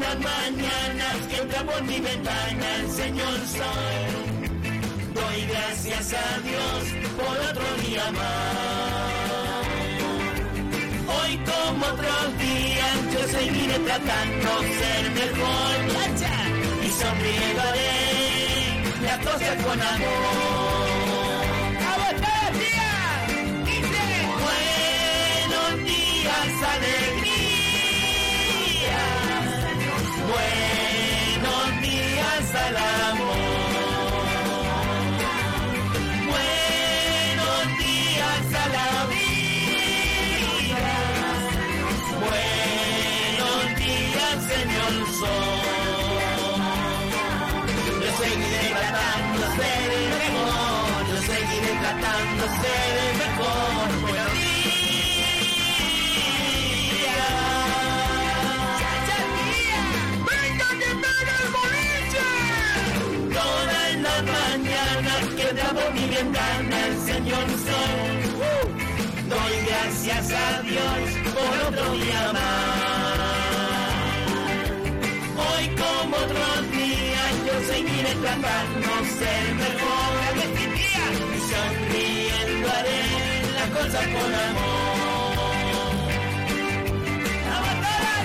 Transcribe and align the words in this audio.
las 0.00 0.18
mañanas 0.18 1.16
que 1.28 1.36
entra 1.42 1.62
por 1.64 1.82
mi 1.82 2.00
ventana 2.00 2.76
el 2.76 2.90
señor 2.90 3.38
sol. 3.56 4.12
Doy 5.14 5.46
gracias 5.52 6.14
a 6.14 6.38
Dios 6.40 6.80
por 7.18 7.36
otro 7.50 7.68
día 7.86 8.10
más. 8.12 9.60
Hoy 11.16 11.32
como 11.50 11.86
otros 11.86 12.38
días 12.38 12.96
yo 13.12 13.22
seguiré 13.38 13.78
tratando 13.80 14.50
ser 14.80 15.10
mejor. 15.20 15.70
Y 16.86 16.90
sonriendo 16.90 17.62
las 19.02 19.18
cosas 19.18 19.56
con 19.64 19.80
amor. 19.80 20.59
Tratando 52.00 52.46
de 52.46 52.78
mejor. 53.18 54.00
Buenos 54.00 54.32
días. 54.32 54.50
por 65.74 65.94
mi 65.94 66.06
ventana 66.06 66.86
el 66.86 66.96
señor 67.08 67.46
sol. 67.66 68.10
Doy 69.28 69.54
gracias 69.66 70.30
a 70.32 70.62
Dios 70.62 71.02
por 71.34 71.54
otro 71.68 71.92
día 71.94 72.32
más. 72.32 73.20
Hoy 75.46 75.64
como 75.76 76.16
otros 76.16 76.70
días 76.70 77.32
yo 77.46 77.54
seguiré 77.72 78.14
tratando 78.22 78.90
ser 79.18 79.54
mejor. 79.54 80.09
Cosas 83.82 84.06
con 84.08 84.34
amor. 84.34 84.70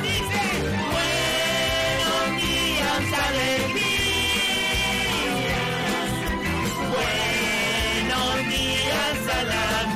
dice, 0.01 0.43
buenos 0.93 2.25
días, 2.41 3.05
alegría. 3.27 3.85
al 9.29 9.49
amor. 9.51 9.85
Buenos 9.85 9.94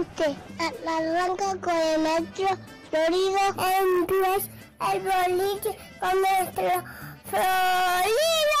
usted? 0.00 0.36
La 0.84 1.00
blanca 1.00 1.56
con 1.60 1.76
el 1.76 2.00
metro 2.00 2.48
Florido 2.90 3.38
Honduras, 3.56 4.50
el 4.92 5.00
boliche 5.00 5.78
con 6.00 6.20
nuestro 6.20 6.84
Florido. 7.30 8.54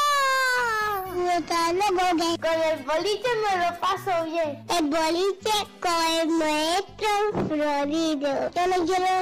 con 2.40 2.58
el 2.62 2.84
boliche 2.84 3.30
me 3.42 3.52
lo 3.64 3.80
paso 3.80 4.24
bien. 4.24 4.64
El 4.76 4.84
boliche 4.84 5.56
con 5.80 6.00
el 6.20 6.28
maestro 6.28 7.08
Florido. 7.48 8.50
Yo 8.50 8.66
no 8.66 8.86
quiero 8.86 9.12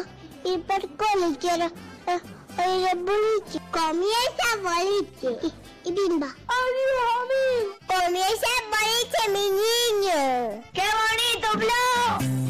ir 0.45 0.63
por 0.65 0.81
cole, 0.97 1.37
quiero 1.41 1.67
oír 2.07 2.89
el 2.93 2.99
boliche. 2.99 3.61
Comienza 3.71 4.45
el 4.55 4.61
boliche. 4.63 5.53
Y, 5.85 5.93
bimba. 5.93 6.27
¡Adiós, 6.27 6.99
a 7.09 7.23
mí! 7.31 7.77
Comienza 7.87 8.47
el 8.59 8.65
boliche, 8.71 9.23
mi 9.33 9.47
niño. 9.51 10.63
¡Qué 10.73 10.87
bonito, 11.01 11.49
Flo! 11.59 12.42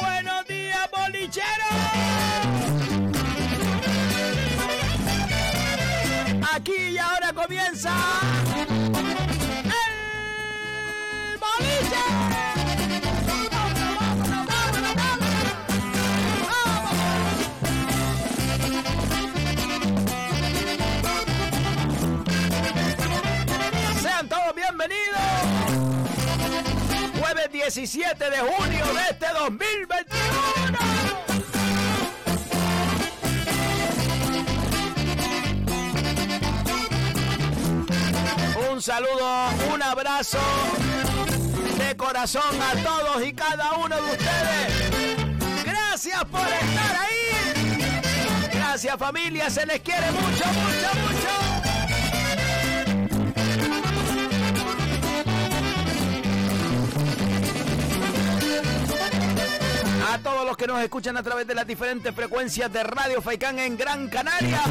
Buenos 0.00 0.46
días, 0.46 0.88
bolichero. 0.92 1.68
Aquí 6.54 6.72
y 6.90 6.98
ahora 6.98 7.32
comienza 7.32 7.92
17 27.64 28.28
de 28.28 28.38
junio 28.38 28.84
de 28.86 29.02
este 29.08 29.26
2021. 29.38 30.22
Un 38.72 38.82
saludo, 38.82 39.48
un 39.72 39.80
abrazo 39.80 40.40
de 41.78 41.96
corazón 41.96 42.42
a 42.60 42.74
todos 42.82 43.24
y 43.24 43.32
cada 43.32 43.74
uno 43.74 43.94
de 43.94 44.10
ustedes. 44.10 44.90
Gracias 45.64 46.24
por 46.24 46.40
estar 46.40 46.96
ahí. 46.96 48.50
Gracias 48.52 48.96
familia, 48.98 49.48
se 49.50 49.64
les 49.66 49.80
quiere 49.82 50.10
mucho, 50.10 50.46
mucho, 50.46 50.94
mucho. 51.00 51.51
Todos 60.22 60.46
los 60.46 60.56
que 60.56 60.66
nos 60.66 60.80
escuchan 60.80 61.16
a 61.16 61.22
través 61.22 61.46
de 61.46 61.54
las 61.54 61.66
diferentes 61.66 62.14
frecuencias 62.14 62.72
de 62.72 62.82
Radio 62.84 63.20
Faicán 63.20 63.58
en 63.58 63.76
Gran 63.76 64.08
Canaria. 64.08 64.62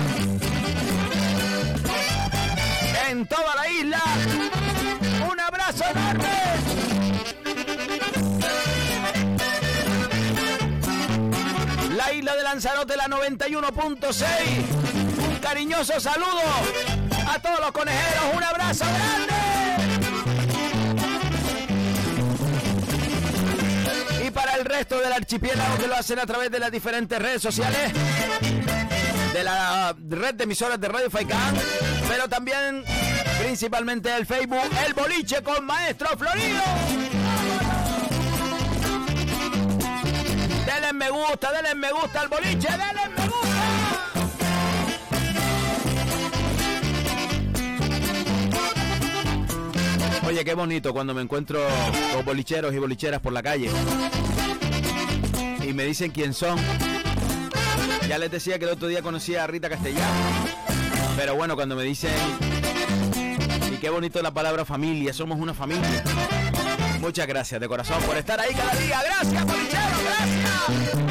En 3.10 3.27
toda 3.27 3.55
la 3.55 3.70
isla. 3.70 4.01
Un 5.29 5.39
abrazo 5.39 5.39
abrazo 5.39 5.84
enorme. 5.91 6.29
La 11.96 12.13
isla 12.13 12.36
de 12.36 12.43
Lanzarote, 12.43 12.96
la 12.96 13.08
91.6. 13.08 14.25
Un 15.27 15.36
cariñoso 15.39 16.00
saludo 16.00 16.41
a 17.27 17.39
todos 17.39 17.60
los 17.60 17.72
conejeros. 17.72 18.24
Un 18.34 18.43
abrazo 18.43 18.86
grande. 18.86 19.81
Resto 24.72 25.00
del 25.00 25.12
archipiélago 25.12 25.78
que 25.78 25.88
lo 25.88 25.96
hacen 25.96 26.20
a 26.20 26.25
través 26.25 26.50
de 26.50 26.60
las 26.60 26.72
diferentes 26.72 27.20
redes 27.20 27.42
sociales 27.42 27.92
de 29.34 29.44
la 29.44 29.94
red 30.10 30.36
de 30.36 30.44
emisoras 30.46 30.80
de 30.80 30.88
Radio 30.88 31.10
Faicán, 31.10 31.56
pero 32.08 32.30
también 32.30 32.84
principalmente 33.42 34.16
el 34.16 34.25
Facebook 34.25 34.70
El 34.86 34.94
Boliche 34.94 35.42
con 35.44 35.66
Maestro 35.66 36.08
Florido. 36.18 36.62
Denle 40.66 40.94
me 40.94 41.10
gusta, 41.10 41.51
denle 41.51 41.75
me 41.75 41.92
gusta 41.92 42.22
al 42.22 42.30
boliche, 42.30 42.68
denle 42.70 43.10
me 43.16 43.28
gusta. 43.28 43.42
Oye, 50.28 50.46
qué 50.46 50.54
bonito 50.54 50.94
cuando 50.94 51.13
me 51.13 51.22
encuentro 51.22 51.60
con 52.13 52.24
bolicheros 52.24 52.74
y 52.74 52.78
bolicheras 52.78 53.20
por 53.20 53.34
la 53.34 53.44
calle. 53.44 53.70
Y 55.72 55.74
me 55.74 55.86
dicen 55.86 56.12
quién 56.12 56.34
son. 56.34 56.60
Ya 58.06 58.18
les 58.18 58.30
decía 58.30 58.60
que 58.60 58.66
el 58.66 58.72
otro 58.72 58.90
día 58.90 59.01
conocí 59.01 59.36
a 59.36 59.48
Rita 59.48 59.70
Castellano. 59.70 60.06
Pero 61.16 61.36
bueno, 61.36 61.56
cuando 61.56 61.78
me 61.78 61.84
dicen... 61.84 62.12
Y 63.72 63.78
qué 63.78 63.90
bonito 63.90 64.22
la 64.22 64.34
palabra 64.34 64.66
familia, 64.66 65.13
somos 65.13 65.40
una 65.40 65.54
familia. 65.54 66.04
Muchas 67.00 67.25
gracias 67.25 67.62
de 67.62 67.70
corazón 67.70 68.04
por 68.04 68.18
estar 68.18 68.38
ahí 68.42 68.54
cada 68.54 68.74
día. 68.74 69.01
Gracias, 69.01 69.46
bolichero, 69.46 69.98
gracias. 70.04 71.11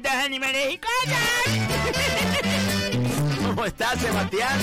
Plantas, 0.00 0.24
animales 0.24 0.74
y 0.74 0.78
cosas. 0.78 1.18
¿Cómo 3.46 3.64
estás, 3.64 4.00
Sebastián? 4.00 4.58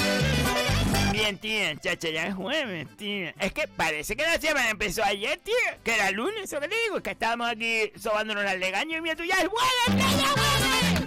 Bien, 1.12 1.38
tía, 1.38 1.76
chacha, 1.78 2.10
ya 2.10 2.28
es 2.28 2.36
jueves, 2.36 2.88
tía. 2.98 3.34
Es 3.40 3.54
que 3.54 3.68
parece 3.68 4.16
que 4.16 4.24
la 4.24 4.40
semana 4.40 4.70
empezó 4.70 5.04
ayer, 5.04 5.40
tía. 5.40 5.78
Que 5.84 5.96
era 5.96 6.12
lunes, 6.12 6.44
eso 6.44 6.60
que 6.60 6.68
le 6.68 6.76
digo. 6.84 7.02
Que 7.02 7.12
estábamos 7.12 7.50
aquí 7.50 7.92
sobándonos 7.98 8.44
las 8.44 8.58
legañas 8.58 9.00
y 9.00 9.02
mira 9.02 9.16
tú, 9.16 9.24
ya 9.24 9.36
es 9.36 9.48
jueves, 9.48 9.72
ya 9.98 10.10
es 10.10 10.16
jueves. 10.32 11.04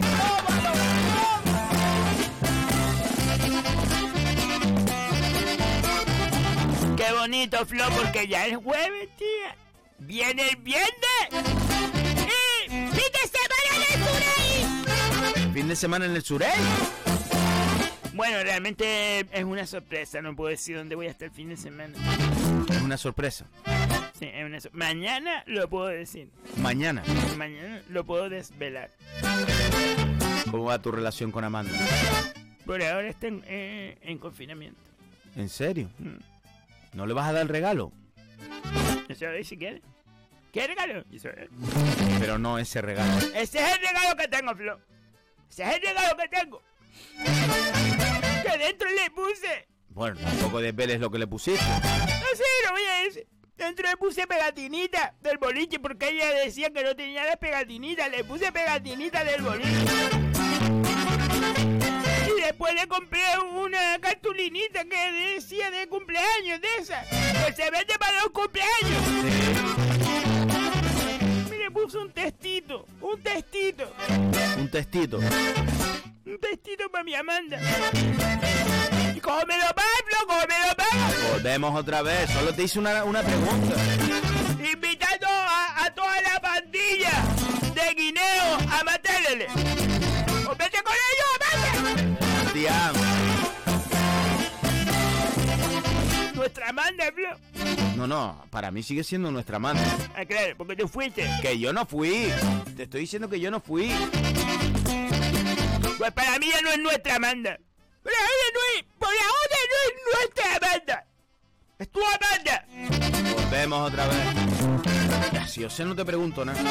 Qué 6.96 7.12
bonito, 7.12 7.66
Flo, 7.66 7.84
porque 7.90 8.26
ya 8.26 8.46
es 8.46 8.56
jueves, 8.56 9.08
tía. 9.18 9.56
Viene 9.98 10.48
el 10.48 10.56
viernes. 10.56 11.55
Fin 15.56 15.68
de 15.68 15.74
semana 15.76 16.04
en 16.04 16.14
el 16.14 16.22
Surey. 16.22 16.50
Bueno, 18.12 18.42
realmente 18.42 19.20
es 19.20 19.42
una 19.42 19.66
sorpresa. 19.66 20.20
No 20.20 20.36
puedo 20.36 20.50
decir 20.50 20.76
dónde 20.76 20.94
voy 20.96 21.06
a 21.06 21.10
estar 21.10 21.28
el 21.28 21.32
fin 21.34 21.48
de 21.48 21.56
semana. 21.56 21.94
Es 22.68 22.82
una 22.82 22.98
sorpresa. 22.98 23.46
Sí, 24.18 24.26
es 24.30 24.44
una 24.44 24.60
sor- 24.60 24.74
Mañana 24.74 25.42
lo 25.46 25.66
puedo 25.70 25.86
decir. 25.86 26.28
Mañana. 26.58 27.02
Mañana 27.38 27.80
lo 27.88 28.04
puedo 28.04 28.28
desvelar. 28.28 28.90
¿Cómo 30.50 30.64
va 30.64 30.78
tu 30.82 30.92
relación 30.92 31.32
con 31.32 31.42
Amanda? 31.42 31.72
Por 32.66 32.82
ahora 32.82 33.08
está 33.08 33.28
en, 33.28 33.42
eh, 33.46 33.96
en 34.02 34.18
confinamiento. 34.18 34.78
¿En 35.36 35.48
serio? 35.48 35.88
Mm. 35.98 36.16
¿No 36.92 37.06
le 37.06 37.14
vas 37.14 37.28
a 37.28 37.32
dar 37.32 37.40
el 37.42 37.48
regalo? 37.48 37.92
Eso 39.08 39.30
es 39.30 39.48
si 39.48 39.56
quiere. 39.56 39.80
¿Qué 40.52 40.66
regalo? 40.66 41.02
Eso 41.10 41.30
es. 41.30 41.48
Pero 42.20 42.38
no 42.38 42.58
ese 42.58 42.82
regalo. 42.82 43.10
Ese 43.34 43.58
es 43.58 43.72
el 43.74 43.80
regalo 43.80 44.16
que 44.18 44.28
tengo, 44.28 44.54
Flo. 44.54 44.78
Ese 45.50 45.62
es 45.62 45.74
el 45.74 45.82
regalo 45.82 46.16
que 46.16 46.28
tengo. 46.28 46.62
Que 48.42 48.58
dentro 48.58 48.88
le 48.90 49.10
puse. 49.10 49.68
Bueno, 49.88 50.20
tampoco 50.20 50.60
desveles 50.60 51.00
lo 51.00 51.10
que 51.10 51.18
le 51.18 51.26
pusiste. 51.26 51.64
No 51.64 51.80
sé, 51.80 52.44
lo 52.64 52.72
voy 52.72 52.82
a 52.84 53.04
decir. 53.04 53.26
Dentro 53.56 53.88
le 53.88 53.96
puse 53.96 54.26
pegatinita 54.26 55.14
del 55.22 55.38
boliche 55.38 55.78
porque 55.78 56.10
ella 56.10 56.30
decía 56.44 56.70
que 56.70 56.84
no 56.84 56.94
tenía 56.94 57.24
las 57.24 57.38
pegatinitas. 57.38 58.10
Le 58.10 58.22
puse 58.24 58.52
pegatinita 58.52 59.24
del 59.24 59.40
boliche. 59.40 59.70
Y 62.36 62.40
después 62.42 62.74
le 62.74 62.86
compré 62.86 63.22
una 63.54 63.98
cartulinita 64.00 64.84
que 64.84 65.12
decía 65.34 65.70
de 65.70 65.88
cumpleaños 65.88 66.60
de 66.60 66.68
esa. 66.78 67.02
Que 67.46 67.52
se 67.54 67.70
vende 67.70 67.94
para 67.98 68.20
los 68.20 68.30
cumpleaños. 68.30 70.05
Le 71.66 71.70
puse 71.72 71.98
un 71.98 72.10
testito. 72.10 72.86
Un 73.00 73.20
testito. 73.20 73.92
Un 74.58 74.70
testito. 74.70 75.18
Un 75.18 76.38
testito 76.40 76.88
para 76.90 77.04
mi 77.04 77.14
Amanda. 77.14 77.58
Y 79.14 79.20
cómelo 79.20 79.66
Pablo, 79.74 80.16
cómelo 80.26 80.76
Pablo. 80.76 81.28
Volvemos 81.32 81.80
otra 81.80 82.02
vez. 82.02 82.30
Solo 82.30 82.52
te 82.54 82.62
hice 82.64 82.78
una, 82.78 83.04
una 83.04 83.22
pregunta. 83.22 83.74
invitando 84.72 85.26
a, 85.26 85.84
a 85.86 85.94
toda 85.94 86.20
la 86.22 86.40
pandilla 86.40 87.12
de 87.74 87.94
Guineo 87.94 88.58
a 88.70 88.84
matarle. 88.84 89.46
¡O 90.48 90.54
vete 90.54 90.82
con 90.82 90.94
ellos! 91.10 92.52
Tía, 92.52 92.92
Nuestra 96.46 96.68
Amanda, 96.68 97.04
Flo. 97.12 97.96
no, 97.96 98.06
no. 98.06 98.44
Para 98.50 98.70
mí 98.70 98.80
sigue 98.80 99.02
siendo 99.02 99.32
nuestra 99.32 99.56
Amanda. 99.56 99.82
Ah, 100.14 100.24
claro, 100.24 100.54
porque 100.56 100.76
tú 100.76 100.86
fuiste. 100.86 101.28
Que 101.42 101.58
yo 101.58 101.72
no 101.72 101.84
fui. 101.84 102.28
Te 102.76 102.84
estoy 102.84 103.00
diciendo 103.00 103.28
que 103.28 103.40
yo 103.40 103.50
no 103.50 103.60
fui. 103.60 103.90
Pues 105.98 106.12
para 106.12 106.38
mí 106.38 106.46
ya 106.48 106.60
no 106.62 106.70
es 106.70 106.78
nuestra 106.78 107.16
Amanda. 107.16 107.58
Por 108.00 108.12
ahora 108.12 108.46
no 108.54 108.60
es, 108.78 108.84
por 108.96 109.08
ahora 109.08 109.58
no 109.72 109.76
es 109.88 109.94
nuestra 110.14 110.56
Amanda. 110.56 111.06
Es 111.80 111.90
tu 111.90 112.00
Amanda. 112.00 112.64
Volvemos 113.34 113.90
otra 113.90 114.06
vez. 114.06 115.32
Ya, 115.32 115.48
si 115.48 115.60
yo 115.62 115.68
sé, 115.68 115.84
no 115.84 115.96
te 115.96 116.04
pregunto 116.04 116.44
nada. 116.44 116.62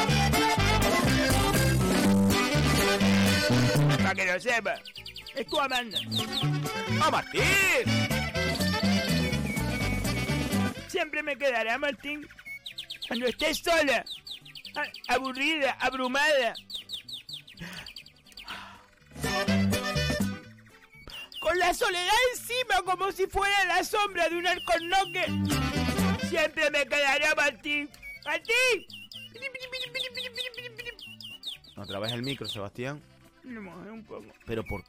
Para 3.98 4.14
que 4.14 4.24
lo 4.24 4.40
sepa. 4.40 4.74
Es 5.34 5.46
tu 5.46 5.60
Amanda. 5.60 5.98
¡Ah, 7.02 7.10
Martín! 7.10 8.25
Siempre 10.96 11.22
me 11.22 11.36
quedará, 11.36 11.76
Martín. 11.76 12.26
Cuando 13.06 13.26
estés 13.26 13.58
sola, 13.58 14.02
aburrida, 15.08 15.72
abrumada. 15.72 16.54
Con 21.38 21.58
la 21.58 21.74
soledad 21.74 22.08
encima, 22.32 22.80
como 22.86 23.12
si 23.12 23.26
fuera 23.26 23.62
la 23.66 23.84
sombra 23.84 24.30
de 24.30 24.36
un 24.36 24.46
alcornoque. 24.46 25.26
Siempre 26.30 26.70
me 26.70 26.86
quedará, 26.86 27.34
Martín. 27.34 27.90
¡Martín! 28.24 28.86
Otra 31.76 31.98
vez 31.98 32.12
el 32.12 32.22
micro, 32.22 32.48
Sebastián. 32.48 33.02
Un 33.44 34.02
poco. 34.08 34.24
Pero 34.46 34.64
por, 34.64 34.82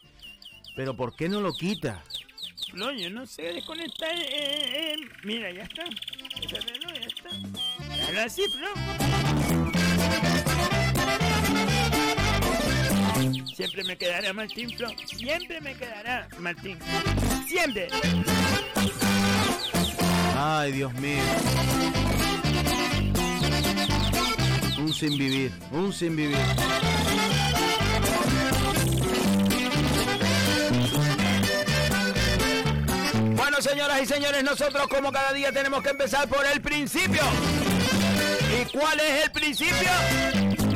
pero 0.73 0.95
¿por 0.95 1.17
qué 1.17 1.27
no 1.27 1.41
lo 1.41 1.51
quitas? 1.51 2.01
No, 2.73 2.91
yo 2.91 3.09
no 3.09 3.25
sé 3.25 3.53
desconectar. 3.53 4.13
Mira, 5.23 5.51
ya 5.51 5.63
está. 5.63 5.83
Ya 6.41 6.59
está. 7.07 7.29
Déjalo 7.95 8.21
así, 8.21 8.43
Flo. 8.49 8.67
Siempre 13.55 13.83
me 13.83 13.97
quedará 13.97 14.33
Martín, 14.33 14.69
Flo. 14.77 14.89
Siempre 15.05 15.61
me 15.61 15.75
quedará 15.75 16.27
Martín. 16.39 16.77
Siempre. 17.47 17.87
Ay, 20.35 20.71
Dios 20.73 20.93
mío. 20.95 21.23
Un 24.77 24.93
sin 24.93 25.17
vivir, 25.17 25.51
un 25.71 25.91
sin 25.91 26.15
vivir. 26.15 26.37
Bueno, 33.57 33.71
señoras 33.71 34.01
y 34.03 34.05
señores, 34.05 34.43
nosotros 34.43 34.87
como 34.87 35.11
cada 35.11 35.33
día 35.33 35.51
tenemos 35.51 35.81
que 35.81 35.89
empezar 35.89 36.27
por 36.27 36.45
el 36.45 36.61
principio. 36.61 37.23
¿Y 38.53 38.65
cuál 38.77 38.99
es 38.99 39.25
el 39.25 39.31
principio? 39.31 39.89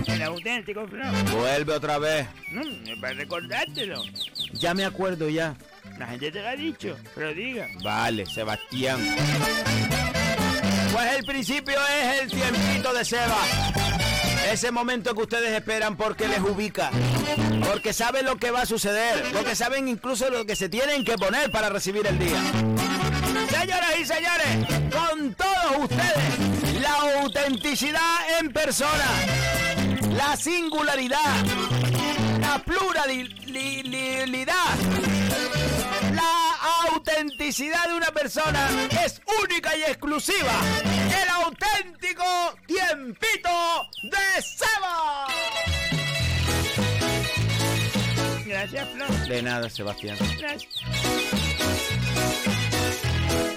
El 0.08 0.24
auténtico. 0.24 0.88
Vuelve 1.32 1.74
otra 1.74 2.00
vez. 2.00 2.26
Es 2.88 2.98
para 3.00 3.14
recordártelo. 3.14 4.02
Ya 4.54 4.74
me 4.74 4.84
acuerdo 4.84 5.30
ya. 5.30 5.56
La 6.00 6.08
gente 6.08 6.32
te 6.32 6.42
lo 6.42 6.48
ha 6.48 6.56
dicho, 6.56 6.98
pero 7.14 7.32
diga. 7.36 7.68
Vale, 7.84 8.26
Sebastián. 8.26 9.00
Pues 10.92 11.18
el 11.20 11.24
principio 11.24 11.78
es 11.88 12.22
el 12.24 12.32
tiempito 12.32 12.94
de 12.96 13.06
Seba. 13.06 13.44
Ese 14.52 14.72
momento 14.72 15.14
que 15.14 15.22
ustedes 15.22 15.52
esperan 15.52 15.96
porque 15.96 16.28
les 16.28 16.40
ubica. 16.40 16.90
Porque 17.72 17.94
saben 17.94 18.26
lo 18.26 18.36
que 18.36 18.52
va 18.52 18.64
a 18.64 18.66
suceder. 18.66 19.32
Porque 19.32 19.56
saben 19.56 19.88
incluso 19.88 20.30
lo 20.30 20.46
que 20.46 20.58
se 20.58 20.68
tienen 20.68 21.06
que 21.06 21.18
poner 21.18 21.50
para 21.52 21.70
recibir 21.70 22.06
el 22.06 22.20
día. 22.20 22.42
Señoras 23.50 23.94
y 23.98 24.06
señores, 24.06 24.92
con 24.92 25.34
todos 25.36 25.90
ustedes, 25.90 26.82
la 26.82 26.94
autenticidad 27.22 28.40
en 28.42 28.52
persona. 28.52 29.06
La 30.14 30.36
singularidad. 30.36 31.46
La 32.42 32.60
pluralidad. 32.60 33.36
La 36.14 36.90
autenticidad 36.90 37.88
de 37.88 37.94
una 37.94 38.12
persona 38.12 38.68
es 39.06 39.22
única 39.42 39.78
y 39.78 39.84
exclusiva. 39.84 40.60
El 41.24 41.30
auténtico 41.30 42.26
tiempito 42.68 43.50
de 44.04 44.42
Seba. 44.42 45.91
Gracias, 48.62 48.90
Flor. 48.90 49.10
De 49.28 49.42
nada, 49.42 49.70
Sebastián. 49.72 50.18
Gracias. 50.38 50.76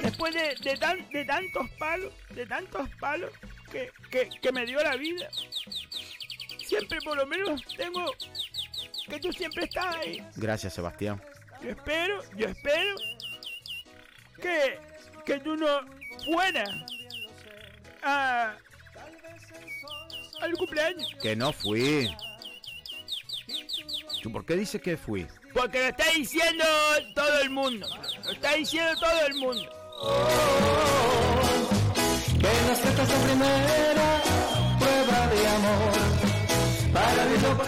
Después 0.02 0.32
de, 0.34 0.54
de, 0.70 0.76
tan- 0.78 1.10
de 1.10 1.24
tantos 1.26 1.68
palos, 1.78 2.12
de 2.30 2.46
tantos 2.46 2.88
palos 2.98 3.30
que, 3.70 3.90
que, 4.10 4.30
que 4.40 4.52
me 4.52 4.64
dio 4.64 4.82
la 4.82 4.96
vida, 4.96 5.28
siempre 6.64 6.98
por 7.02 7.18
lo 7.18 7.26
menos 7.26 7.62
tengo 7.76 8.14
que 9.10 9.20
tú 9.20 9.30
siempre 9.32 9.64
estás 9.64 9.96
ahí. 9.96 10.24
Gracias, 10.36 10.72
Sebastián. 10.72 11.20
Yo 11.62 11.70
espero, 11.70 12.22
yo 12.36 12.48
espero 12.48 12.96
que, 14.40 14.78
que 15.26 15.38
tú 15.40 15.54
no 15.56 15.80
fueras 16.24 16.70
a, 18.02 18.54
al 20.40 20.52
cumpleaños. 20.54 21.08
Que 21.20 21.36
no 21.36 21.52
fui. 21.52 22.10
¿Tú 24.24 24.32
por 24.32 24.46
qué 24.46 24.56
dices 24.56 24.80
que 24.80 24.96
fui? 24.96 25.26
Porque 25.52 25.80
lo 25.80 25.88
está 25.88 26.04
diciendo 26.16 26.64
todo 27.14 27.40
el 27.42 27.50
mundo. 27.50 27.86
Lo 28.24 28.30
está 28.30 28.54
diciendo 28.54 28.98
todo 28.98 29.26
el 29.26 29.34
mundo. 29.34 29.70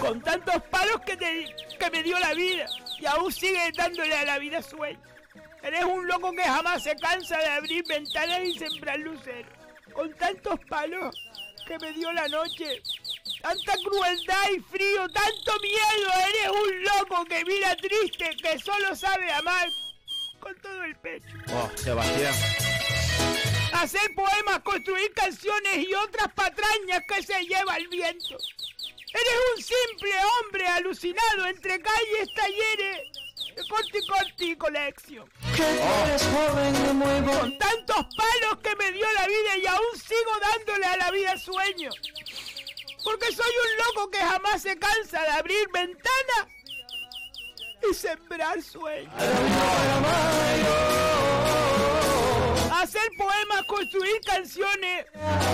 Con 0.00 0.22
tantos 0.22 0.62
palos 0.70 1.00
que, 1.04 1.18
te, 1.18 1.54
que 1.78 1.90
me 1.90 2.02
dio 2.02 2.18
la 2.20 2.32
vida 2.32 2.64
y 3.00 3.04
aún 3.04 3.30
sigue 3.30 3.70
dándole 3.76 4.14
a 4.14 4.24
la 4.24 4.38
vida 4.38 4.62
sueño. 4.62 4.98
Eres 5.62 5.84
un 5.84 6.08
loco 6.08 6.32
que 6.32 6.42
jamás 6.42 6.82
se 6.82 6.96
cansa 6.96 7.36
de 7.36 7.48
abrir 7.48 7.84
ventanas 7.86 8.40
y 8.42 8.58
sembrar 8.58 8.98
luceros. 9.00 9.52
Con 9.92 10.10
tantos 10.14 10.58
palos 10.70 11.14
que 11.66 11.78
me 11.80 11.92
dio 11.92 12.10
la 12.14 12.26
noche. 12.28 12.80
Tanta 13.42 13.72
crueldad 13.84 14.50
y 14.56 14.60
frío, 14.60 15.08
tanto 15.08 15.52
miedo. 15.60 16.10
Eres 16.28 16.50
un 16.50 16.82
loco 16.84 17.24
que 17.24 17.44
mira 17.44 17.76
triste, 17.76 18.30
que 18.42 18.58
solo 18.58 18.94
sabe 18.94 19.30
amar 19.32 19.68
con 20.40 20.54
todo 20.60 20.82
el 20.84 20.96
pecho. 20.96 21.36
Oh, 21.52 21.70
Sebastián. 21.76 22.34
Hacer 23.72 24.14
poemas, 24.14 24.60
construir 24.60 25.12
canciones 25.12 25.78
y 25.78 25.92
otras 25.94 26.32
patrañas 26.34 27.02
que 27.06 27.22
se 27.22 27.40
lleva 27.44 27.76
el 27.76 27.88
viento. 27.88 28.36
Eres 29.12 29.34
un 29.56 29.62
simple 29.62 30.10
hombre 30.24 30.66
alucinado 30.66 31.46
entre 31.46 31.80
calles, 31.80 32.34
talleres, 32.34 33.00
corti 33.68 34.06
corti 34.06 34.56
colección. 34.56 35.30
Con 37.24 37.58
tantos 37.58 38.06
palos 38.16 38.58
que 38.62 38.76
me 38.76 38.92
dio 38.92 39.06
la 39.12 39.26
vida 39.26 39.58
y 39.62 39.66
aún 39.66 39.96
sigo 39.96 40.32
dándole 40.40 40.86
a 40.86 40.96
la 40.96 41.10
vida 41.10 41.38
sueños. 41.38 41.94
Porque 43.06 43.32
soy 43.32 43.46
un 43.46 43.84
loco 43.86 44.10
que 44.10 44.18
jamás 44.18 44.60
se 44.62 44.76
cansa 44.76 45.22
de 45.22 45.28
abrir 45.28 45.68
ventanas 45.72 46.48
y 47.88 47.94
sembrar 47.94 48.60
sueños. 48.60 49.12
Hacer 52.72 53.08
poemas, 53.16 53.62
construir 53.68 54.20
canciones 54.22 55.06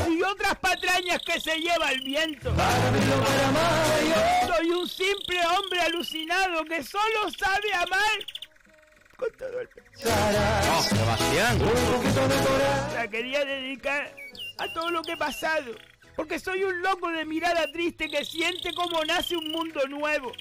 y 0.09 0.23
otras 0.23 0.54
patrañas 0.61 1.21
que 1.26 1.38
se 1.38 1.59
lleva 1.59 1.92
el 1.92 2.00
viento. 2.00 2.50
Soy 4.47 4.71
un 4.71 4.88
simple 4.88 5.47
hombre 5.47 5.80
alucinado 5.82 6.64
que 6.64 6.82
solo 6.82 7.30
sabe 7.38 7.75
amar 7.75 8.19
con 9.19 9.30
todo 9.36 9.60
el 9.60 9.69
pecho. 9.69 10.08
Oh, 10.08 10.82
Sebastián. 10.82 11.58
La 12.95 13.06
quería 13.08 13.45
dedicar 13.45 14.10
a 14.56 14.73
todo 14.73 14.91
lo 14.91 15.02
que 15.02 15.12
he 15.12 15.17
pasado. 15.19 15.75
Porque 16.17 16.39
soy 16.39 16.63
un 16.65 16.83
loco 16.83 17.11
de 17.11 17.25
mirada 17.25 17.71
triste 17.73 18.09
que 18.09 18.25
siente 18.25 18.73
como 18.75 19.05
nace 19.05 19.37
un 19.37 19.51
mundo 19.51 19.81
nuevo. 19.89 20.33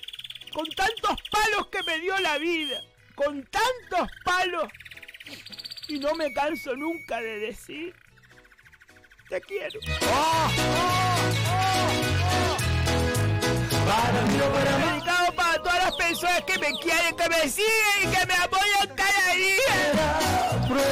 Con 0.53 0.65
tantos 0.71 1.15
palos 1.29 1.67
que 1.67 1.81
me 1.83 1.99
dio 1.99 2.17
la 2.19 2.37
vida. 2.37 2.81
Con 3.15 3.43
tantos 3.45 4.09
palos. 4.23 4.65
Y 5.87 5.99
no 5.99 6.13
me 6.15 6.33
canso 6.33 6.75
nunca 6.75 7.21
de 7.21 7.39
decir. 7.39 7.95
Te 9.29 9.39
quiero. 9.41 9.79
Dedicado 14.51 15.35
para 15.35 15.57
todas 15.63 15.83
las 15.85 15.95
personas 15.95 16.41
que 16.43 16.59
me 16.59 16.71
quieren, 16.79 17.15
que 17.15 17.29
me 17.29 17.49
siguen 17.49 18.03
y 18.03 18.07
que 18.07 18.25
me 18.25 18.33
apoyan 18.33 18.95
cada 18.95 19.33
día. 19.35 19.91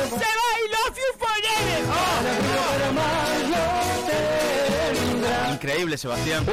Se 0.09 0.25
va 0.25 0.48
Increíble, 5.61 5.97
Sebastián. 5.97 6.45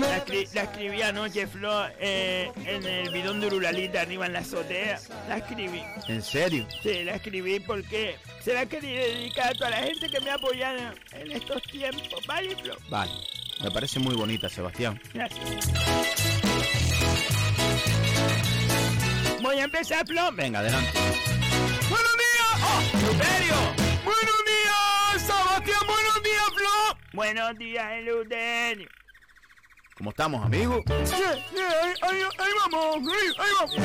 La, 0.00 0.24
escri- 0.24 0.48
la 0.54 0.62
escribí 0.62 1.02
anoche, 1.02 1.46
Flo, 1.48 1.86
eh, 1.98 2.50
en 2.64 2.86
el 2.86 3.10
bidón 3.10 3.40
de 3.40 3.48
Urulalita 3.48 4.02
arriba 4.02 4.26
en 4.26 4.34
la 4.34 4.38
azotea. 4.40 5.00
La 5.28 5.38
escribí. 5.38 5.82
¿En 6.06 6.22
serio? 6.22 6.66
Sí, 6.82 7.02
la 7.02 7.16
escribí 7.16 7.58
porque 7.60 8.16
se 8.44 8.54
la 8.54 8.66
quería 8.66 9.00
dedicar 9.00 9.48
a 9.48 9.54
toda 9.54 9.70
la 9.70 9.78
gente 9.78 10.08
que 10.08 10.20
me 10.20 10.30
ha 10.30 10.34
apoyado 10.34 10.78
en 11.12 11.32
estos 11.32 11.60
tiempos. 11.64 12.24
¿Vale, 12.26 12.54
Flo? 12.56 12.76
Vale. 12.88 13.12
Me 13.62 13.70
parece 13.72 13.98
muy 13.98 14.14
bonita, 14.14 14.48
Sebastián. 14.48 15.00
Gracias. 15.12 15.68
Voy 19.42 19.56
a 19.58 19.64
empezar, 19.64 20.06
Flo. 20.06 20.30
Venga, 20.32 20.60
adelante. 20.60 20.90
¡Buenos 21.88 22.12
días! 22.16 22.62
¡Oh! 22.62 22.80
¡Buenos 24.04 24.44
días, 24.46 25.26
Sebastián! 25.26 25.80
¡Buenos! 25.86 26.19
¡Buenos 27.12 27.56
días, 27.58 27.84
Eleuterio! 27.92 28.88
¿Cómo 29.96 30.10
estamos, 30.10 30.42
amigos? 30.46 30.82
Yeah, 30.86 31.04
yeah, 31.54 31.68
ahí, 31.82 31.92
ahí- 32.02 32.22
ahí 32.38 32.52
vamos, 32.62 32.96
ahí, 32.96 33.28
ahí 33.38 33.50
vamos. 33.58 33.76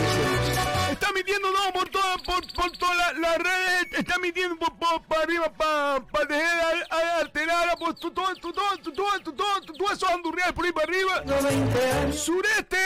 Está 0.92 1.12
metiendo 1.12 1.52
todo 1.52 1.74
por 1.74 1.90
todas 1.90 2.22
por, 2.22 2.54
por 2.54 2.72
todas 2.78 2.96
las 2.96 3.18
las 3.18 3.38
redes, 3.38 3.88
está 4.00 4.18
metiendo 4.20 4.56
por, 4.58 4.74
por, 4.78 5.02
para 5.08 5.24
arriba, 5.24 5.52
para 5.52 6.00
pa 6.08 6.26
Tejeda, 6.26 6.72
a- 6.90 6.96
a- 6.96 7.18
alterada, 7.20 7.76
por 7.76 7.94
tu- 7.96 8.12
todo, 8.12 8.34
tu- 8.36 8.54
todo, 8.54 8.78
todo, 8.78 9.20
todo, 9.34 9.62
tu- 9.62 9.74
todos 9.74 9.92
esos 9.92 10.10
andurriales 10.10 10.54
por 10.54 10.66
ahí 10.66 10.72
para 10.72 10.88
arriba. 10.88 12.14
Sureste, 12.14 12.78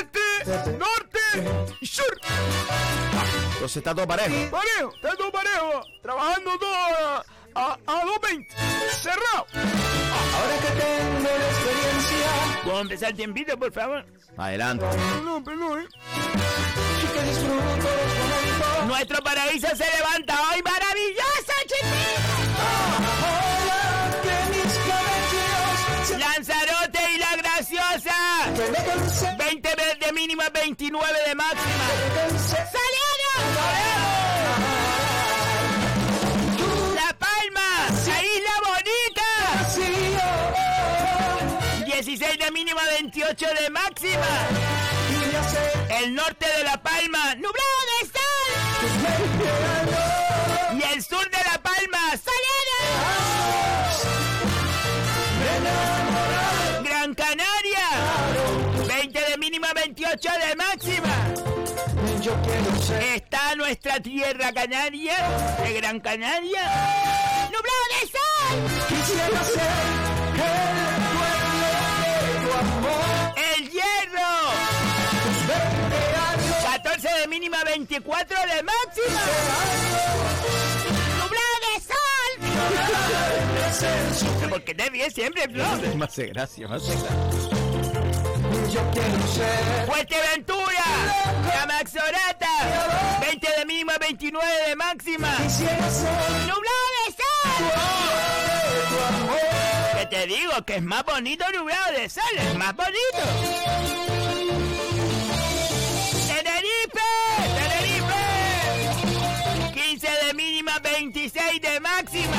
este, 0.00 0.72
norte 0.72 1.20
y 1.80 1.86
sur. 1.86 2.20
Entonces 3.54 3.76
está 3.76 3.94
todo 3.94 4.08
parejo. 4.08 4.50
Parejo, 4.50 4.92
está 4.96 5.16
todo 5.16 5.30
parejo, 5.30 5.84
trabajando 6.02 6.58
todo 6.58 7.24
a, 7.54 7.60
a, 7.60 7.72
a 7.86 8.02
2.20, 8.04 8.46
cerrado. 9.00 9.46
Ahora 9.54 10.56
que 10.60 10.70
tengo 10.80 11.28
la 11.38 11.46
experiencia, 11.46 12.62
¿Puedo 12.64 12.80
empezar 12.80 13.10
el 13.10 13.16
tiempito, 13.16 13.58
por 13.58 13.72
favor? 13.72 14.04
Adelante. 14.36 14.84
No, 15.24 15.42
perdón, 15.44 15.80
eh. 15.80 15.88
que 17.12 17.22
disfruto 17.28 17.56
los 17.56 18.18
momentos. 18.18 18.86
Nuestro 18.86 19.18
paraíso 19.22 19.68
se 19.76 19.84
levanta 19.98 20.40
hoy 20.50 20.62
maravilloso, 20.62 21.52
se 26.06 26.18
Lanzarote 26.18 27.00
y 27.14 27.18
la 27.18 27.36
graciosa. 27.36 28.14
me 28.56 28.84
cansé, 28.84 29.36
20 29.38 29.68
de- 29.68 30.12
mínima, 30.12 30.44
29 30.50 31.18
de 31.26 31.34
máxima. 31.34 31.84
me 32.52 33.11
mínima, 42.52 42.82
28 43.00 43.46
de 43.60 43.70
máxima. 43.70 44.26
El 46.00 46.14
norte 46.14 46.46
de 46.56 46.64
La 46.64 46.82
Palma, 46.82 47.34
nublado 47.36 47.60
me 50.72 50.78
Y 50.78 50.82
el 50.94 51.02
sur 51.02 51.28
de 51.30 51.38
La 51.50 51.58
Palma, 51.62 51.98
soleado. 52.26 52.82
Gran 56.84 57.14
Canaria, 57.14 57.88
20 58.86 59.20
de 59.20 59.38
mínima, 59.38 59.72
29 59.74 59.92
28 59.96 60.30
de 60.46 60.56
máxima. 60.56 61.14
Está 63.14 63.56
nuestra 63.56 64.00
tierra 64.00 64.52
canaria, 64.52 65.16
de 65.64 65.72
Gran 65.74 66.00
Canaria. 66.00 66.62
¡Nublado 67.50 67.84
de 67.90 68.06
sol! 68.06 68.52
De 77.22 77.28
mínima, 77.28 77.62
24 77.64 78.36
de 78.36 78.62
máxima. 78.62 79.20
¡Nublado 81.18 81.56
de 81.62 81.74
sol! 84.40 84.50
¿Por 84.50 84.64
qué 84.64 84.74
te 84.74 84.90
ríes 84.90 85.14
siempre, 85.14 85.48
Flor? 85.48 85.96
Me 85.96 86.04
hace 86.04 86.26
gracia, 86.26 86.68
me 86.68 86.76
hace 86.76 86.92
gracia. 86.92 87.10
Yo 88.72 88.80
quiero 88.92 89.26
ser 89.28 89.86
¡Fuerteventura! 89.86 90.84
¡La 91.54 91.66
Maxorata! 91.66 93.18
20 93.20 93.48
de 93.58 93.66
mínima, 93.66 93.98
29 93.98 94.46
de 94.68 94.76
máxima. 94.76 95.36
Quisiera 95.42 95.90
ser 95.90 96.12
¡Nublado 96.46 96.86
de 97.06 97.12
sol! 97.12 97.28
Que 99.98 100.06
te 100.06 100.26
digo 100.26 100.64
que 100.66 100.76
es 100.76 100.82
más 100.82 101.04
bonito 101.04 101.44
nublado 101.52 101.92
de 101.92 102.08
sol, 102.08 102.22
es 102.38 102.54
más 102.56 102.74
bonito. 102.74 103.91
De 111.72 111.80
máxima. 111.80 112.36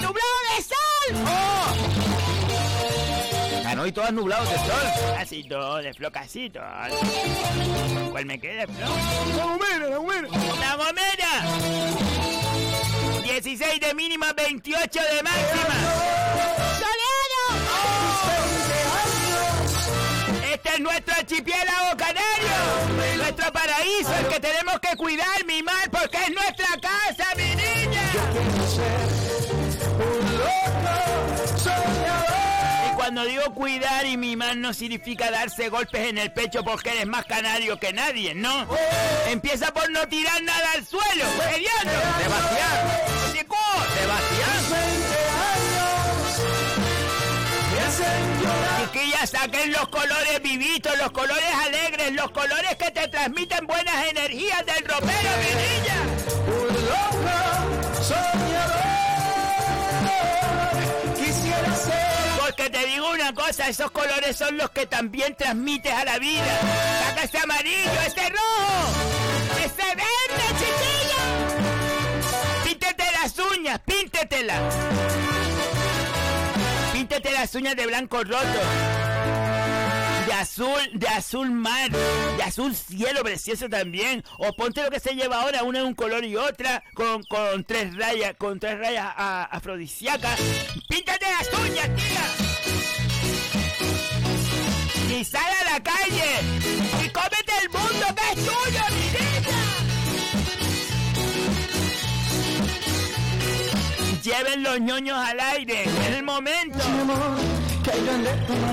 ¡Nublado 0.00 0.36
de 0.56 0.62
sol! 0.62 1.14
¡Oh! 1.26 1.74
Ganó 3.64 3.86
y 3.86 3.92
todas 3.92 4.12
nublados 4.12 4.48
de 4.50 4.56
sol. 4.58 5.14
Casi 5.16 5.42
todo, 5.44 5.76
de 5.76 5.92
flocacito. 5.94 6.60
¿Cuál 8.10 8.26
me 8.26 8.38
queda, 8.38 8.66
Flo? 8.66 8.86
La 9.36 9.44
gomera, 9.44 9.88
la 9.88 9.96
gomera. 9.96 10.28
¡La 10.60 10.76
Gomera! 10.76 11.42
16 13.24 13.80
de 13.80 13.94
mínima, 13.94 14.32
28 14.32 15.00
de 15.00 15.22
máxima. 15.22 15.74
¡Soleado! 16.78 17.24
Este 20.52 20.68
es 20.68 20.80
nuestro 20.80 21.14
archipiélago 21.14 21.96
canario, 21.96 23.16
nuestro 23.16 23.52
paraíso, 23.52 24.14
el 24.20 24.28
que 24.28 24.40
tenemos 24.40 24.78
que 24.80 24.96
cuidar, 24.96 25.44
mimar, 25.46 25.90
porque 25.90 26.16
es 26.16 26.30
nuestra 26.32 26.78
Y 32.86 32.94
cuando 32.96 33.24
digo 33.24 33.54
cuidar 33.54 34.06
y 34.06 34.16
mimar 34.16 34.56
no 34.56 34.72
significa 34.74 35.30
darse 35.30 35.68
golpes 35.68 36.08
en 36.08 36.18
el 36.18 36.32
pecho 36.32 36.64
porque 36.64 36.90
eres 36.90 37.06
más 37.06 37.24
canario 37.26 37.78
que 37.78 37.92
nadie, 37.92 38.34
¿no? 38.34 38.66
Empieza 39.28 39.72
por 39.72 39.88
no 39.90 40.08
tirar 40.08 40.42
nada 40.42 40.72
al 40.72 40.84
suelo, 40.84 41.24
¡Hediando! 41.54 41.92
Sebastián. 42.20 42.88
¡Chico! 43.32 43.56
Sebastián. 43.94 44.64
20 44.70 45.18
años 45.44 45.94
me 47.72 47.80
hacen 47.80 48.42
llorar 48.42 48.90
Chiquillas, 48.92 49.30
saquen 49.30 49.72
los 49.72 49.88
colores 49.88 50.42
vivitos, 50.42 50.96
los 50.98 51.12
colores 51.12 51.54
alegres, 51.64 52.12
los 52.12 52.30
colores 52.30 52.76
que 52.76 52.90
te 52.90 53.08
transmiten 53.08 53.66
buenas 53.66 54.06
energías 54.08 54.64
del 54.66 54.84
ropero, 54.84 55.30
mi 55.38 55.50
niña. 55.54 56.23
Cosa, 63.34 63.68
esos 63.68 63.90
colores 63.90 64.36
son 64.36 64.56
los 64.56 64.70
que 64.70 64.86
también 64.86 65.34
transmites 65.34 65.92
a 65.92 66.04
la 66.04 66.18
vida. 66.18 66.60
Saca 67.08 67.24
ese 67.24 67.38
amarillo, 67.38 68.00
ese 68.06 68.28
rojo, 68.30 68.92
ese 69.58 69.94
verde, 69.94 70.44
chiquillo. 70.58 71.22
Píntete 72.64 73.04
las 73.20 73.38
uñas, 73.38 73.80
píntetelas. 73.84 74.74
Píntete 76.92 77.30
las 77.32 77.54
uñas 77.54 77.76
de 77.76 77.86
blanco 77.86 78.22
roto. 78.24 78.60
De 80.26 80.32
azul, 80.32 80.90
de 80.94 81.08
azul 81.08 81.50
mar, 81.50 81.90
de 81.90 82.42
azul 82.42 82.74
cielo 82.74 83.22
precioso 83.22 83.68
también. 83.68 84.24
O 84.38 84.52
ponte 84.54 84.82
lo 84.82 84.90
que 84.90 85.00
se 85.00 85.14
lleva 85.14 85.42
ahora, 85.42 85.62
una 85.62 85.80
de 85.80 85.84
un 85.84 85.94
color 85.94 86.24
y 86.24 86.36
otra, 86.36 86.82
con, 86.94 87.22
con 87.24 87.64
tres 87.64 87.94
rayas, 87.96 88.34
con 88.38 88.58
tres 88.58 88.78
rayas 88.78 89.12
afrodisíacas. 89.16 90.40
Píntate 90.88 91.26
las 91.26 91.52
uñas, 91.60 91.94
tía. 91.94 93.03
Y 95.14 95.24
sal 95.24 95.42
a 95.44 95.72
la 95.74 95.80
calle. 95.80 96.40
Y 97.04 97.08
cómete 97.10 97.52
el 97.62 97.68
mundo 97.70 98.06
que 98.16 98.32
es 98.32 98.46
tuyo, 98.46 98.84
mi 98.90 99.06
niña. 99.14 99.60
Lleven 104.24 104.62
los 104.64 104.80
ñoños 104.80 105.16
al 105.16 105.38
aire, 105.38 105.84
es 105.84 106.16
el 106.16 106.24
momento. 106.24 106.78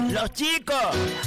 Los 0.10 0.32
chicos, 0.34 0.78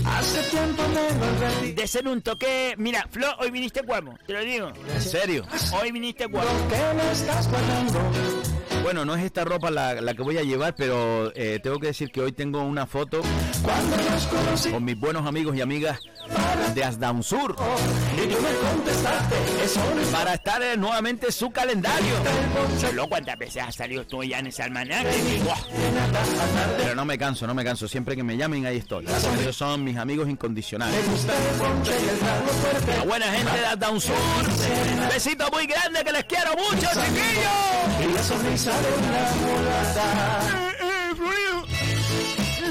Hace 0.05 0.43
tiempo 0.51 0.83
me 0.89 1.73
de 1.73 1.87
ser 1.87 2.09
un 2.09 2.21
toque. 2.23 2.75
Mira, 2.79 3.07
Flo, 3.11 3.29
hoy 3.39 3.51
viniste 3.53 3.83
guapo, 3.83 4.17
te 4.27 4.33
lo 4.33 4.41
digo. 4.41 4.73
¿En 4.93 5.03
serio? 5.03 5.47
Hoy 5.81 5.93
viniste 5.93 6.27
guapo. 6.27 6.49
que 6.69 6.95
me 6.97 7.13
estás 7.13 7.49
guardando 7.49 8.54
Bueno, 8.85 9.07
no 9.07 9.15
es 9.15 9.25
esta 9.25 9.45
ropa 9.45 9.71
la, 9.71 10.15
que 10.15 10.23
voy 10.23 10.37
a 10.37 10.43
llevar, 10.43 10.75
pero 10.75 11.33
eh, 11.35 11.59
tengo 11.63 11.81
que 11.81 11.87
decir 11.87 12.13
que 12.13 12.21
hoy 12.21 12.33
tengo 12.33 12.61
una 12.61 12.87
foto 12.87 13.23
con 14.71 14.85
mis 14.85 15.01
buenos 15.01 15.27
amigos 15.27 15.57
y 15.57 15.63
amigas 15.63 16.01
de 16.75 16.85
Asdown 16.85 17.23
Sur 17.23 17.57
para 20.13 20.35
estar 20.35 20.63
eh, 20.63 20.77
nuevamente 20.77 21.33
su 21.33 21.51
calendario. 21.51 22.15
Flo, 22.91 23.09
¿cuántas 23.09 23.39
veces 23.39 23.63
has 23.63 23.75
salido 23.75 24.07
tú 24.07 24.23
ya 24.23 24.41
en 24.41 24.49
ese 24.49 24.63
almanaque? 24.63 25.09
Pero 26.77 26.95
no 26.95 27.07
me 27.07 27.17
canso, 27.17 27.47
no 27.47 27.55
me 27.55 27.65
canso. 27.65 27.89
Siempre 27.89 28.15
que 28.15 28.23
me 28.23 28.37
llamen, 28.37 28.67
ahí 28.67 28.77
estoy. 28.77 29.07
Ellos 29.41 29.57
son 29.57 29.83
mis 29.83 29.97
amigos 29.97 30.29
incondicionales. 30.29 31.01
La 32.99 33.05
buena 33.05 33.33
gente 33.33 33.59
de 33.59 33.67
Asdown 33.67 33.99
Sur. 33.99 34.15
Besito 35.11 35.49
muy 35.51 35.67
grande 35.67 36.05
que 36.05 36.13
les 36.13 36.25
quiero 36.25 36.51
mucho, 36.51 36.87
chiquillos. 36.89 38.74
Eh, 38.77 40.73
eh, 40.81 41.15
Florido. 41.17 41.65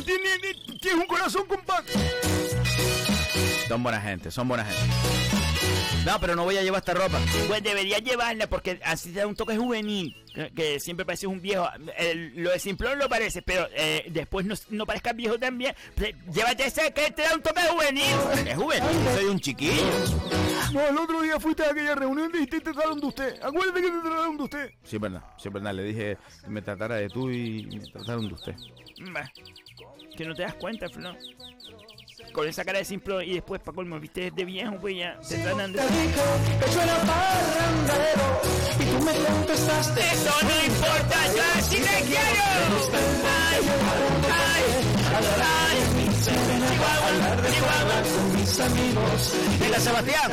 Tiene, 0.03 0.53
tiene 0.81 1.01
un 1.01 1.07
corazón 1.07 1.45
compacto. 1.47 1.99
Son 3.67 3.81
buena 3.81 4.01
gente, 4.01 4.31
son 4.31 4.47
buena 4.47 4.65
gente. 4.65 5.32
No, 6.13 6.19
pero 6.19 6.35
no 6.35 6.43
voy 6.43 6.57
a 6.57 6.61
llevar 6.63 6.79
esta 6.79 6.93
ropa. 6.93 7.17
Pues 7.47 7.63
deberías 7.63 8.01
llevarla 8.03 8.47
porque 8.47 8.79
así 8.83 9.11
te 9.13 9.19
da 9.19 9.27
un 9.27 9.35
toque 9.35 9.55
juvenil. 9.55 10.13
Que, 10.35 10.51
que 10.51 10.79
siempre 10.79 11.05
pareces 11.05 11.25
un 11.29 11.41
viejo. 11.41 11.67
El- 11.97 12.33
lo 12.43 12.51
de 12.51 12.59
Simplón 12.59 12.97
lo 12.99 13.07
parece, 13.07 13.41
pero 13.41 13.67
eh, 13.73 14.05
después 14.09 14.45
no, 14.45 14.55
no 14.71 14.85
parezcas 14.85 15.15
viejo 15.15 15.39
también. 15.39 15.73
Pues, 15.95 16.13
Llévate 16.33 16.65
ese 16.65 16.91
que 16.91 17.11
te 17.11 17.21
da 17.21 17.35
un 17.35 17.41
toque 17.41 17.61
juvenil. 17.61 18.03
Es 18.47 18.55
juvenil, 18.55 18.89
soy 19.15 19.25
un 19.25 19.39
chiquillo. 19.39 19.83
No, 20.73 20.87
el 20.87 20.97
otro 20.97 21.21
día 21.21 21.39
fuiste 21.39 21.63
a 21.63 21.71
aquella 21.71 21.95
reunión 21.95 22.31
y 22.37 22.47
te 22.47 22.59
trataron 22.59 22.99
de 22.99 23.05
usted. 23.07 23.35
Acuérdate 23.41 23.81
que 23.81 23.91
te 23.91 23.99
trataron 24.01 24.37
de 24.37 24.43
usted. 24.43 24.71
Sí, 24.83 24.97
verdad, 24.97 25.23
sí, 25.37 25.49
verdad. 25.49 25.73
Le 25.73 25.83
dije 25.83 26.17
que 26.43 26.49
me 26.49 26.61
tratara 26.61 26.95
de 26.95 27.09
tú 27.09 27.29
y 27.29 27.63
me 27.67 27.79
trataron 27.91 28.27
de 28.27 28.33
usted. 28.33 28.55
Bah, 29.11 29.31
Que 30.17 30.25
no 30.25 30.33
te 30.35 30.41
das 30.41 30.55
cuenta, 30.55 30.89
Flo. 30.89 31.15
Con 32.33 32.47
esa 32.47 32.65
cara 32.65 32.79
de 32.79 32.85
simple 32.85 33.23
y 33.25 33.35
después, 33.35 33.61
para 33.61 33.75
colmo, 33.75 33.99
viste 33.99 34.31
de 34.31 34.45
viejo, 34.45 34.75
pues 34.81 34.97
ya 34.97 35.19
te 35.19 35.37
tratan 35.37 35.71
de. 35.71 35.79
Te 35.79 35.87
dije 35.87 36.07
que 36.59 36.73
yo 36.73 36.81
era 36.81 36.97
parrandero 36.97 38.41
y 38.79 38.85
tú 38.85 39.05
me 39.05 39.13
contestaste 39.13 40.01
Eso 40.01 40.33
no 40.41 40.65
importa, 40.65 41.33
yo 41.35 41.43
así 41.55 41.75
te 41.75 42.03
quiero. 42.05 42.43
Ay, 43.23 43.61
ay, 44.31 44.63
ay. 45.41 46.12
Venga, 49.59 49.79
Sebastián. 49.79 50.31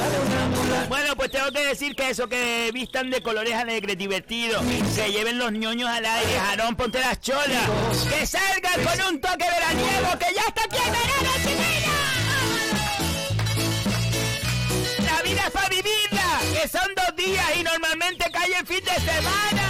Bueno, 0.88 1.16
pues 1.16 1.30
tengo 1.30 1.50
que 1.50 1.66
decir 1.66 1.94
que 1.96 2.10
eso, 2.10 2.28
que 2.28 2.70
vistan 2.72 3.10
de 3.10 3.22
colores 3.22 3.54
alegres, 3.54 3.98
divertidos, 3.98 4.62
que 4.94 5.10
lleven 5.10 5.38
los 5.38 5.52
ñoños 5.52 5.88
al 5.88 6.04
aire, 6.04 6.38
Jarón, 6.38 6.76
ponte 6.76 7.00
las 7.00 7.20
cholas, 7.20 7.68
que 8.08 8.26
salgan 8.26 8.84
con 8.84 9.14
un 9.14 9.20
toque 9.20 9.44
veraniego, 9.44 10.18
que 10.18 10.34
ya 10.34 10.42
está 10.46 10.64
aquí 10.64 10.76
el 10.76 10.90
verano, 10.90 11.30
chiquilla. 11.42 11.92
La 15.04 15.22
vida 15.22 15.42
es 15.46 15.50
para 15.50 15.68
vivirla, 15.68 16.40
que 16.52 16.68
son 16.68 16.94
dos 16.94 17.16
días 17.16 17.46
y 17.58 17.62
normalmente 17.62 18.30
cae 18.30 18.58
el 18.58 18.66
fin 18.66 18.84
de 18.84 18.94
semana. 18.94 19.68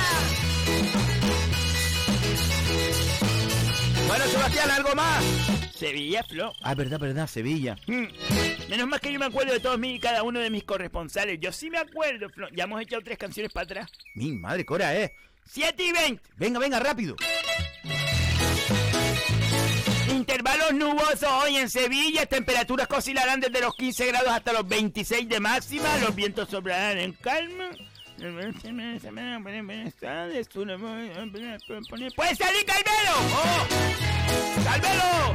Bueno, 4.06 4.24
Sebastián, 4.26 4.70
¿algo 4.70 4.94
más? 4.94 5.69
Sevilla, 5.80 6.22
Flo. 6.22 6.52
Ah, 6.60 6.74
verdad, 6.74 7.00
verdad, 7.00 7.26
Sevilla. 7.26 7.74
Mm. 7.86 8.04
Menos 8.68 8.86
más 8.86 9.00
que 9.00 9.10
yo 9.10 9.18
me 9.18 9.24
acuerdo 9.24 9.54
de 9.54 9.60
todos 9.60 9.78
mis 9.78 9.96
y 9.96 9.98
cada 9.98 10.22
uno 10.22 10.38
de 10.38 10.50
mis 10.50 10.64
corresponsales. 10.64 11.40
Yo 11.40 11.52
sí 11.52 11.70
me 11.70 11.78
acuerdo, 11.78 12.28
Flo. 12.28 12.48
Ya 12.54 12.64
hemos 12.64 12.82
echado 12.82 13.00
tres 13.02 13.16
canciones 13.16 13.50
para 13.50 13.64
atrás. 13.64 13.90
Mi 14.14 14.30
madre, 14.32 14.66
Cora, 14.66 14.94
¿eh? 14.94 15.14
7 15.46 15.82
y 15.82 15.92
20. 15.92 16.22
Venga, 16.36 16.58
venga, 16.58 16.80
rápido. 16.80 17.16
Intervalo 20.10 20.70
menos 20.70 20.74
nuboso 20.74 21.38
hoy 21.38 21.56
en 21.56 21.70
Sevilla. 21.70 22.26
Temperaturas 22.26 22.86
oscilarán 22.90 23.40
desde 23.40 23.62
los 23.62 23.74
15 23.74 24.06
grados 24.06 24.28
hasta 24.28 24.52
los 24.52 24.68
26 24.68 25.30
de 25.30 25.40
máxima. 25.40 25.96
Los 25.98 26.14
vientos 26.14 26.50
soplarán 26.50 26.98
en 26.98 27.12
calma. 27.14 27.70
¡Puede 32.14 32.34
salir 32.36 32.64
Calvero! 32.66 33.14
¡Oh! 33.32 34.64
¡Calvero! 34.64 35.34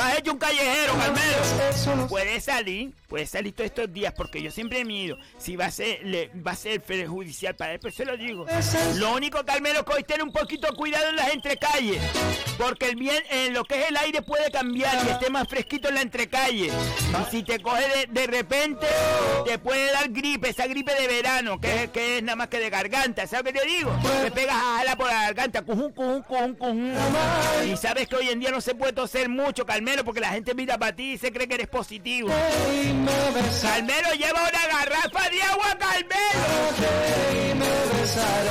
Has 0.00 0.18
hecho 0.18 0.32
un 0.32 0.38
callejero, 0.38 0.94
Calvero. 0.98 2.08
Puede 2.08 2.40
salir, 2.40 2.92
puede 3.08 3.26
salir 3.26 3.54
todos 3.54 3.66
estos 3.66 3.92
días 3.92 4.12
porque 4.16 4.42
yo 4.42 4.50
siempre 4.50 4.84
mido 4.84 5.16
si 5.38 5.54
va 5.54 5.66
a 5.66 5.70
ser, 5.70 6.04
le, 6.04 6.30
va 6.34 6.52
a 6.52 6.56
ser 6.56 6.80
perjudicial 6.80 7.54
para 7.54 7.74
él, 7.74 7.78
pues 7.80 7.94
se 7.94 8.04
lo 8.04 8.16
digo. 8.16 8.46
Lo 8.96 9.14
único, 9.14 9.44
Calvero, 9.44 9.84
que 9.84 9.92
hoy 9.92 10.02
ten 10.02 10.22
un 10.22 10.32
poquito 10.32 10.74
cuidado 10.74 11.08
en 11.10 11.16
las 11.16 11.32
entrecalles, 11.32 12.02
porque 12.58 12.88
el 12.88 12.96
bien, 12.96 13.22
en 13.30 13.54
lo 13.54 13.64
que 13.64 13.80
es 13.80 13.88
el 13.90 13.96
aire 13.96 14.22
puede 14.22 14.50
cambiar 14.50 14.94
y 15.06 15.10
esté 15.10 15.30
más 15.30 15.46
fresquito 15.48 15.88
en 15.88 15.94
la 15.94 16.02
entrecalle. 16.02 16.66
Y 16.66 17.30
si 17.30 17.42
te 17.44 17.60
coge 17.60 17.84
de, 17.88 18.06
de 18.08 18.26
repente, 18.26 18.86
te 19.46 19.58
puede 19.58 19.92
dar 19.92 20.10
gripe, 20.10 20.48
esa 20.48 20.66
gripe 20.66 20.92
de 20.94 21.06
verano, 21.06 21.60
que 21.60 21.83
es, 21.83 21.83
que 21.90 22.18
es 22.18 22.22
nada 22.22 22.36
más 22.36 22.48
que 22.48 22.58
de 22.58 22.70
garganta, 22.70 23.26
¿sabes 23.26 23.52
qué 23.52 23.60
te 23.60 23.66
digo? 23.66 23.90
Te 24.22 24.30
pegas 24.30 24.56
a 24.56 24.76
jala 24.78 24.96
por 24.96 25.06
la 25.06 25.22
garganta, 25.22 25.62
cujun, 25.62 25.92
cujun, 25.92 26.22
cujun, 26.22 26.54
cujun. 26.54 26.94
Y 27.66 27.76
sabes 27.76 28.08
que 28.08 28.16
hoy 28.16 28.28
en 28.30 28.40
día 28.40 28.50
no 28.50 28.60
se 28.60 28.74
puede 28.74 28.92
toser 28.92 29.28
mucho, 29.28 29.64
Calmero, 29.66 30.04
porque 30.04 30.20
la 30.20 30.30
gente 30.30 30.54
mira 30.54 30.78
para 30.78 30.94
ti 30.94 31.12
y 31.12 31.18
se 31.18 31.32
cree 31.32 31.48
que 31.48 31.54
eres 31.54 31.68
positivo. 31.68 32.28
Calmero, 33.62 34.12
lleva 34.12 34.40
una 34.40 34.66
garrafa 34.66 35.30
de 35.30 35.42
agua, 35.42 35.76
Calmero. 35.78 37.24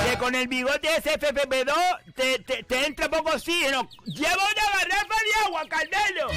Que 0.09 0.17
con 0.17 0.35
el 0.35 0.47
bigote 0.47 0.89
ese 0.97 1.19
FFP2 1.19 1.73
te, 2.15 2.39
te, 2.39 2.63
te 2.63 2.85
entra 2.87 3.09
poco 3.09 3.31
oxígeno. 3.31 3.87
Lleva 4.05 4.33
una 4.33 4.79
garrafa 4.79 5.15
de 5.23 5.45
agua, 5.45 5.61
Calmero. 5.69 6.27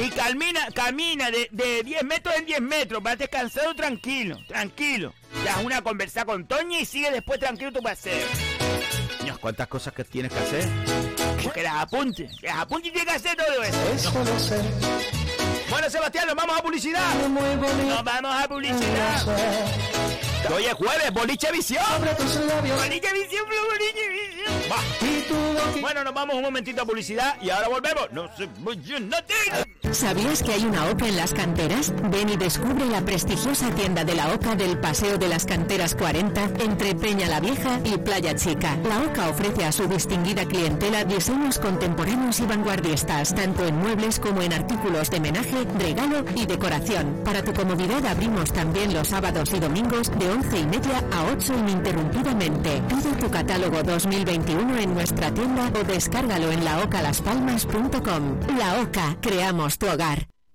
Y 0.00 0.10
camina, 0.10 0.68
camina 0.74 1.30
de, 1.30 1.48
de 1.50 1.82
10 1.82 2.04
metros 2.04 2.34
en 2.36 2.46
10 2.46 2.60
metros, 2.60 3.02
vas 3.02 3.18
descansado 3.18 3.74
tranquilo, 3.74 4.36
tranquilo. 4.46 5.12
Ya 5.44 5.58
es 5.58 5.64
una 5.64 5.82
conversa 5.82 6.24
con 6.24 6.46
Toña 6.46 6.78
y 6.80 6.84
sigue 6.86 7.10
después 7.10 7.40
tranquilo 7.40 7.72
tu 7.72 7.80
paseo. 7.82 8.26
Dios, 9.24 9.38
¿Cuántas 9.38 9.66
cosas 9.68 9.92
que 9.94 10.04
tienes 10.04 10.32
que 10.32 10.38
hacer? 10.38 10.64
Que 11.52 11.62
las 11.62 11.74
apunte, 11.74 12.28
que 12.40 12.46
las 12.46 12.58
apunte 12.58 12.88
y 12.88 12.92
tiene 12.92 13.06
que 13.10 13.16
hacer 13.16 13.36
todo 13.36 13.62
eso. 13.62 13.78
Eso 13.94 14.24
lo 14.24 14.38
sé, 14.38 14.60
Bueno, 15.70 15.90
Sebastián, 15.90 16.26
nos 16.28 16.36
vamos 16.36 16.58
a 16.58 16.62
publicidad. 16.62 17.14
muy 17.28 17.56
bonito. 17.56 17.88
Nos 17.88 18.04
vamos 18.04 18.36
a 18.44 18.48
publicidad. 18.48 19.22
Hoy 20.54 20.64
es 20.64 20.74
jueves, 20.74 21.12
boliche 21.12 21.50
visión. 21.52 21.84
Boliche 22.00 23.12
visión, 23.12 23.46
boliche 23.46 24.08
visión. 24.08 24.27
Va. 24.70 24.76
Bueno, 25.80 26.04
nos 26.04 26.12
vamos 26.14 26.36
un 26.36 26.42
momentito 26.42 26.82
a 26.82 26.84
publicidad 26.84 27.36
y 27.40 27.50
ahora 27.50 27.68
volvemos. 27.68 28.08
No 28.12 28.28
se 28.36 28.48
vayan, 28.60 29.08
no 29.08 29.16
te- 29.24 29.94
¿Sabías 29.94 30.42
que 30.42 30.52
hay 30.52 30.64
una 30.66 30.84
OCA 30.90 31.08
en 31.08 31.16
las 31.16 31.32
canteras? 31.32 31.92
Ven 32.10 32.28
y 32.28 32.36
descubre 32.36 32.84
la 32.86 33.00
prestigiosa 33.00 33.70
tienda 33.70 34.04
de 34.04 34.14
la 34.14 34.32
OCA 34.34 34.54
del 34.54 34.78
Paseo 34.78 35.16
de 35.16 35.28
las 35.28 35.46
Canteras 35.46 35.94
40 35.94 36.44
entre 36.60 36.94
Peña 36.94 37.26
la 37.28 37.40
Vieja 37.40 37.80
y 37.84 37.96
Playa 37.96 38.34
Chica. 38.34 38.76
La 38.86 38.98
OCA 39.02 39.30
ofrece 39.30 39.64
a 39.64 39.72
su 39.72 39.86
distinguida 39.88 40.44
clientela 40.44 41.04
diseños 41.04 41.58
contemporáneos 41.58 42.38
y 42.40 42.44
vanguardistas, 42.46 43.34
tanto 43.34 43.66
en 43.66 43.76
muebles 43.78 44.20
como 44.20 44.42
en 44.42 44.52
artículos 44.52 45.10
de 45.10 45.20
menaje, 45.20 45.64
regalo 45.78 46.24
y 46.34 46.44
decoración. 46.44 47.22
Para 47.24 47.42
tu 47.42 47.54
comodidad 47.54 48.04
abrimos 48.06 48.52
también 48.52 48.92
los 48.92 49.08
sábados 49.08 49.50
y 49.54 49.58
domingos 49.60 50.10
de 50.18 50.28
11 50.28 50.58
y 50.58 50.66
media 50.66 51.02
a 51.12 51.24
8 51.32 51.54
ininterrumpidamente. 51.54 52.82
Pide 52.88 53.16
tu 53.18 53.30
catálogo 53.30 53.82
2021 53.82 54.57
en 54.60 54.94
nuestra 54.94 55.32
tienda 55.32 55.70
o 55.74 55.84
descárgalo 55.84 56.50
en 56.50 56.64
laocalaspalmas.com. 56.64 58.56
La 58.58 58.80
OCA, 58.82 59.16
creamos 59.20 59.78
tu 59.78 59.86
hogar. 59.86 60.26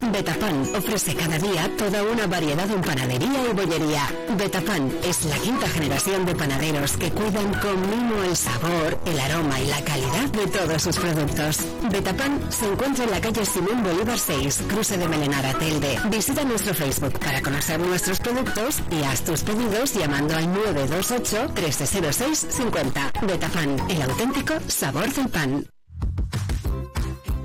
Betapan 0.00 0.62
ofrece 0.74 1.14
cada 1.14 1.38
día 1.38 1.70
toda 1.76 2.02
una 2.02 2.26
variedad 2.26 2.68
en 2.70 2.80
panadería 2.80 3.44
y 3.50 3.52
bollería. 3.52 4.08
Betapan 4.36 4.90
es 5.04 5.24
la 5.26 5.36
quinta 5.36 5.68
generación 5.68 6.24
de 6.24 6.34
panaderos 6.34 6.96
que 6.96 7.10
cuidan 7.10 7.52
con 7.60 7.80
mimo 7.82 8.22
el 8.24 8.34
sabor, 8.34 8.98
el 9.04 9.20
aroma 9.20 9.60
y 9.60 9.66
la 9.66 9.84
calidad 9.84 10.28
de 10.30 10.46
todos 10.46 10.82
sus 10.82 10.96
productos. 10.96 11.58
Betapan 11.90 12.40
se 12.50 12.66
encuentra 12.66 13.04
en 13.04 13.10
la 13.10 13.20
calle 13.20 13.44
Simón 13.44 13.82
Bolívar 13.82 14.18
6, 14.18 14.62
cruce 14.68 14.96
de 14.96 15.06
Melenara 15.06 15.52
Telde. 15.58 15.98
Visita 16.10 16.44
nuestro 16.44 16.72
Facebook 16.72 17.18
para 17.18 17.42
conocer 17.42 17.78
nuestros 17.78 18.18
productos 18.20 18.80
y 18.90 19.04
haz 19.04 19.22
tus 19.22 19.42
pedidos 19.42 19.94
llamando 19.94 20.34
al 20.34 20.50
928 20.50 21.52
1306 21.54 22.46
50. 22.48 23.12
Betapan, 23.26 23.76
el 23.90 24.02
auténtico 24.02 24.54
sabor 24.66 25.12
del 25.12 25.28
pan. 25.28 25.66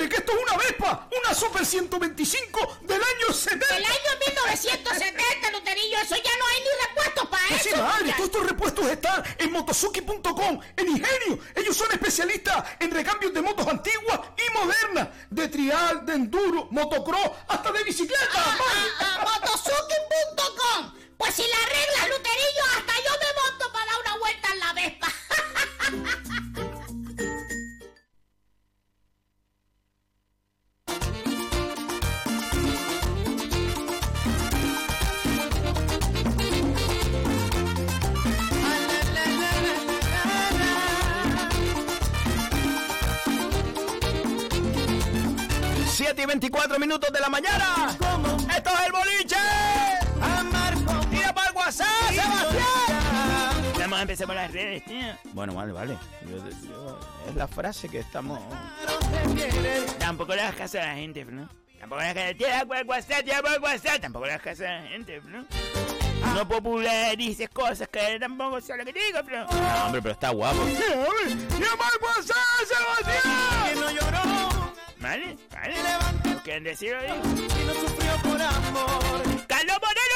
Madre! 0.00 0.08
¡Que 0.08 0.16
esto 0.16 0.32
es 0.32 0.42
una 0.42 0.56
Vespa! 0.56 1.08
¡Una 1.24 1.34
Super 1.34 1.64
125 1.66 2.78
del 2.82 3.00
año 3.02 3.32
70! 3.32 3.76
¡El 3.76 3.84
año 3.84 3.94
1970, 4.26 5.48
Eleuterillo! 5.48 5.98
¡Eso 6.00 6.16
ya 6.16 6.36
no 6.38 6.46
hay 6.46 6.60
ni 6.60 6.86
repuestos 6.88 7.28
para 7.28 7.48
Pues 7.48 7.62
sí, 7.62 7.68
eso! 7.70 7.82
madre, 7.82 8.06
Ya- 8.08 8.16
todos 8.16 8.26
estos 8.28 8.46
repuestos 8.46 8.86
están 8.90 9.24
en 9.38 9.52
motosuki.com, 9.52 10.60
en 10.76 10.88
Ingenio. 10.88 11.38
Ellos 11.54 11.76
son 11.76 11.90
especialistas 11.92 12.64
en 12.80 12.90
recambios 12.90 13.32
de 13.34 13.42
motos 13.42 13.66
antiguas 13.66 14.20
y 14.36 14.52
modernas, 14.58 15.08
de 15.30 15.48
trial, 15.48 16.04
de 16.06 16.14
enduro, 16.14 16.68
motocross, 16.70 17.30
hasta 17.48 17.72
de 17.72 17.84
bicicleta. 17.84 18.26
Ah, 18.34 18.56
madre. 18.58 18.90
ah, 19.00 19.18
ah, 19.20 19.40
Motosuki.com 19.40 20.94
Pues 21.18 21.34
si 21.34 21.42
la 21.42 21.56
arreglas, 21.56 22.08
Luterillo, 22.16 22.64
hasta 22.78 22.92
7 46.10 46.22
y 46.22 46.26
24 46.26 46.78
minutos 46.80 47.12
de 47.12 47.20
la 47.20 47.28
mañana. 47.28 47.96
Esto 48.56 48.70
es 48.70 48.86
el 48.86 48.92
boliche. 48.92 49.36
Tira 51.08 51.32
para 51.32 51.50
el 51.50 51.56
WhatsApp, 51.56 51.86
Sebastián. 52.08 53.78
Vamos, 53.78 54.00
empecemos 54.00 54.34
las 54.34 54.52
redes, 54.52 54.84
tío. 54.86 55.06
Bueno, 55.32 55.54
vale, 55.54 55.72
vale. 55.72 55.96
Yo, 56.28 56.38
yo, 56.68 56.98
es 57.28 57.34
la 57.36 57.46
frase 57.46 57.88
que 57.88 58.00
estamos. 58.00 58.40
Tampoco 60.00 60.34
le 60.34 60.42
das 60.42 60.56
caso 60.56 60.78
a 60.80 60.86
la 60.86 60.94
gente, 60.96 61.24
¿no? 61.24 61.48
Tampoco 61.78 62.00
le 62.00 62.06
das 62.08 62.14
caso. 62.14 62.36
Tira 62.36 62.66
para 62.66 62.80
el 62.80 62.88
WhatsApp, 62.88 63.24
tira 63.24 63.42
para 63.42 63.54
el 63.54 63.62
WhatsApp. 63.62 64.00
Tampoco 64.00 64.26
le 64.26 64.32
das 64.32 64.42
caso 64.42 64.64
a 64.66 64.70
la 64.70 64.82
gente, 64.88 65.20
¿no? 65.26 65.46
No 66.34 66.48
popularices 66.48 67.48
cosas 67.50 67.86
que 67.86 68.18
tampoco 68.18 68.60
sé 68.60 68.76
lo 68.76 68.84
que 68.84 68.92
digo, 68.92 69.20
pero. 69.24 69.46
No, 69.46 69.84
hombre, 69.86 70.02
pero 70.02 70.12
está 70.14 70.30
guapo. 70.30 70.58
¡Llama 70.66 71.84
al 71.86 72.02
WhatsApp, 72.02 72.66
Sebastián! 72.66 73.68
¡Que 73.68 73.80
no 73.80 73.90
lloró! 73.92 74.69
¿Vale? 75.00 75.36
¿Vale? 75.50 75.74
¿Quién 76.44 76.62
decir 76.62 76.94
hoy? 76.94 77.06
Y 77.06 77.64
no 77.64 77.74
sufrió 77.74 78.12
por 78.22 78.40
amor. 78.40 79.46
¡Carlos 79.46 79.78
Moreno 79.80 80.14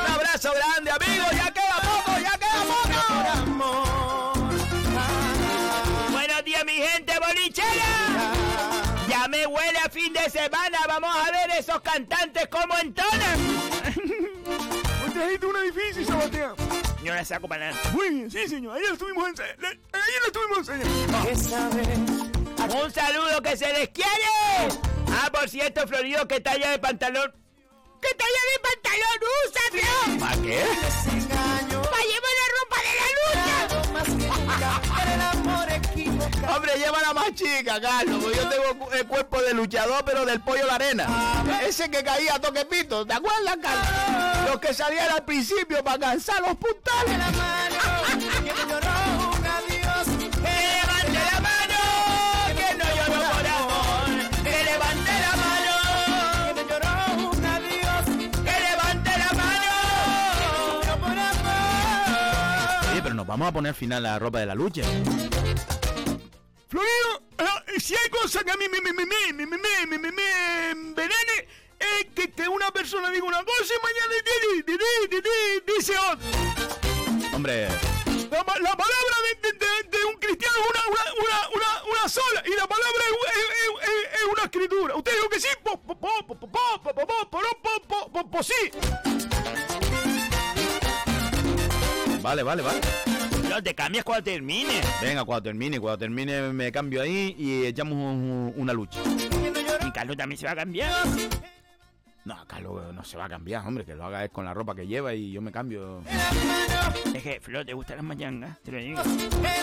Un 0.00 0.12
abrazo 0.12 0.50
grande, 0.54 0.90
amigo. 0.90 1.24
Ya 1.32 1.50
queda 1.52 1.76
poco, 1.82 2.18
ya 2.20 2.38
queda 2.38 2.62
poco. 2.64 2.84
Buenos 6.10 6.44
días, 6.44 6.64
mi 6.64 6.72
gente 6.72 7.12
bolichera. 7.18 8.32
Ya 9.08 9.28
me 9.28 9.46
huele 9.46 9.78
a 9.78 9.90
fin 9.90 10.12
de 10.14 10.30
semana. 10.30 10.78
Vamos 10.88 11.10
a 11.14 11.30
ver 11.30 11.50
esos 11.58 11.82
cantantes 11.82 12.48
cómo 12.48 12.78
entonan. 12.78 13.38
Hoy 15.04 15.10
trajiste 15.12 15.46
una 15.46 15.60
difícil, 15.60 16.06
Sebastián. 16.06 16.83
Saco 17.24 17.48
para 17.48 17.70
nada. 17.70 17.90
Muy 17.92 18.10
bien, 18.10 18.30
sí, 18.30 18.48
señor. 18.48 18.76
Ayer 18.76 18.92
estuvimos 18.92 19.28
en... 19.28 19.34
Ayer 19.34 20.22
estuvimos 20.26 20.68
en... 20.68 20.82
Un 22.82 22.90
saludo 22.90 23.42
que 23.42 23.56
se 23.56 23.72
les 23.72 23.88
quiere. 23.90 24.08
Ah, 25.10 25.30
por 25.32 25.48
cierto, 25.48 25.86
Florido, 25.86 26.26
¿qué 26.26 26.40
talla 26.40 26.70
de 26.70 26.78
pantalón? 26.78 27.32
¿Qué 28.00 28.08
talla 28.14 28.42
de 28.52 28.58
pantalón 28.68 29.20
usas? 29.46 29.70
¿Para 30.20 30.42
qué? 30.42 30.64
¡Para 31.68 32.02
llevar 32.04 32.34
la 32.40 32.46
ropa 32.58 32.76
de 32.82 32.92
la 33.00 33.08
lucha! 34.58 34.93
Hombre, 36.48 36.72
lleva 36.76 37.00
la 37.00 37.14
más 37.14 37.34
chica, 37.34 37.80
Carlos. 37.80 38.22
porque 38.22 38.36
Yo 38.36 38.48
tengo 38.48 38.92
el 38.92 39.06
cuerpo 39.06 39.40
de 39.40 39.54
luchador, 39.54 40.04
pero 40.04 40.24
del 40.24 40.40
pollo 40.40 40.62
de 40.62 40.66
la 40.66 40.74
arena. 40.74 41.06
Ese 41.66 41.90
que 41.90 42.02
caía 42.02 42.34
a 42.34 42.38
toquepito, 42.40 43.06
¿te 43.06 43.14
acuerdas, 43.14 43.56
Carlos? 43.60 44.50
Los 44.50 44.60
que 44.60 44.74
salían 44.74 45.10
al 45.10 45.24
principio 45.24 45.82
para 45.82 45.98
cansar 45.98 46.40
los 46.40 46.56
puntales. 46.56 47.16
¡Que 50.42 50.50
levante 50.50 51.18
la 51.32 51.40
mano! 51.40 51.64
Vamos 63.26 63.48
a 63.48 63.52
poner 63.52 63.74
final 63.74 64.06
a 64.06 64.12
la 64.12 64.18
ropa 64.20 64.38
de 64.38 64.46
la 64.46 64.54
lucha. 64.54 64.82
Florido, 66.74 67.22
eh, 67.38 67.78
si 67.80 67.94
hay 67.94 68.08
cosas 68.10 68.42
que 68.42 68.50
a 68.50 68.56
mí 68.56 68.64
me, 68.68 68.80
me, 68.80 68.92
me, 68.92 69.06
me, 69.06 69.32
me, 69.32 69.46
me, 69.46 69.56
me, 69.58 69.86
me, 69.86 69.98
me, 69.98 70.10
me 70.10 70.70
envenene, 70.70 71.46
es 71.78 72.06
que, 72.16 72.32
que 72.32 72.48
una 72.48 72.72
persona 72.72 73.10
diga 73.12 73.24
una 73.24 73.44
cosa 73.44 73.72
y 73.74 73.80
mañana 73.80 74.14
di- 74.14 74.62
di- 74.62 74.76
di- 74.76 75.08
di- 75.08 75.20
di- 75.20 75.72
dice 75.76 75.92
otra. 75.96 77.32
Hombre, 77.32 77.68
La, 78.28 78.42
pa- 78.42 78.58
la 78.58 78.76
palabra 78.76 79.16
de, 79.22 79.52
de- 79.52 79.58
de- 79.58 79.98
de 79.98 80.04
un 80.04 80.16
cristiano 80.16 80.56
es 80.64 80.70
una, 80.70 80.82
una, 80.88 81.04
una, 81.22 81.48
una, 81.54 81.84
una 81.92 82.08
sola 82.08 82.42
y 82.44 82.50
la 82.56 82.66
palabra 82.66 83.02
es, 83.06 83.36
es- 83.36 83.44
es- 83.44 83.88
es- 83.88 84.20
es 84.20 84.26
una 84.32 84.42
escritura. 84.42 84.96
Usted 84.96 85.12
dijo 85.14 85.28
que 85.28 85.38
sí, 85.40 85.48
po, 85.62 85.80
po, 85.80 85.94
po, 85.96 86.26
po, 86.26 86.34
po, 86.40 86.48
po, 86.50 86.82
po, 86.82 86.92
po, 86.92 87.06
po, 87.06 87.28
po, 87.30 87.40
po, 87.62 87.80
po, 87.86 88.10
po, 88.12 88.30
po, 88.30 88.42
sí. 88.42 88.70
vale, 92.20 92.42
vale, 92.42 92.62
vale. 92.62 92.80
Te 93.62 93.74
cambias 93.74 94.04
cuando 94.04 94.24
termine. 94.24 94.80
Venga, 95.00 95.24
cuando 95.24 95.42
termine, 95.44 95.78
cuando 95.80 95.98
termine 95.98 96.52
me 96.52 96.70
cambio 96.72 97.02
ahí 97.02 97.34
y 97.38 97.64
echamos 97.66 97.94
un- 97.94 98.52
una 98.56 98.72
lucha. 98.72 98.98
Y 99.86 99.90
Carlos 99.92 100.16
también 100.16 100.38
se 100.38 100.46
va 100.46 100.52
a 100.52 100.56
cambiar. 100.56 100.92
No, 102.24 102.42
Carlos 102.46 102.94
no 102.94 103.04
se 103.04 103.18
va 103.18 103.26
a 103.26 103.28
cambiar, 103.28 103.66
hombre, 103.66 103.84
que 103.84 103.94
lo 103.94 104.04
haga 104.06 104.24
es 104.24 104.30
con 104.30 104.46
la 104.46 104.54
ropa 104.54 104.74
que 104.74 104.86
lleva 104.86 105.12
y 105.12 105.30
yo 105.32 105.42
me 105.42 105.52
cambio. 105.52 106.02
Es 107.14 107.22
que, 107.22 107.38
Flo, 107.40 107.64
¿te 107.66 107.74
gustan 107.74 107.96
las 107.96 108.04
mayangas? 108.04 108.58
Te 108.62 108.72
lo 108.72 108.78
digo. 108.78 109.02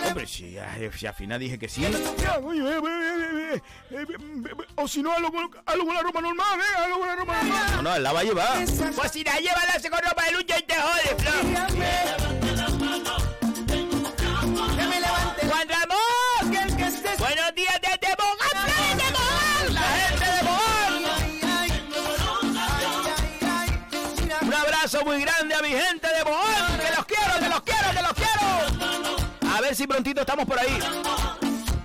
Hombre, 0.08 0.28
si, 0.28 0.56
eh, 0.58 0.92
si 0.96 1.08
al 1.08 1.14
final 1.16 1.40
dije 1.40 1.58
que 1.58 1.68
sí. 1.68 1.84
O 4.76 4.88
si 4.88 5.02
no, 5.02 5.12
hazlo 5.12 5.32
con, 5.32 5.50
hazlo 5.66 5.86
con 5.86 5.96
la 5.96 6.02
ropa 6.04 6.22
normal, 6.22 6.60
¿eh? 6.60 6.82
Hazlo 6.84 7.00
con 7.00 7.08
la 7.08 7.16
ropa 7.16 7.42
normal. 7.44 7.66
No, 7.78 7.82
no, 7.82 7.96
él 7.96 8.04
la 8.04 8.14
va 8.14 8.20
a 8.20 8.24
llevar. 8.24 8.66
Pues 8.96 9.12
si 9.12 9.24
la 9.24 9.40
lleva, 9.40 9.66
la 9.68 9.74
hace 9.74 9.90
con 9.90 10.00
ropa 10.00 10.24
de 10.26 10.32
lucha 10.34 10.60
y 10.60 10.64
te 10.64 10.76
jode, 10.76 11.16
Flo. 11.18 12.41
Si 29.82 29.88
prontito 29.88 30.22
estamos 30.22 30.46
por 30.46 30.60
ahí. 30.60 30.78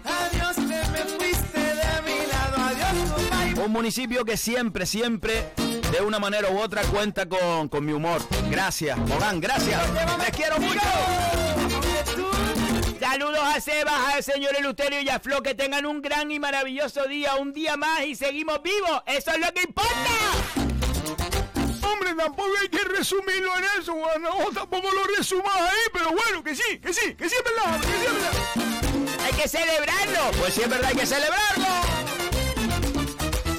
Adiós, 0.04 0.56
que 0.56 0.62
me 0.62 0.98
fuiste 1.16 1.58
de 1.58 2.02
mi 2.04 2.26
lado. 2.26 2.56
Adiós. 2.58 3.64
Un 3.64 3.72
municipio 3.72 4.22
que 4.22 4.36
siempre, 4.36 4.84
siempre, 4.84 5.52
de 5.90 6.02
una 6.02 6.18
manera 6.18 6.50
u 6.50 6.58
otra, 6.58 6.82
cuenta 6.82 7.26
con, 7.26 7.70
con 7.70 7.86
mi 7.86 7.92
humor. 7.92 8.20
Gracias, 8.50 8.98
Mogán, 8.98 9.40
gracias. 9.40 9.80
Les 10.18 10.30
quiero 10.30 10.58
mucho. 10.58 10.80
Saludos 13.00 13.40
a 13.42 13.60
Sebas, 13.62 14.14
al 14.14 14.22
señor 14.22 14.54
Eleuterio 14.58 15.00
y 15.00 15.08
a 15.08 15.18
Flo. 15.18 15.42
Que 15.42 15.54
tengan 15.54 15.86
un 15.86 16.02
gran 16.02 16.30
y 16.30 16.38
maravilloso 16.38 17.04
día. 17.04 17.36
Un 17.36 17.54
día 17.54 17.78
más 17.78 18.04
y 18.04 18.14
seguimos 18.14 18.62
vivos. 18.62 19.02
Eso 19.06 19.30
es 19.30 19.38
lo 19.38 19.50
que 19.54 19.62
importa. 19.62 20.65
Hombre, 21.96 22.14
tampoco 22.14 22.50
hay 22.60 22.68
que 22.68 22.84
resumirlo 22.84 23.56
en 23.56 23.64
eso, 23.80 23.94
Juan. 23.94 24.20
No, 24.20 24.50
tampoco 24.52 24.90
lo 24.92 25.04
resumas 25.16 25.54
ahí, 25.56 25.78
pero 25.92 26.10
bueno, 26.10 26.44
que 26.44 26.54
sí, 26.54 26.78
que 26.78 26.92
sí, 26.92 27.14
que 27.14 27.26
sí 27.28 27.34
es 27.36 27.44
verdad, 27.44 27.80
que 27.80 27.86
sí 27.86 28.04
es 28.04 28.12
verdad. 28.12 29.24
Hay 29.24 29.32
que 29.32 29.48
celebrarlo. 29.48 30.30
Pues 30.38 30.54
sí, 30.54 30.60
es 30.62 30.68
verdad, 30.68 30.90
hay 30.90 30.96
que 30.96 31.06
celebrarlo. 31.06 31.66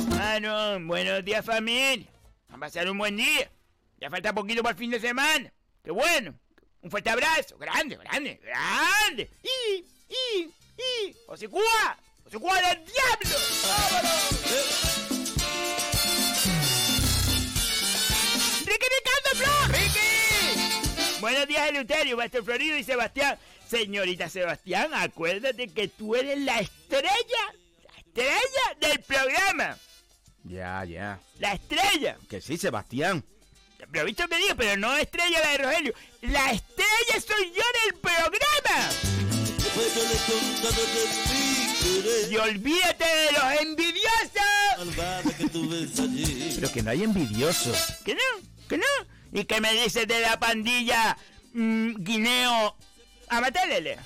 Bueno, 0.10 0.80
buenos 0.88 1.26
días 1.26 1.44
familia. 1.44 2.08
A 2.50 2.58
pasar 2.58 2.88
un 2.90 3.00
buen 3.00 3.18
día. 3.18 3.52
Ya 4.00 4.12
falta 4.12 4.34
poquito 4.34 4.62
para 4.62 4.74
el 4.74 4.78
fin 4.78 4.92
de 4.92 5.00
semana. 5.00 5.52
Qué 5.84 5.90
bueno. 5.90 6.36
Un 6.82 6.92
fuerte 6.92 7.10
abrazo. 7.10 7.58
Grande, 7.58 7.98
grande, 7.98 8.40
grande. 8.44 9.32
Y, 9.42 9.84
y, 10.14 10.54
y. 10.78 11.18
Osicua. 11.28 11.98
Osicua 12.24 12.62
del 12.62 12.86
diablo. 12.86 13.38
¡Ricky 15.08 15.17
¡Ricky! 19.68 21.20
Buenos 21.20 21.48
días, 21.48 21.70
Eleuterio, 21.70 22.18
Maestro 22.18 22.44
Florido 22.44 22.78
y 22.78 22.84
Sebastián. 22.84 23.38
Señorita 23.70 24.30
Sebastián, 24.30 24.92
acuérdate 24.94 25.68
que 25.68 25.88
tú 25.88 26.16
eres 26.16 26.40
la 26.40 26.60
estrella, 26.60 27.10
la 27.84 28.00
estrella 28.00 28.78
del 28.80 29.00
programa. 29.02 29.78
Ya, 30.44 30.86
ya. 30.86 31.20
La 31.40 31.54
estrella. 31.54 32.18
Que 32.30 32.40
sí, 32.40 32.58
Sebastián. 32.58 33.24
Pero 33.92 34.06
visto 34.06 34.28
que 34.28 34.38
digo, 34.38 34.56
pero 34.56 34.78
no 34.78 34.96
estrella 34.96 35.40
la 35.42 35.52
de 35.52 35.58
Rogelio. 35.58 35.94
La 36.22 36.52
estrella 36.52 37.22
soy 37.26 37.52
yo 37.52 37.64
del 37.84 38.00
programa. 38.00 38.90
Y 42.30 42.38
olvídate 42.38 43.06
de 43.06 43.32
los 43.34 43.62
envidiosos. 43.62 44.06
Pero 46.56 46.72
que 46.72 46.84
no 46.84 46.92
hay 46.92 47.04
envidioso. 47.04 47.72
¿Que 48.04 48.16
no? 48.16 48.57
¿Que 48.68 48.78
no? 48.78 48.86
¿Y 49.32 49.46
qué 49.46 49.62
me 49.62 49.74
dices 49.74 50.08
de 50.08 50.20
la 50.20 50.40
pandilla 50.40 51.18
mm, 51.54 52.04
Guineo 52.04 52.76
Amatelele? 53.30 53.98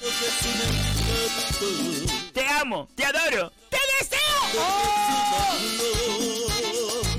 Te 2.34 2.48
amo, 2.48 2.88
te 2.96 3.06
adoro, 3.06 3.52
te 3.70 3.78
deseo. 4.00 4.20
¡Oh! 4.58 5.58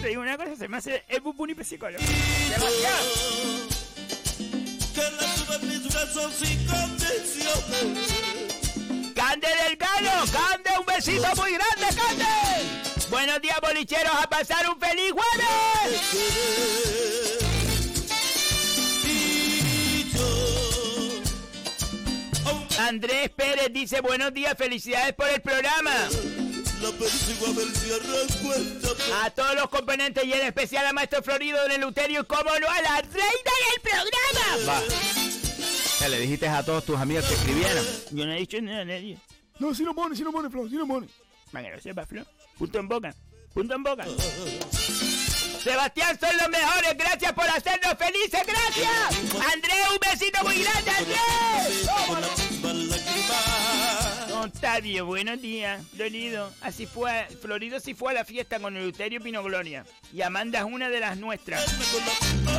Te 0.00 0.08
digo 0.08 0.22
una 0.22 0.36
cosa, 0.36 0.56
se 0.56 0.68
me 0.68 0.76
hace 0.76 1.04
el 1.08 1.20
bubuni 1.20 1.54
psicólogo. 1.62 2.02
¡Cande 9.14 9.48
Delgado! 9.68 10.24
¡Cande! 10.32 10.70
¡Un 10.78 10.86
besito 10.86 11.36
muy 11.36 11.52
grande, 11.52 11.86
Cande! 11.96 12.24
Buenos 13.10 13.40
días, 13.42 13.58
bolicheros, 13.60 14.14
a 14.14 14.28
pasar 14.28 14.68
un 14.70 14.80
feliz 14.80 15.12
jueves. 15.12 15.52
Andrés 22.88 23.30
Pérez 23.30 23.72
dice 23.72 24.00
buenos 24.00 24.34
días, 24.34 24.54
felicidades 24.58 25.14
por 25.14 25.28
el 25.28 25.40
programa. 25.40 25.92
A 29.22 29.30
todos 29.30 29.54
los 29.54 29.68
componentes 29.68 30.24
y 30.24 30.32
en 30.32 30.46
especial 30.46 30.86
a 30.86 30.92
Maestro 30.92 31.22
Florido 31.22 31.64
en 31.66 31.72
el 31.72 31.80
Luterio, 31.80 32.26
como 32.26 32.50
no 32.58 32.68
a 32.68 32.82
la 32.82 33.00
reina 33.02 33.52
del 33.70 33.82
programa. 33.82 34.66
Va. 34.68 34.82
Ya 36.00 36.08
le 36.08 36.18
dijiste 36.18 36.48
a 36.48 36.64
todos 36.64 36.84
tus 36.84 36.98
amigos 36.98 37.24
que 37.26 37.34
escribieran. 37.34 37.84
Yo 38.10 38.26
no 38.26 38.32
he 38.32 38.38
dicho 38.38 38.60
nada 38.60 38.80
a 38.80 38.84
nadie. 38.84 39.16
No, 39.60 39.72
si 39.74 39.84
lo 39.84 39.94
pone, 39.94 40.16
si 40.16 40.24
lo 40.24 40.32
pone, 40.32 40.50
Flo, 40.50 40.68
si 40.68 40.74
lo 40.74 40.86
pone. 40.86 41.06
Para 41.52 41.68
que 41.68 41.76
lo 41.76 41.80
sepa, 41.80 42.04
Flo. 42.04 42.26
Punto 42.58 42.80
en 42.80 42.88
boca. 42.88 43.14
Punto 43.54 43.74
en 43.74 43.82
boca. 43.84 44.04
Sebastián, 45.62 46.18
son 46.18 46.36
los 46.36 46.48
mejores. 46.48 46.96
Gracias 46.96 47.32
por 47.32 47.48
hacernos 47.48 47.94
felices. 47.96 48.40
Gracias. 48.44 49.34
Andrés, 49.52 49.76
un 49.92 49.98
besito 50.10 50.42
muy 50.42 50.62
grande, 50.62 50.90
Andrés. 50.90 51.18
Octavio, 54.34 55.06
buenos 55.06 55.40
días. 55.40 55.80
Florido, 55.94 56.52
así 56.62 56.86
fue. 56.86 57.28
Florido 57.40 57.78
sí 57.78 57.94
fue 57.94 58.10
a 58.10 58.14
la 58.14 58.24
fiesta 58.24 58.58
con 58.58 58.76
Eleuterio 58.76 59.20
Pino 59.20 59.40
Gloria. 59.44 59.84
Y 60.12 60.22
Amanda 60.22 60.58
es 60.58 60.64
una 60.64 60.88
de 60.88 60.98
las 60.98 61.16
nuestras. 61.16 61.64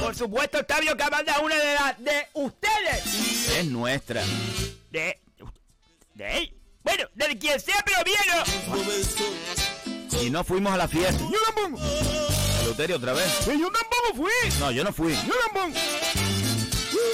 Por 0.02 0.16
supuesto, 0.16 0.60
Octavio, 0.60 0.96
que 0.96 1.04
Amanda 1.04 1.34
es 1.34 1.42
una 1.42 1.56
de 1.58 1.74
las 1.74 2.02
de 2.02 2.28
ustedes. 2.34 3.50
Es 3.58 3.66
nuestra. 3.66 4.24
De. 4.92 5.20
De 6.14 6.38
él. 6.38 6.54
Bueno, 6.84 7.04
de 7.16 7.38
quien 7.38 7.60
sea, 7.60 7.84
pero. 7.86 7.98
¿no? 10.14 10.22
Y 10.22 10.30
no 10.30 10.44
fuimos 10.46 10.74
a 10.74 10.78
la 10.78 10.88
fiesta. 10.88 11.20
Yo 11.20 11.40
tampoco. 11.54 12.23
Eleuterio 12.64 12.96
otra 12.96 13.14
vez. 13.14 13.46
Yo 13.46 13.70
tampoco 13.72 14.16
fui. 14.16 14.60
No, 14.60 14.72
yo 14.72 14.84
no 14.84 14.94
fui. 14.94 15.14
Yo 15.14 15.34
tampoco. 15.46 15.80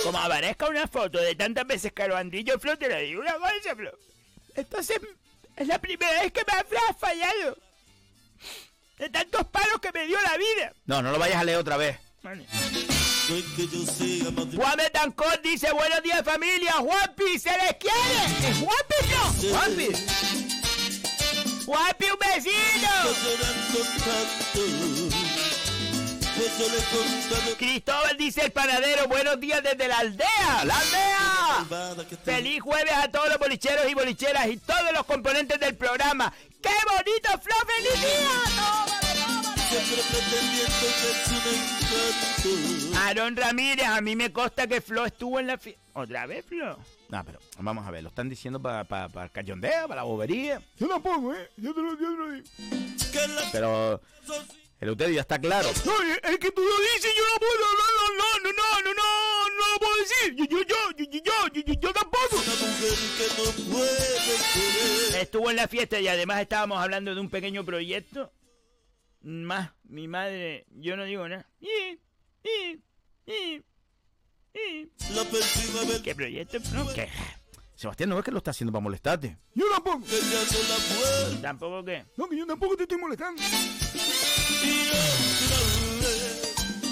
Como 0.04 0.18
aparezca 0.18 0.68
una 0.68 0.88
foto 0.88 1.20
de 1.20 1.36
tantas 1.36 1.66
veces 1.66 1.91
que 1.91 2.08
lo 2.08 2.16
han 2.16 2.30
dicho, 2.30 2.58
Flo, 2.60 2.78
te 2.78 2.88
lo 2.88 2.97
digo 2.97 3.22
una 3.22 3.34
cosa, 3.34 3.76
Flo. 3.76 3.91
Entonces, 4.56 5.00
es 5.56 5.68
la 5.68 5.80
primera 5.80 6.22
vez 6.22 6.32
que 6.32 6.45
me 6.45 6.54
ha 6.54 6.93
fallado. 6.93 7.58
De 8.97 9.10
tantos 9.10 9.47
palos 9.47 9.80
que 9.82 9.91
me 9.91 10.06
dio 10.06 10.18
la 10.22 10.38
vida. 10.38 10.74
No, 10.86 11.02
no 11.02 11.12
lo 11.12 11.20
vayas 11.20 11.38
a 11.38 11.43
leer 11.43 11.58
otra 11.58 11.78
vez. 11.78 11.97
Vale. 12.22 12.45
Juan 14.56 14.78
Betancor 14.78 15.41
dice, 15.41 15.72
buenos 15.72 16.04
días 16.04 16.24
familia, 16.24 16.74
Juanpi, 16.74 17.39
se 17.39 17.52
les 17.52 17.76
quiere. 17.76 18.50
¿Es 18.50 18.58
Juanpi 18.58 18.95
no? 19.12 19.34
Juanpi. 19.52 19.88
Juanpi, 21.66 22.06
un 22.06 22.20
besito. 22.20 22.89
Cristóbal 27.58 28.16
dice 28.18 28.46
el 28.46 28.52
panadero, 28.52 29.08
buenos 29.08 29.40
días 29.40 29.62
desde 29.62 29.88
la 29.90 29.98
aldea, 29.98 30.64
la 30.66 30.80
aldea. 30.80 31.66
Feliz 32.24 32.62
jueves 32.62 32.94
a 32.94 33.12
todos 33.12 33.28
los 33.30 33.38
bolicheros 33.40 33.90
y 33.90 33.94
bolicheras 33.94 34.48
y 34.48 34.58
todos 34.58 34.94
los 34.94 35.06
componentes 35.06 35.60
del 35.60 35.76
programa. 35.76 36.34
¡Qué 36.62 36.70
bonito, 36.88 37.30
Flo! 37.42 37.56
¡Feliz 37.68 38.02
día! 38.02 38.30
Aaron 43.02 43.36
Ramírez, 43.36 43.86
a 43.86 44.00
mí 44.00 44.16
me 44.16 44.32
consta 44.32 44.66
que 44.66 44.80
Flo 44.80 45.06
estuvo 45.06 45.40
en 45.40 45.48
la 45.48 45.58
fiesta. 45.58 45.82
¿Otra 45.94 46.26
vez, 46.26 46.46
Flo? 46.46 46.80
No, 47.10 47.26
pero 47.26 47.40
vamos 47.58 47.86
a 47.86 47.92
ver, 47.92 48.04
lo 48.04 48.10
están 48.10 48.30
diciendo 48.30 48.62
para 48.62 48.86
pa, 48.86 49.10
pa 49.10 49.28
cachondeo, 49.28 49.90
para 49.90 50.02
la 50.02 50.04
bobería. 50.04 50.62
Yo 50.78 50.88
tampoco, 50.88 51.34
¿eh? 51.34 51.50
Yo 51.58 51.74
te 51.74 51.82
lo, 51.82 51.92
yo 51.92 51.98
te 51.98 52.18
lo 52.18 52.32
digo. 52.32 52.48
Pero 53.52 54.02
Eleuterio 54.80 55.16
ya 55.16 55.22
está 55.22 55.40
claro. 55.40 55.70
No, 55.86 55.94
es 56.30 56.40
que 56.40 56.52
tú 56.52 56.62
lo 56.62 56.78
dices, 56.80 57.14
yo 57.16 57.24
no 57.34 57.40
puedo, 57.40 57.54
no, 57.60 57.86
no, 58.00 58.40
no, 58.44 58.52
no, 58.54 58.82
no, 58.82 58.94
no, 58.94 59.50
no 59.50 59.74
lo 59.74 59.80
puedo 59.80 59.98
decir. 59.98 60.36
Yo, 60.36 60.46
yo, 60.46 60.58
yo, 60.98 61.06
yo, 61.06 61.22
yo, 61.22 61.62
yo, 61.62 61.74
yo 61.74 61.94
tampoco. 61.94 62.38
Estuvo 65.20 65.50
en 65.50 65.56
la 65.58 65.68
fiesta 65.68 66.00
y 66.00 66.08
además 66.08 66.40
estábamos 66.42 66.82
hablando 66.82 67.14
de 67.14 67.20
un 67.20 67.30
pequeño 67.30 67.66
proyecto. 67.66 68.32
Más, 69.22 69.72
mi 69.84 70.08
madre, 70.08 70.66
yo 70.70 70.96
no 70.96 71.04
digo 71.04 71.28
nada. 71.28 71.46
Y, 71.60 72.00
y, 72.48 72.82
y, 73.26 73.62
y. 74.54 74.92
¿Qué 76.04 76.16
proyecto? 76.16 76.58
No, 76.74 76.88
¿qué? 76.94 77.10
Sebastián, 77.76 78.10
no 78.10 78.20
es 78.20 78.24
que 78.26 78.32
lo 78.32 78.38
está 78.38 78.52
haciendo 78.52 78.72
para 78.72 78.82
molestarte. 78.82 79.38
Yo 79.56 79.66
tampoco. 79.74 80.06
¿Tampoco 81.42 81.84
qué? 81.84 82.06
No, 82.16 82.30
que 82.30 82.38
yo 82.38 82.46
tampoco 82.46 82.78
te 82.78 82.84
estoy 82.84 82.98
molestando. 82.98 83.42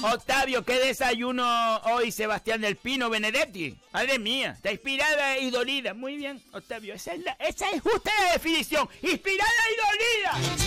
Octavio, 0.01 0.63
¿qué 0.63 0.79
desayuno 0.79 1.77
hoy 1.79 2.11
Sebastián 2.11 2.61
del 2.61 2.77
Pino 2.77 3.09
Benedetti? 3.09 3.75
Madre 3.91 4.19
mía, 4.19 4.53
está 4.55 4.71
inspirada 4.71 5.37
y 5.37 5.49
dolida. 5.49 5.93
Muy 5.93 6.17
bien, 6.17 6.41
Octavio, 6.53 6.93
esa 6.93 7.13
es, 7.13 7.23
la, 7.23 7.31
esa 7.33 7.69
es 7.71 7.81
justa 7.81 8.11
la 8.23 8.33
definición. 8.33 8.87
Inspirada 9.01 9.51
y 9.73 9.75
dolida. 9.85 10.57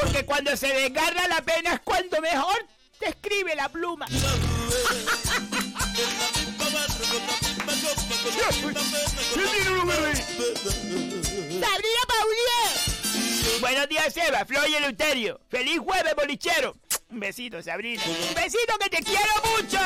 Porque 0.00 0.24
cuando 0.24 0.56
se 0.56 0.68
desgarra 0.68 1.26
la 1.26 1.42
pena 1.42 1.74
es 1.74 1.80
cuando 1.80 2.20
mejor 2.20 2.66
te 2.98 3.08
escribe 3.08 3.54
la 3.56 3.68
pluma. 3.68 4.06
¡Sabrina 11.60 12.02
Paulier! 12.06 12.97
Buenos 13.60 13.88
días, 13.88 14.12
Seba, 14.12 14.44
Flo 14.44 14.66
y 14.66 14.74
Eleuterio. 14.74 15.40
¡Feliz 15.48 15.78
jueves, 15.78 16.14
bolichero! 16.14 16.76
Un 17.10 17.20
besito, 17.20 17.62
Sabrina. 17.62 18.02
Un 18.06 18.34
besito 18.34 18.78
que 18.78 18.90
te 18.90 19.02
quiero 19.02 19.32
mucho. 19.56 19.78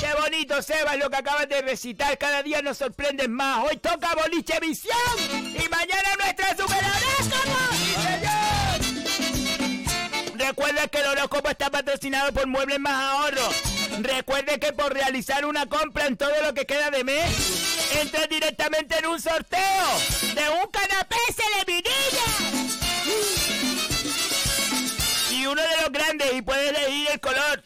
Qué 0.00 0.20
bonito, 0.20 0.62
Seba, 0.62 0.96
lo 0.96 1.10
que 1.10 1.16
acabas 1.16 1.48
de 1.48 1.62
recitar. 1.62 2.16
Cada 2.16 2.42
día 2.42 2.62
nos 2.62 2.78
sorprendes 2.78 3.28
más. 3.28 3.66
Hoy 3.66 3.76
toca 3.78 4.14
Boliche 4.14 4.60
Visión. 4.60 4.94
Y 5.18 5.68
mañana 5.68 6.14
nuestra 6.18 6.56
super 6.56 6.78
horóscopo. 6.78 7.58
¡Sí, 7.72 8.29
señor! 10.50 10.60
Recuerda 10.60 10.88
que 10.88 10.98
el 10.98 11.06
horóscopo 11.06 11.48
está 11.48 11.70
patrocinado 11.70 12.32
por 12.32 12.46
Muebles 12.46 12.80
Más 12.80 12.92
Ahorro. 12.92 13.48
Recuerde 14.00 14.58
que 14.58 14.72
por 14.72 14.92
realizar 14.92 15.44
una 15.44 15.66
compra 15.66 16.06
en 16.06 16.16
todo 16.16 16.32
lo 16.42 16.54
que 16.54 16.66
queda 16.66 16.90
de 16.90 17.04
mes, 17.04 17.94
entra 18.00 18.26
directamente 18.26 18.98
en 18.98 19.06
un 19.06 19.20
sorteo 19.20 19.60
de 20.34 20.48
un 20.48 20.70
canapé 20.70 21.16
Celevinilla. 21.34 21.90
Y 25.30 25.46
uno 25.46 25.62
de 25.62 25.82
los 25.82 25.92
grandes 25.92 26.32
y 26.34 26.42
puedes 26.42 26.76
elegir 26.76 27.08
el 27.12 27.20
color. 27.20 27.62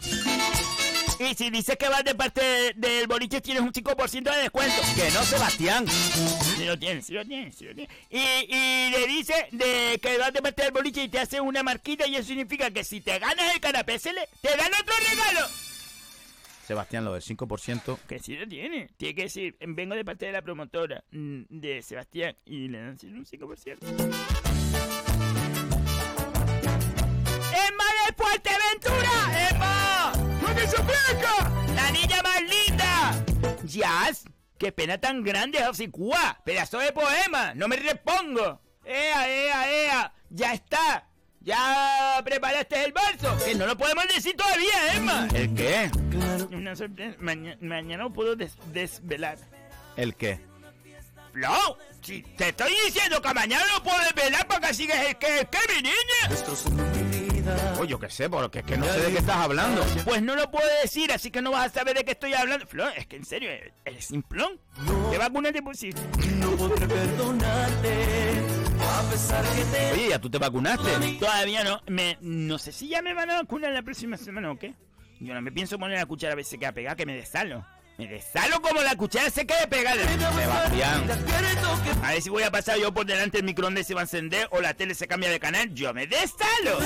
Y 1.20 1.34
si 1.34 1.48
dices 1.50 1.76
que 1.76 1.88
vas 1.88 2.04
de 2.04 2.14
parte 2.14 2.40
de- 2.42 2.72
del 2.76 3.06
boliche 3.06 3.40
tienes 3.40 3.62
un 3.62 3.72
5% 3.72 4.30
de 4.32 4.38
descuento. 4.42 4.74
Que 4.96 5.10
no, 5.12 5.22
Sebastián. 5.22 5.86
Si 5.88 6.64
lo 6.64 6.78
tienes, 6.78 7.06
si 7.06 7.12
lo 7.14 7.24
tienes, 7.24 7.54
si 7.54 7.64
lo 7.66 7.74
tienes. 7.74 7.94
Y, 8.10 8.18
y 8.18 8.90
le 8.90 9.06
dice 9.06 9.34
de 9.52 9.98
que 10.02 10.18
vas 10.18 10.32
de 10.32 10.42
parte 10.42 10.62
del 10.64 10.72
boliche 10.72 11.04
y 11.04 11.08
te 11.08 11.20
hace 11.20 11.40
una 11.40 11.62
marquita 11.62 12.06
y 12.06 12.16
eso 12.16 12.24
significa 12.28 12.70
que 12.70 12.82
si 12.84 13.00
te 13.00 13.18
ganas 13.18 13.54
el 13.54 13.60
canapé 13.60 13.98
Cele, 13.98 14.28
te 14.40 14.48
dan 14.56 14.72
otro 14.80 14.94
regalo. 15.08 15.46
Sebastián, 16.66 17.04
lo 17.04 17.12
del 17.12 17.22
5%. 17.22 17.98
Que 18.08 18.18
sí 18.18 18.36
lo 18.36 18.48
tiene. 18.48 18.88
Tiene 18.96 19.14
que 19.14 19.22
decir, 19.24 19.54
vengo 19.60 19.94
de 19.94 20.04
parte 20.04 20.26
de 20.26 20.32
la 20.32 20.42
promotora 20.42 21.04
mm, 21.12 21.42
de 21.48 21.82
Sebastián 21.82 22.36
y 22.44 22.68
le 22.68 22.78
dan 22.78 22.98
un 23.02 23.24
5%. 23.26 23.78
¡Emma 27.52 27.84
de 28.06 28.14
Fuerteventura! 28.16 29.23
¡La 31.74 31.90
niña 31.90 32.22
más 32.22 32.40
linda! 32.42 33.24
¡Jazz! 33.64 34.24
¡Qué 34.58 34.72
pena 34.72 34.98
tan 34.98 35.22
grande, 35.22 35.62
Josicua! 35.62 36.40
¡Pedazo 36.44 36.78
de 36.78 36.90
poema! 36.92 37.52
¡No 37.54 37.68
me 37.68 37.76
repongo! 37.76 38.60
¡Ea, 38.84 39.28
ea, 39.28 39.70
ea! 39.70 40.14
¡Ya 40.30 40.54
está! 40.54 41.06
¿Ya 41.40 42.22
preparaste 42.24 42.82
el 42.82 42.92
verso? 42.92 43.36
Que 43.44 43.54
no 43.54 43.66
lo 43.66 43.76
podemos 43.76 44.06
decir 44.08 44.34
todavía, 44.36 44.94
Emma. 44.94 45.28
¿El 45.34 45.54
qué? 45.54 45.90
Una 46.50 46.74
sorpresa. 46.74 47.16
Maña- 47.20 47.58
mañana 47.60 48.08
puedo 48.08 48.34
des- 48.34 48.56
desvelar. 48.72 49.36
¿El 49.96 50.14
qué? 50.14 50.40
Flo, 51.34 51.78
si 52.00 52.22
te 52.22 52.48
estoy 52.50 52.72
diciendo 52.86 53.20
que 53.20 53.34
mañana 53.34 53.64
lo 53.74 53.82
puedo 53.82 53.98
desvelar 53.98 54.46
para 54.46 54.68
que 54.68 54.74
sigas 54.74 54.98
el 55.04 55.16
que, 55.18 55.40
el 55.40 55.48
que, 55.48 55.58
mi 55.74 55.82
niña. 55.82 57.23
Oye, 57.80 57.90
yo 57.90 57.98
qué 57.98 58.08
sé, 58.10 58.28
porque 58.30 58.60
es 58.60 58.64
que 58.64 58.76
no 58.76 58.86
sé 58.86 59.00
de 59.00 59.12
qué 59.12 59.18
estás 59.18 59.36
hablando. 59.36 59.82
Pues 60.04 60.22
no 60.22 60.34
lo 60.34 60.50
puedo 60.50 60.66
decir, 60.82 61.12
así 61.12 61.30
que 61.30 61.42
no 61.42 61.50
vas 61.52 61.66
a 61.66 61.74
saber 61.80 61.96
de 61.96 62.04
qué 62.04 62.12
estoy 62.12 62.34
hablando. 62.34 62.66
Flo, 62.66 62.88
es 62.90 63.06
que 63.06 63.16
en 63.16 63.24
serio, 63.24 63.50
eres- 63.84 64.04
simplón. 64.04 64.58
¿Qué 65.10 65.18
vacuna 65.18 65.52
te 65.52 65.62
pusiste? 65.62 66.00
No 66.36 66.50
podré 66.56 66.86
perdonarte, 66.88 67.94
a 68.80 69.10
pesar 69.10 69.44
que 69.54 69.64
te 69.64 69.92
Oye, 69.92 70.08
¿ya 70.10 70.18
tú 70.20 70.30
te 70.30 70.38
vacunaste? 70.38 70.90
Todavía 71.18 71.64
no. 71.64 71.80
Me, 71.86 72.18
no 72.20 72.58
sé 72.58 72.72
si 72.72 72.88
ya 72.88 73.02
me 73.02 73.14
van 73.14 73.30
a 73.30 73.42
vacunar 73.42 73.72
la 73.72 73.82
próxima 73.82 74.16
semana 74.16 74.50
o 74.50 74.58
qué. 74.58 74.74
Yo 75.20 75.32
no 75.34 75.40
me 75.40 75.52
pienso 75.52 75.78
poner 75.78 75.98
la 75.98 76.06
cuchara 76.06 76.32
a 76.32 76.36
ver 76.36 76.44
si 76.44 76.52
se 76.52 76.58
queda 76.58 76.72
pegada, 76.72 76.96
que 76.96 77.06
me 77.06 77.14
desalo. 77.14 77.64
Me 77.96 78.08
desalo 78.08 78.60
como 78.60 78.82
la 78.82 78.96
cuchara 78.96 79.30
se 79.30 79.46
quede 79.46 79.68
pegada. 79.68 80.02
Sebastián. 80.34 81.04
A 82.02 82.10
ver 82.10 82.22
si 82.22 82.28
voy 82.28 82.42
a 82.42 82.50
pasar 82.50 82.78
yo 82.78 82.92
por 82.92 83.06
delante 83.06 83.38
el 83.38 83.44
microondas 83.44 83.86
se 83.86 83.94
va 83.94 84.00
a 84.00 84.04
encender 84.04 84.48
o 84.50 84.60
la 84.60 84.74
tele 84.74 84.94
se 84.94 85.06
cambia 85.06 85.30
de 85.30 85.38
canal. 85.38 85.72
Yo 85.74 85.94
me 85.94 86.06
desalo. 86.06 86.80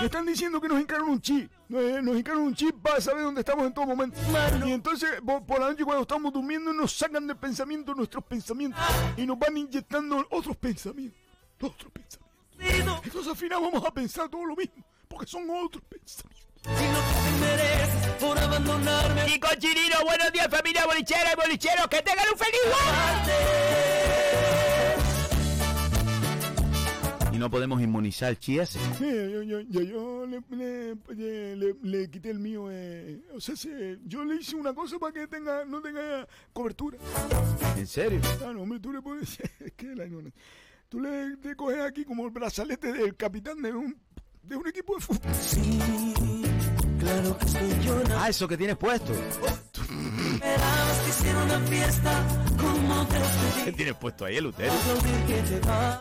Me 0.00 0.06
están 0.06 0.26
diciendo 0.26 0.60
que 0.60 0.68
nos 0.68 0.80
hincaron 0.80 1.08
un 1.08 1.20
chip. 1.20 1.50
Eh, 1.70 2.00
Nos 2.02 2.16
hincaron 2.16 2.42
un 2.42 2.54
chip 2.54 2.76
para 2.82 3.00
saber 3.00 3.22
dónde 3.22 3.40
estamos 3.40 3.66
en 3.66 3.72
todo 3.74 3.86
momento. 3.86 4.18
Y 4.64 4.72
entonces, 4.72 5.08
por, 5.24 5.44
por 5.44 5.60
la 5.60 5.68
noche 5.70 5.84
cuando 5.84 6.02
estamos 6.02 6.32
durmiendo, 6.32 6.72
nos 6.72 6.92
sacan 6.92 7.26
del 7.26 7.36
pensamiento 7.36 7.94
nuestros 7.94 8.24
pensamientos. 8.24 8.80
Y 9.16 9.26
nos 9.26 9.38
van 9.38 9.56
inyectando 9.56 10.26
otros 10.30 10.56
pensamientos. 10.56 11.20
Otros 11.60 11.90
pensamientos. 11.92 13.00
Entonces 13.04 13.30
al 13.30 13.36
final 13.36 13.60
vamos 13.62 13.84
a 13.84 13.90
pensar 13.92 14.28
todo 14.28 14.44
lo 14.44 14.56
mismo. 14.56 14.84
Porque 15.08 15.26
son 15.26 15.48
otros 15.50 15.82
pensamientos. 15.88 16.45
Por 18.20 18.38
abandonarme. 18.38 19.26
Chico 19.26 19.48
Chirino, 19.58 19.96
buenos 20.04 20.32
días 20.32 20.48
familia 20.50 20.84
bolichera 20.86 21.32
y 21.32 21.36
bolicheros. 21.36 21.86
Que 21.88 22.02
tengan 22.02 22.26
un 22.32 22.38
feliz 22.38 22.60
Y 27.32 27.38
no 27.38 27.50
podemos 27.50 27.82
inmunizar 27.82 28.30
el 28.30 28.38
chi 28.38 28.58
ese. 28.58 28.78
Sí, 28.98 29.04
yo, 29.04 29.42
yo, 29.42 29.60
yo, 29.60 29.80
yo 29.82 30.26
le, 30.26 30.40
le, 30.50 31.56
le- 31.56 31.74
le- 31.82 32.10
quité 32.10 32.30
el 32.30 32.38
mío. 32.38 32.68
eh, 32.70 33.20
o 33.34 33.40
sea, 33.40 33.54
se- 33.56 33.98
yo 34.06 34.24
le 34.24 34.36
hice 34.36 34.56
una 34.56 34.72
cosa 34.74 34.98
para 34.98 35.12
que 35.12 35.26
tenga, 35.26 35.64
no 35.66 35.82
tenga 35.82 36.26
cobertura. 36.54 36.96
¿En 37.76 37.86
serio? 37.86 38.20
Ah, 38.42 38.52
no, 38.54 38.62
hombre, 38.62 38.80
tú 38.80 38.90
le 38.92 39.02
puedes 39.02 39.38
es 39.60 39.72
que 39.76 39.94
la. 39.94 40.06
Tú 40.88 41.00
le 41.00 41.36
te 41.38 41.54
coges 41.56 41.80
aquí 41.80 42.04
como 42.04 42.24
el 42.24 42.30
brazalete 42.30 42.92
del 42.92 43.14
capitán 43.16 43.60
de 43.60 43.72
un, 43.72 43.98
de 44.42 44.56
un 44.56 44.66
equipo 44.68 44.94
de 44.94 45.00
fútbol. 45.02 46.35
Claro 47.06 47.38
que 47.38 47.44
estoy 47.46 47.84
llorando. 47.84 48.18
Ah, 48.18 48.28
eso 48.28 48.48
que 48.48 48.56
tienes 48.56 48.76
puesto. 48.76 49.12
¿Qué 53.64 53.72
tienes 53.72 53.94
puesto 53.94 54.24
ahí, 54.24 54.36
el 54.38 54.46
utero? 54.46 54.72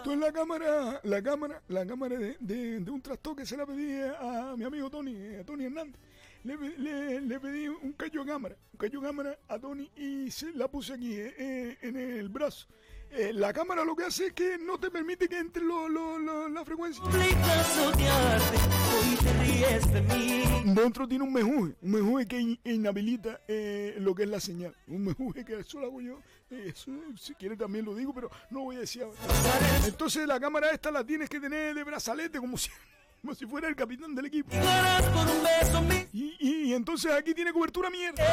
Tú 0.04 0.12
en 0.14 0.20
la 0.20 0.32
cámara, 0.32 1.00
la 1.04 1.22
cámara, 1.22 1.62
la 1.68 1.86
cámara 1.86 2.18
de, 2.18 2.38
de, 2.40 2.80
de 2.80 2.92
un 2.92 3.02
trastoque 3.02 3.46
se 3.46 3.56
la 3.56 3.66
pedí 3.68 4.02
a 4.20 4.56
mi 4.58 4.64
amigo 4.64 4.90
Tony, 4.90 5.36
a 5.40 5.44
Tony 5.46 5.66
Hernández. 5.66 6.00
Le, 6.44 6.56
le- 6.78 7.22
le 7.22 7.40
pedí 7.40 7.68
un 7.68 7.94
callo 7.94 8.24
de 8.24 8.32
cámara, 8.32 8.56
un 8.74 8.78
callo 8.78 9.00
de 9.02 9.08
cámara 9.08 9.38
a 9.48 9.60
Tony 9.60 9.90
y 9.96 10.30
se 10.32 10.52
la 10.54 10.68
puse 10.68 10.94
aquí 10.94 11.14
eh, 11.14 11.34
eh, 11.38 11.78
en 11.82 11.98
el 11.98 12.30
brazo. 12.30 12.68
Eh, 13.12 13.32
la 13.34 13.54
cámara 13.54 13.86
lo 13.86 13.96
que 13.96 14.04
hace 14.04 14.28
es 14.28 14.34
que 14.34 14.58
no 14.58 14.78
te 14.78 14.92
permite 14.92 15.28
que 15.30 15.38
entre 15.40 15.64
lo, 15.64 15.88
lo- 15.88 16.20
lo- 16.20 16.50
la 16.50 16.66
frecuencia. 16.66 17.02
Dentro 20.66 21.08
tiene 21.08 21.24
un 21.24 21.32
mejuje, 21.32 21.76
un 21.82 21.92
mejuje 21.92 22.26
que 22.28 22.40
in- 22.40 22.60
inhabilita 22.66 23.40
eh, 23.48 23.96
lo 24.00 24.14
que 24.14 24.24
es 24.24 24.30
la 24.30 24.40
señal. 24.42 24.76
Un 24.88 25.06
mejuje 25.06 25.46
que 25.46 25.60
eso 25.60 25.80
lo 25.80 25.88
hago 25.88 26.02
yo. 26.02 26.20
eh, 26.52 26.74
eso, 26.76 26.92
si 27.18 27.34
quieres 27.36 27.58
también 27.58 27.86
lo 27.86 27.96
digo, 27.96 28.14
pero 28.14 28.30
no 28.50 28.62
voy 28.62 28.76
a 28.76 28.80
decir 28.80 29.04
ahora. 29.04 29.18
Entonces 29.86 30.28
la 30.28 30.40
cámara 30.40 30.72
esta 30.72 30.92
la 30.92 31.04
tienes 31.06 31.30
que 31.30 31.40
tener 31.40 31.74
de 31.74 31.84
brazalete 31.84 32.40
como 32.40 32.58
si, 32.58 32.70
como 33.26 33.34
si 33.36 33.46
fuera 33.48 33.68
el 33.68 33.76
capitán 33.76 34.14
del 34.14 34.28
equipo. 34.28 34.52
Y, 36.14 36.36
y- 36.40 36.56
y 36.70 36.74
entonces 36.76 37.12
aquí 37.12 37.34
tiene 37.34 37.52
cobertura 37.52 37.90
mierda. 37.90 38.24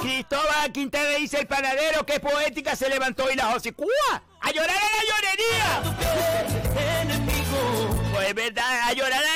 Cristóbal 0.00 0.72
Quintana 0.72 1.10
dice 1.18 1.40
el 1.40 1.46
panadero 1.46 2.06
que 2.06 2.18
poética 2.20 2.74
se 2.74 2.88
levantó 2.88 3.30
y 3.30 3.36
la 3.36 3.54
hocicúa 3.54 4.22
a 4.40 4.50
llorar 4.50 4.70
a 4.76 4.96
la 4.96 5.02
llorería. 5.10 5.96
Pues 8.14 8.28
es 8.28 8.34
verdad, 8.34 8.80
a 8.88 8.92
llorar 8.94 9.12
a 9.22 9.22
la, 9.22 9.34
a 9.34 9.35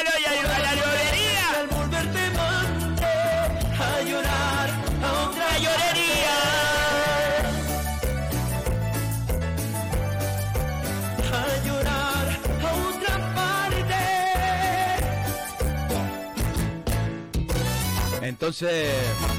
Entonces, 18.31 18.89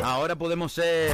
ahora 0.03 0.35
podemos 0.35 0.73
ser. 0.73 1.13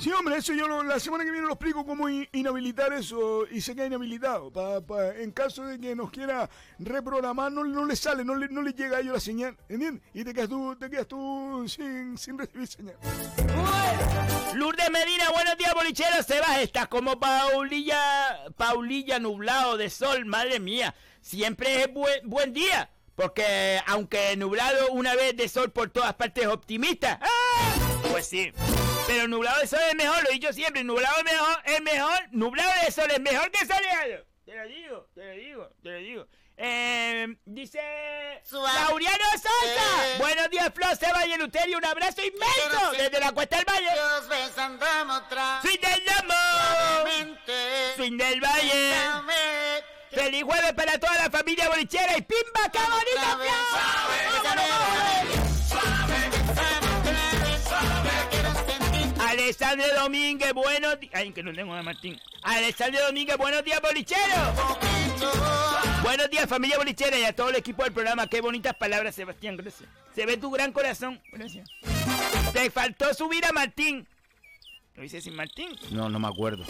Sí, 0.00 0.10
hombre, 0.12 0.38
eso 0.38 0.54
yo 0.54 0.66
lo- 0.66 0.82
la 0.82 0.98
semana 0.98 1.24
que 1.24 1.30
viene 1.30 1.46
lo 1.46 1.52
explico 1.52 1.84
cómo 1.84 2.08
in- 2.08 2.26
inhabilitar 2.32 2.90
eso 2.94 3.46
y 3.50 3.60
se 3.60 3.74
queda 3.76 3.86
inhabilitado. 3.86 4.50
Pa- 4.50 4.80
pa- 4.80 5.14
en 5.16 5.30
caso 5.30 5.66
de 5.66 5.78
que 5.78 5.94
nos 5.94 6.10
quiera 6.10 6.48
reprogramar, 6.78 7.52
no, 7.52 7.64
no 7.64 7.84
le 7.84 7.96
sale, 7.96 8.24
no 8.24 8.34
le, 8.34 8.48
no 8.48 8.62
le 8.62 8.72
llega 8.72 8.96
a 8.96 9.00
ellos 9.00 9.12
la 9.12 9.20
señal, 9.20 9.56
¿entiendes? 9.68 10.02
Y 10.14 10.24
te 10.24 10.32
quedas 10.32 10.48
tú, 10.48 10.74
te 10.76 10.88
quedas 10.88 11.06
tú 11.06 11.64
sin, 11.68 12.16
sin 12.16 12.38
recibir 12.38 12.66
señal. 12.66 12.96
Lourdes 14.54 14.90
Medina, 14.90 15.30
buenos 15.32 15.56
días, 15.58 15.74
bolicheros. 15.74 16.24
Sebas, 16.26 16.58
estás 16.60 16.88
como 16.88 17.20
Paulilla, 17.20 17.98
Paulilla 18.56 19.18
nublado 19.18 19.76
de 19.76 19.90
sol, 19.90 20.24
madre 20.24 20.60
mía. 20.60 20.94
Siempre 21.20 21.82
es 21.82 21.92
buen, 21.92 22.26
buen 22.28 22.54
día. 22.54 22.88
Porque 23.14 23.80
aunque 23.86 24.36
nublado 24.36 24.90
una 24.92 25.14
vez 25.14 25.36
de 25.36 25.48
sol 25.48 25.70
por 25.70 25.90
todas 25.90 26.14
partes 26.14 26.44
es 26.44 26.50
optimista. 26.50 27.18
¡Ah! 27.22 27.74
Pues 28.10 28.26
sí. 28.26 28.52
Pero 29.06 29.28
nublado 29.28 29.60
de 29.60 29.66
sol 29.66 29.80
es 29.88 29.94
mejor, 29.94 30.22
lo 30.22 30.30
he 30.30 30.34
dicho 30.34 30.52
siempre. 30.52 30.82
Nublado 30.84 31.16
es 31.18 31.24
mejor, 31.24 31.62
es 31.64 31.82
mejor. 31.82 32.28
Nublado 32.30 32.70
de 32.84 32.90
sol 32.90 33.10
es 33.10 33.20
mejor 33.20 33.50
que 33.50 33.58
soleado. 33.66 34.24
Te 34.44 34.54
lo 34.54 34.66
digo, 34.66 35.08
te 35.14 35.24
lo 35.24 35.32
digo, 35.32 35.70
te 35.82 35.88
lo 35.90 35.98
digo. 35.98 36.26
Eh, 36.56 37.26
dice 37.44 37.80
Lauriano 38.52 39.24
Sosa. 39.32 40.14
Eh. 40.14 40.18
Buenos 40.18 40.50
días, 40.50 40.70
Flor, 40.74 40.96
Seba 40.96 41.26
y 41.26 41.32
Eluterio. 41.32 41.78
Un 41.78 41.84
abrazo 41.84 42.22
inmenso 42.24 42.92
desde 42.92 43.20
la 43.20 43.32
Cuesta 43.32 43.56
del 43.56 43.64
Valle. 43.64 43.92
Dios 43.92 44.28
besando 44.28 44.86
otra. 45.16 45.60
Swing 45.62 45.80
del 45.80 46.08
amor. 46.18 47.10
Swing 47.96 48.16
del 48.16 48.40
Valle. 48.40 48.94
Feliz 50.12 50.42
jueves 50.42 50.72
para 50.74 50.98
toda 50.98 51.14
la 51.16 51.30
familia 51.30 51.68
bolichera 51.68 52.18
y 52.18 52.22
pimba, 52.22 52.70
qué 52.70 52.78
bonita 52.78 53.38
Alessandro 59.26 59.86
Domínguez, 59.98 60.52
buenos 60.52 61.00
días. 61.00 61.12
Ay, 61.14 61.32
que 61.32 61.42
no 61.42 61.54
tengo 61.54 61.72
a 61.72 61.82
Martín. 61.82 62.20
Alessandro 62.42 63.00
Domínguez, 63.06 63.38
buenos 63.38 63.64
días, 63.64 63.80
bolichero. 63.80 64.52
Buenos 66.02 66.28
días, 66.28 66.46
familia 66.46 66.76
bolichera 66.76 67.18
y 67.18 67.24
a 67.24 67.34
todo 67.34 67.48
el 67.48 67.56
equipo 67.56 67.82
del 67.82 67.92
programa. 67.92 68.26
Qué 68.26 68.42
bonitas 68.42 68.74
palabras, 68.74 69.14
Sebastián. 69.14 69.56
Gracias. 69.56 69.88
Se 70.14 70.26
ve 70.26 70.36
tu 70.36 70.50
gran 70.50 70.72
corazón. 70.72 71.22
Gracias. 71.32 71.70
Te 72.52 72.70
faltó 72.70 73.14
subir 73.14 73.46
a 73.46 73.52
Martín. 73.52 74.06
¿Lo 74.94 75.04
hice 75.04 75.20
sin 75.20 75.34
Martín? 75.34 75.76
No, 75.90 76.08
no 76.08 76.18
me 76.18 76.28
acuerdo. 76.28 76.64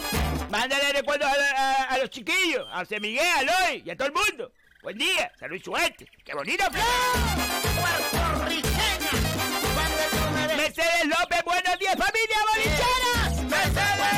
Mándale 0.49 0.93
recuerdos 0.93 1.27
a, 1.27 1.33
a- 1.33 1.83
a 1.93 1.97
los 1.97 2.09
chiquillos, 2.09 2.65
a 2.71 2.79
José 2.79 2.99
Miguel, 2.99 3.25
a 3.25 3.41
Loy 3.43 3.83
y 3.85 3.89
a 3.89 3.95
todo 3.97 4.07
el 4.07 4.13
mundo. 4.13 4.51
Buen 4.81 4.97
día, 4.97 5.31
salud 5.39 5.55
y 5.55 5.59
suerte. 5.59 6.09
¡Qué 6.23 6.33
bonito, 6.33 6.63
Flor! 6.71 6.83
Mercedes 10.57 11.05
López, 11.05 11.43
buenos 11.45 11.79
días, 11.79 11.95
familia 11.97 12.37
bolichera. 12.53 13.29
Mercedes. 13.49 14.09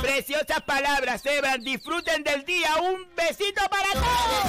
Preciosas 0.00 0.62
palabras, 0.62 1.24
Evan. 1.26 1.60
Disfruten 1.62 2.22
del 2.22 2.44
día. 2.44 2.76
Un 2.76 3.06
besito 3.16 3.62
para 3.68 3.90
todos. 3.92 4.46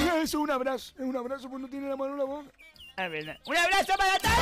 Eso 0.00 0.16
es 0.22 0.34
un 0.34 0.50
abrazo, 0.50 0.92
es 0.98 1.04
un 1.04 1.16
abrazo 1.16 1.48
porque 1.48 1.62
no 1.62 1.68
tiene 1.68 1.88
la 1.88 1.96
mano 1.96 2.12
en 2.12 2.18
la 2.18 2.24
boca. 2.24 2.48
Ah, 2.96 3.08
verdad. 3.08 3.38
Un 3.46 3.56
abrazo 3.56 3.92
para 3.96 4.18
todos. 4.18 4.34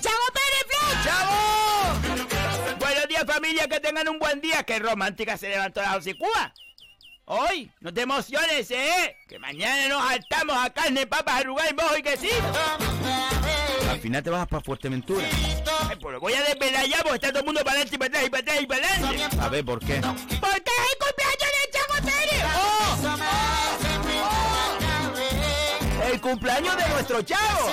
¡Chavo 0.00 0.26
Pérez 0.32 0.32
Flor! 0.32 0.39
¡Chavo! 1.04 2.78
Buenos 2.78 3.08
días, 3.08 3.24
familia. 3.26 3.66
Que 3.68 3.80
tengan 3.80 4.08
un 4.08 4.18
buen 4.18 4.40
día. 4.40 4.62
Qué 4.62 4.78
romántica 4.78 5.36
se 5.36 5.48
levantó 5.48 5.80
la 5.82 6.00
Cuba. 6.18 6.52
Hoy, 7.26 7.70
no 7.80 7.94
te 7.94 8.00
emociones, 8.00 8.68
¿eh? 8.72 9.16
Que 9.28 9.38
mañana 9.38 9.86
nos 9.88 10.04
saltamos 10.08 10.56
a 10.56 10.70
carne, 10.70 11.06
papas, 11.06 11.40
arrugar 11.40 11.70
y 11.70 11.74
mojo 11.74 11.96
y 11.96 12.02
quesito. 12.02 12.34
Al 13.88 14.00
final 14.00 14.22
te 14.22 14.30
vas 14.30 14.48
para 14.48 14.62
Fuerteventura. 14.62 15.28
Ay, 15.88 15.96
pues 16.00 16.14
lo 16.14 16.20
voy 16.20 16.34
a 16.34 16.42
desvelar 16.42 16.86
ya 16.86 16.98
porque 17.02 17.14
está 17.14 17.28
todo 17.28 17.40
el 17.40 17.44
mundo 17.44 17.60
para 17.62 17.80
adelante 17.80 17.94
y 17.94 17.98
para 17.98 18.08
atrás 18.08 18.26
y 18.26 18.30
para 18.30 18.42
atrás 18.42 18.62
y 18.62 18.66
para 18.66 18.86
adelante. 18.86 19.36
A 19.40 19.48
ver, 19.48 19.64
¿por 19.64 19.78
qué? 19.78 20.00
Porque 20.00 20.72
es 20.76 20.86
el 20.90 20.98
cumpleaños 20.98 21.50
de 21.54 21.70
Chavo 21.72 21.94
Pérez. 22.04 22.44
¡Oh! 22.56 22.70
El 26.12 26.20
cumpleaños 26.20 26.76
de 26.76 26.88
nuestro 26.88 27.22
chavo. 27.22 27.72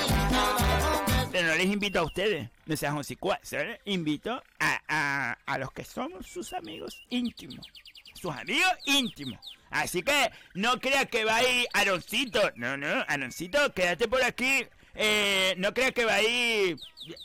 Pero 1.38 1.50
no 1.50 1.56
les 1.56 1.68
invito 1.68 2.00
a 2.00 2.04
ustedes, 2.04 2.50
no 2.66 2.76
sean 2.76 2.98
les 2.98 3.80
invito 3.86 4.42
a, 4.58 4.82
a, 4.88 5.38
a 5.46 5.58
los 5.60 5.72
que 5.72 5.84
somos 5.84 6.26
sus 6.26 6.52
amigos 6.52 7.06
íntimos. 7.12 7.68
Sus 8.16 8.36
amigos 8.36 8.72
íntimos. 8.88 9.40
Así 9.70 10.02
que 10.02 10.32
no 10.56 10.80
creas 10.80 11.06
que 11.06 11.26
va 11.26 11.36
a 11.36 11.44
ir 11.44 11.68
Aroncito. 11.74 12.42
No, 12.56 12.76
no, 12.76 13.06
Aroncito, 13.08 13.72
quédate 13.72 14.08
por 14.08 14.24
aquí. 14.24 14.66
Eh, 14.96 15.54
no 15.60 15.76
creas 15.76 15.92
que 15.92 16.06
va 16.06 16.16
a 16.16 16.24
ir 16.24 16.80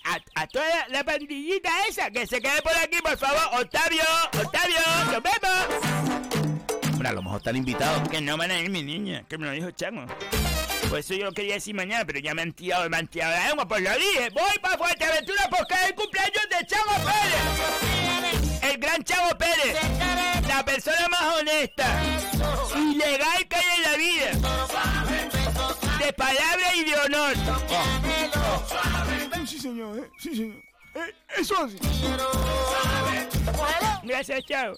a, 0.04 0.42
a 0.42 0.46
toda 0.46 0.88
la 0.88 1.04
pandillita 1.04 1.70
esa. 1.88 2.10
Que 2.10 2.26
se 2.26 2.42
quede 2.42 2.60
por 2.60 2.76
aquí, 2.76 2.98
por 3.00 3.16
favor. 3.16 3.62
Octavio, 3.62 4.02
Octavio, 4.44 4.76
nos 5.06 5.22
vemos. 5.22 6.92
Hombre, 6.92 7.08
a 7.08 7.12
lo 7.12 7.22
mejor 7.22 7.38
están 7.38 7.56
invitados. 7.56 8.06
Que 8.10 8.20
no 8.20 8.36
van 8.36 8.50
a 8.50 8.60
ir 8.60 8.68
mi 8.68 8.82
niña, 8.82 9.24
que 9.26 9.38
me 9.38 9.46
lo 9.46 9.52
dijo 9.52 9.70
Chango. 9.70 10.04
Por 10.92 10.98
eso 10.98 11.14
yo 11.14 11.24
lo 11.24 11.32
quería 11.32 11.54
decir 11.54 11.74
mañana, 11.74 12.04
pero 12.04 12.18
ya 12.18 12.34
me 12.34 12.42
han 12.42 12.52
tirado, 12.52 12.86
me 12.90 12.98
han 12.98 13.08
tirado 13.08 13.32
la 13.34 13.46
lengua, 13.48 13.66
pues 13.66 13.80
lo 13.80 13.96
dije. 13.96 14.28
Voy 14.28 14.58
para 14.60 14.76
Fuerteventura 14.76 15.48
porque 15.48 15.72
es 15.72 15.82
el 15.88 15.94
cumpleaños 15.94 16.46
de 16.50 16.66
Chavo 16.66 16.92
Pérez. 16.96 18.60
El 18.60 18.76
gran 18.78 19.02
Chavo 19.02 19.30
Pérez. 19.38 19.74
La 20.46 20.62
persona 20.62 21.08
más 21.08 21.40
honesta 21.40 21.98
y 22.76 22.94
legal 22.96 23.48
que 23.48 23.56
hay 23.56 23.64
en 23.78 23.82
la 23.82 23.96
vida. 23.96 24.32
De 26.04 26.12
palabra 26.12 26.74
y 26.76 26.84
de 26.84 26.94
honor. 26.96 27.34
Sí, 29.46 29.58
señor, 29.58 29.98
eh, 29.98 30.10
sí, 30.18 30.36
señor. 30.36 30.62
Eh, 30.94 31.14
eso 31.38 31.56
así. 31.56 31.78
Gracias, 34.02 34.44
Chavo. 34.44 34.76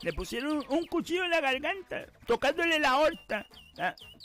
Le 0.00 0.12
pusieron 0.14 0.64
un 0.70 0.86
cuchillo 0.86 1.24
en 1.24 1.30
la 1.32 1.42
garganta, 1.42 2.06
tocándole 2.26 2.78
la 2.78 2.98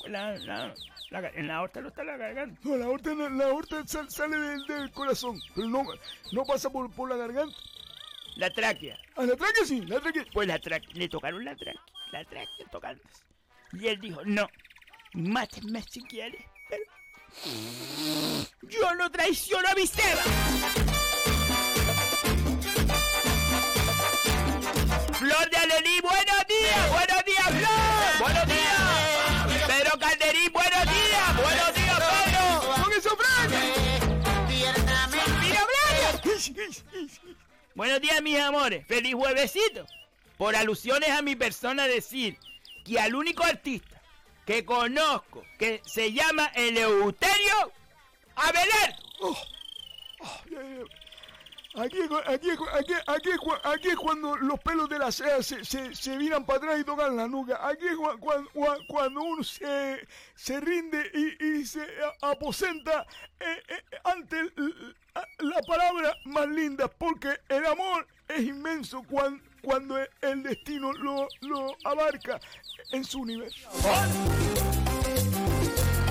la- 0.08 0.38
la- 0.38 0.74
la- 1.10 1.30
en 1.30 1.48
la 1.48 1.56
aorta 1.58 1.82
no 1.82 1.88
está 1.90 2.04
la 2.04 2.18
garganta. 2.18 2.60
No, 2.64 2.78
la 2.78 2.86
aorta, 2.86 3.14
la 3.14 3.46
aorta 3.46 3.86
sal- 3.88 4.10
sale 4.10 4.38
del, 4.38 4.66
del 4.68 4.92
corazón, 4.92 5.40
pero 5.56 5.68
no, 5.68 5.84
no 6.32 6.44
pasa 6.46 6.70
por, 6.70 6.92
por 6.92 7.10
la 7.10 7.16
garganta. 7.16 7.56
La 8.36 8.50
tráquea. 8.50 8.98
A 9.16 9.24
la 9.24 9.36
tráquea 9.36 9.66
sí, 9.66 9.82
la 9.82 10.00
tráquea. 10.02 10.26
Pues 10.34 10.48
la 10.48 10.60
tráquea, 10.60 10.90
le 10.94 11.08
tocaron 11.08 11.46
la 11.46 11.56
tráquea, 11.56 11.82
la 12.12 12.24
tráquea 12.26 12.68
tocándose. 12.72 13.24
Y 13.74 13.88
él 13.88 14.00
dijo, 14.02 14.22
no, 14.26 14.48
mátenme 15.14 15.82
si 15.84 16.02
quieres, 16.04 16.44
pero 16.70 16.84
yo 18.70 18.96
no 18.96 19.10
traiciono 19.12 19.68
a 19.68 19.74
mi. 19.76 19.86
Flor 25.20 25.50
de 25.50 25.58
Alelí, 25.58 26.00
buenos 26.02 26.48
días, 26.48 26.55
Buenos 37.76 38.02
días, 38.02 38.22
mis 38.22 38.40
amores. 38.40 38.86
Feliz 38.88 39.14
juevesito. 39.14 39.86
Por 40.38 40.56
alusiones 40.56 41.10
a 41.10 41.22
mi 41.22 41.36
persona 41.36 41.88
decir 41.88 42.38
que 42.84 43.00
al 43.00 43.16
único 43.16 43.44
artista 43.44 44.02
que 44.46 44.64
conozco 44.66 45.44
que 45.58 45.82
se 45.86 46.12
llama 46.14 46.46
Eleuterio 46.56 47.72
Abelardo. 48.36 48.98
Oh, 49.22 49.38
ay. 50.58 50.84
Aquí, 51.78 51.98
aquí, 52.28 52.50
aquí, 52.74 52.94
aquí, 53.66 53.90
es 53.90 53.96
cuando 53.98 54.38
los 54.38 54.58
pelos 54.62 54.88
de 54.88 54.98
la 54.98 55.12
ceja 55.12 55.44
se, 55.44 55.66
se, 55.66 55.94
se 55.94 56.18
viran 56.18 56.46
para 56.46 56.60
atrás 56.60 56.80
y 56.80 56.86
tocan 56.86 57.18
la 57.18 57.28
nuca. 57.28 57.60
Aquí 57.68 57.86
es 57.86 57.96
cua- 57.98 58.18
cua- 58.18 58.48
cua- 58.54 58.86
cuando 58.88 59.22
uno 59.22 59.44
se, 59.44 60.08
se 60.36 60.62
rinde 60.62 61.12
y, 61.14 61.46
y 61.60 61.66
se 61.66 61.86
aposenta 62.22 63.06
eh, 63.42 63.62
eh, 63.68 63.84
ante 64.06 64.40
l- 64.40 64.52
la- 65.16 65.28
la 65.40 65.62
palabra 65.62 66.16
más 66.26 66.48
linda, 66.48 66.88
porque 66.88 67.40
el 67.50 67.66
amor 67.66 68.08
es 68.28 68.42
inmenso 68.42 69.02
cuan- 69.04 69.42
cuando 69.62 69.98
el 70.22 70.44
destino 70.44 70.92
lo, 70.94 71.28
lo 71.42 71.76
abarca 71.86 72.40
en 72.92 73.04
su 73.04 73.22
universo. 73.22 73.68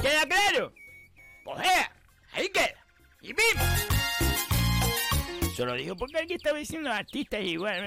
¿Queda 0.02 0.26
claro? 0.26 0.72
Pues 1.44 1.68
ahí 2.32 2.48
queda. 2.48 2.74
Y 3.20 3.28
viva. 3.28 3.76
Yo 5.57 5.64
lo 5.66 5.74
digo 5.74 5.96
porque 5.96 6.18
aquí 6.18 6.34
estaba 6.34 6.59
diciendo 6.59 6.90
artistas 6.92 7.40
igual. 7.42 7.86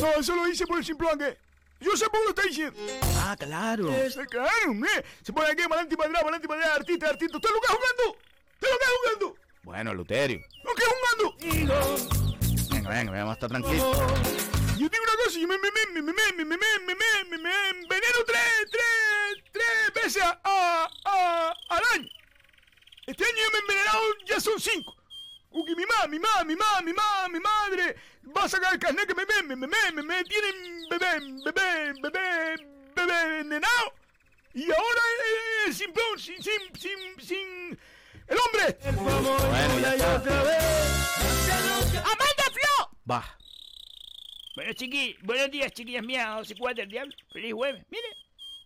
No, 0.00 0.06
eso 0.20 0.34
lo 0.36 0.44
dice 0.44 0.66
por 0.66 0.78
el 0.78 0.84
simple 0.84 1.08
que 1.18 1.36
yo 1.80 1.96
sé 1.96 2.06
por 2.08 2.22
lo 2.24 2.30
está 2.30 2.42
diciendo. 2.42 2.78
Ah, 3.18 3.36
claro. 3.38 3.92
Eh, 3.92 4.08
claro, 4.30 4.50
hombre. 4.70 4.90
Se 5.22 5.32
pone 5.32 5.48
aquí 5.50 5.62
para 5.62 5.82
adelante 5.82 5.94
y 5.94 5.96
para 5.96 6.08
atrás, 6.10 6.22
para 6.22 6.36
adelante 6.36 6.46
y 6.46 6.48
para 6.48 6.60
atrás, 6.60 6.76
artista, 6.78 7.08
artista. 7.08 7.36
¿Usted 7.36 7.50
lo 7.50 7.60
que 7.60 7.66
jugando? 7.68 8.18
¿Usted 8.54 8.68
lo 8.70 8.78
que 8.78 8.84
jugando? 9.02 9.47
Bueno, 9.62 9.94
Luterio. 9.94 10.40
¿Lo 10.64 10.74
que 10.74 10.82
jugando? 10.84 11.36
Venga, 12.70 12.90
venga, 12.90 13.12
vamos 13.12 13.30
a 13.30 13.34
estar 13.34 13.48
tranquilos. 13.48 13.98
Yo 14.78 14.88
tengo 14.88 15.04
una 15.04 15.24
cosa, 15.24 15.38
yo 15.38 15.48
me, 15.48 15.58
me, 15.58 15.70
me, 15.70 16.00
me, 16.00 16.02
me, 16.02 16.12
me, 16.12 16.32
me, 16.32 16.44
me, 16.44 16.56
me, 16.56 16.94
me, 16.94 16.94
me, 17.30 17.38
me 17.38 17.68
enveneno 17.70 18.24
tres, 18.24 18.70
tres, 18.70 19.44
tres 19.52 19.94
veces 20.04 20.22
a, 20.22 20.40
a, 20.44 21.54
al 21.68 21.82
año. 21.94 22.08
Este 23.06 23.24
año 23.24 23.36
yo 23.36 23.50
me 23.50 23.58
he 23.58 23.60
envenenado, 23.60 24.02
ya 24.26 24.40
son 24.40 24.60
cinco. 24.60 24.94
Porque 25.50 25.74
mi 25.74 25.84
mamá, 25.84 26.06
mi 26.06 26.18
mamá, 26.18 26.44
mi 26.44 26.54
mamá, 26.54 26.82
mi 26.82 26.92
mamá, 26.92 27.28
mi 27.28 27.40
madre 27.40 27.96
va 28.36 28.44
a 28.44 28.48
sacar 28.48 28.74
el 28.74 28.78
carnet 28.78 29.08
que 29.08 29.14
me, 29.14 29.24
me, 29.26 29.42
me, 29.42 29.56
me, 29.56 29.66
me, 29.66 29.92
me, 29.92 30.02
me 30.02 30.24
tienen 30.24 30.88
bebé, 30.88 31.18
bebé, 31.44 31.92
bebé, 32.00 32.56
bebé 32.94 33.40
envenenado. 33.40 33.94
Y 34.54 34.70
ahora 34.70 35.00
eh, 35.66 35.72
sin, 35.72 35.92
sin, 36.18 36.42
sin, 36.42 37.20
sin, 37.20 37.78
el 38.28 38.38
hombre. 38.38 38.78
Bueno, 38.92 39.78
ya 39.80 39.94
está. 39.94 40.18
¡Amanda 42.00 42.44
Flo! 42.52 42.90
Va. 43.10 43.38
Bueno, 44.54 44.72
chiqui, 44.72 45.16
buenos 45.22 45.50
días, 45.50 45.72
chiquillas 45.72 46.02
mías, 46.04 46.26
José 46.34 46.54
Cuadra 46.56 46.82
del 46.82 46.88
Diablo. 46.90 47.12
Feliz 47.32 47.52
jueves. 47.54 47.84
Mire, 47.90 48.08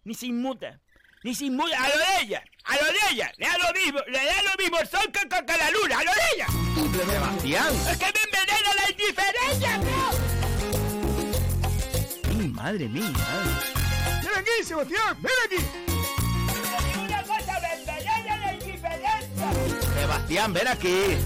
ni 0.04 0.14
se 0.14 0.26
inmuta. 0.26 0.80
Ni 1.22 1.34
se 1.34 1.44
inmuta. 1.46 1.76
A 1.82 1.88
lo 1.88 1.96
de 1.98 2.04
ella, 2.22 2.42
a 2.64 2.76
lo 2.76 2.84
de 2.86 2.98
ella. 3.12 3.32
Le 3.36 3.46
da 3.46 3.58
lo 3.58 3.72
mismo, 3.78 4.00
le 4.08 4.24
da 4.24 4.42
lo 4.42 4.56
mismo 4.58 4.78
el 4.80 4.88
sol 4.88 5.12
que, 5.12 5.20
que- 5.28 5.46
que 5.46 5.56
la 5.58 5.70
luna. 5.70 5.98
A 5.98 6.04
lo 6.04 6.10
de 6.12 6.20
ella. 6.34 6.46
Sebastián. 7.12 7.74
Es 7.90 7.96
que 7.98 8.06
me 8.06 8.20
envenena 8.24 8.74
la 8.74 8.90
indiferencia, 8.90 9.78
bro. 9.78 10.10
Mi 12.38 12.48
madre 12.48 12.88
mía. 12.88 13.12
Ven 14.22 14.34
aquí, 14.36 14.64
Sebastián, 14.64 15.16
ven 15.20 15.32
aquí. 15.46 15.91
Sebastián, 19.94 20.52
ven 20.52 20.68
aquí. 20.68 21.16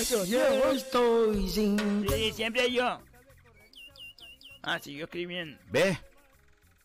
Estoy 0.00 1.48
sin 1.48 2.06
Sí, 2.08 2.32
siempre 2.32 2.70
yo. 2.70 3.00
Ah, 4.62 4.78
siguió 4.82 5.04
escribiendo. 5.04 5.58
Ve. 5.70 5.98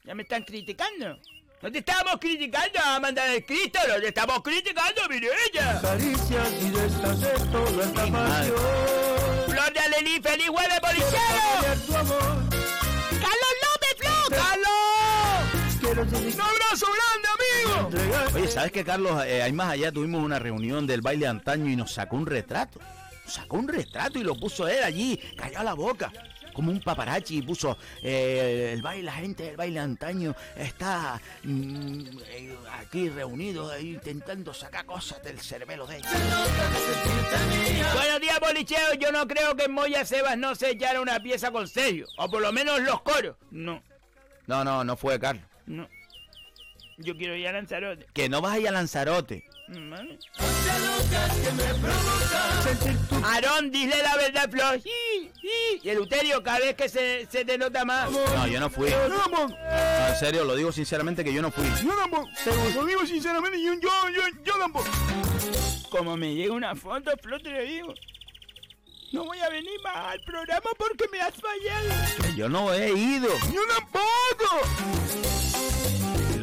Ya 0.03 0.15
me 0.15 0.23
están 0.23 0.43
criticando. 0.43 1.17
No 1.61 1.69
te 1.69 1.79
estamos 1.79 2.13
criticando, 2.21 2.79
Amanda 2.79 3.25
del 3.25 3.45
Cristo, 3.45 3.79
no 3.85 3.99
te 3.99 4.07
estamos 4.07 4.41
criticando, 4.41 5.01
mire 5.09 5.27
ella. 5.51 5.81
caricias 5.81 6.53
y 6.61 6.69
deshacer 6.69 7.51
toda 7.51 7.83
esta 7.83 8.07
pasión. 8.07 8.55
Flor 9.49 9.73
de 9.73 9.79
Alelí, 9.81 10.21
feliz 10.21 10.47
jueves, 10.47 10.79
policero. 10.79 11.19
¡Carlos 13.09 13.53
López, 13.65 13.95
Flor! 13.97 14.29
¡Carlos! 14.39 14.79
Un 16.33 16.41
abrazo 16.41 16.87
grande, 16.93 17.18
Oye, 18.35 18.47
¿sabes 18.47 18.71
qué, 18.71 18.83
Carlos? 18.83 19.23
Eh, 19.25 19.41
ahí 19.41 19.51
más 19.51 19.71
allá 19.71 19.91
tuvimos 19.91 20.23
una 20.23 20.37
reunión 20.39 20.85
del 20.85 21.01
baile 21.01 21.25
de 21.25 21.29
antaño 21.29 21.67
y 21.69 21.75
nos 21.75 21.91
sacó 21.93 22.15
un 22.15 22.25
retrato. 22.25 22.79
Nos 23.25 23.33
sacó 23.33 23.57
un 23.57 23.67
retrato 23.67 24.19
y 24.19 24.23
lo 24.23 24.35
puso 24.35 24.67
él 24.67 24.83
allí, 24.83 25.19
callado 25.35 25.63
la 25.65 25.73
boca. 25.73 26.11
Como 26.53 26.71
un 26.71 26.81
paparazzi 26.81 27.37
y 27.37 27.41
puso 27.41 27.77
eh, 28.03 28.71
el 28.73 28.81
baile, 28.81 29.03
la 29.03 29.13
gente 29.13 29.43
del 29.43 29.55
baile 29.55 29.75
de 29.75 29.79
antaño 29.85 30.35
está 30.57 31.21
mm, 31.43 32.01
eh, 32.31 32.55
aquí 32.73 33.07
reunidos 33.09 33.71
ahí 33.71 33.91
intentando 33.91 34.53
sacar 34.53 34.85
cosas 34.85 35.23
del 35.23 35.39
cerebelo 35.39 35.87
de 35.87 35.97
ellos. 35.97 36.11
Buenos 37.95 38.19
días, 38.19 38.39
bolicheo. 38.39 38.93
Yo 38.99 39.11
no 39.11 39.27
creo 39.27 39.55
que 39.55 39.69
Moya 39.69 40.03
Sebas 40.05 40.37
no 40.37 40.53
se 40.55 40.71
echara 40.71 40.99
una 41.01 41.19
pieza 41.21 41.51
con 41.51 41.67
sello. 41.67 42.05
O 42.17 42.29
por 42.29 42.41
lo 42.41 42.51
menos 42.51 42.81
los 42.81 43.01
coros. 43.01 43.35
No, 43.51 43.81
No, 44.47 44.63
no, 44.63 44.83
no 44.83 44.97
fue, 44.97 45.19
Carlos. 45.19 45.43
no. 45.65 45.87
Yo 46.99 47.15
quiero 47.15 47.35
ir 47.35 47.47
a 47.47 47.53
Lanzarote. 47.53 48.07
Que 48.13 48.27
no 48.27 48.41
vas 48.41 48.53
a 48.53 48.59
ir 48.59 48.67
a 48.67 48.71
Lanzarote. 48.71 49.45
Aarón, 53.23 53.71
dile 53.71 54.03
la 54.03 54.17
verdad, 54.17 54.49
Flor. 54.49 54.81
Sí, 54.81 55.31
sí. 55.41 55.79
Y 55.81 55.89
el 55.89 55.99
uterio, 55.99 56.43
cada 56.43 56.59
vez 56.59 56.75
que 56.75 56.89
se, 56.89 57.25
se 57.27 57.45
te 57.45 57.57
nota 57.57 57.85
más. 57.85 58.11
No, 58.11 58.47
yo 58.47 58.59
no 58.59 58.69
fui. 58.69 58.89
No, 58.89 59.47
en 60.09 60.15
serio, 60.19 60.43
lo 60.43 60.55
digo 60.55 60.73
sinceramente 60.73 61.23
que 61.23 61.33
yo 61.33 61.41
no 61.41 61.51
fui. 61.51 61.65
yo 61.83 61.95
tampoco. 61.95 62.29
Lo 62.75 62.85
digo 62.85 63.05
sinceramente, 63.05 63.61
yo, 63.61 63.73
yo, 63.75 63.89
yo, 64.13 64.21
yo 64.43 64.53
tampoco. 64.59 64.87
Como 65.89 66.17
me 66.17 66.35
llega 66.35 66.53
una 66.53 66.75
foto, 66.75 67.11
Flor, 67.21 67.41
te 67.41 67.51
lo 67.51 67.61
digo. 67.61 67.93
No 69.13 69.23
voy 69.23 69.39
a 69.39 69.49
venir 69.49 69.79
más 69.83 69.95
al 69.95 70.19
programa 70.21 70.69
porque 70.77 71.05
me 71.11 71.21
has 71.21 71.33
fallado. 71.33 72.35
Yo 72.35 72.49
no 72.49 72.73
he 72.73 72.91
ido. 72.91 73.29
Yo 73.53 73.61
tampoco. 73.67 74.61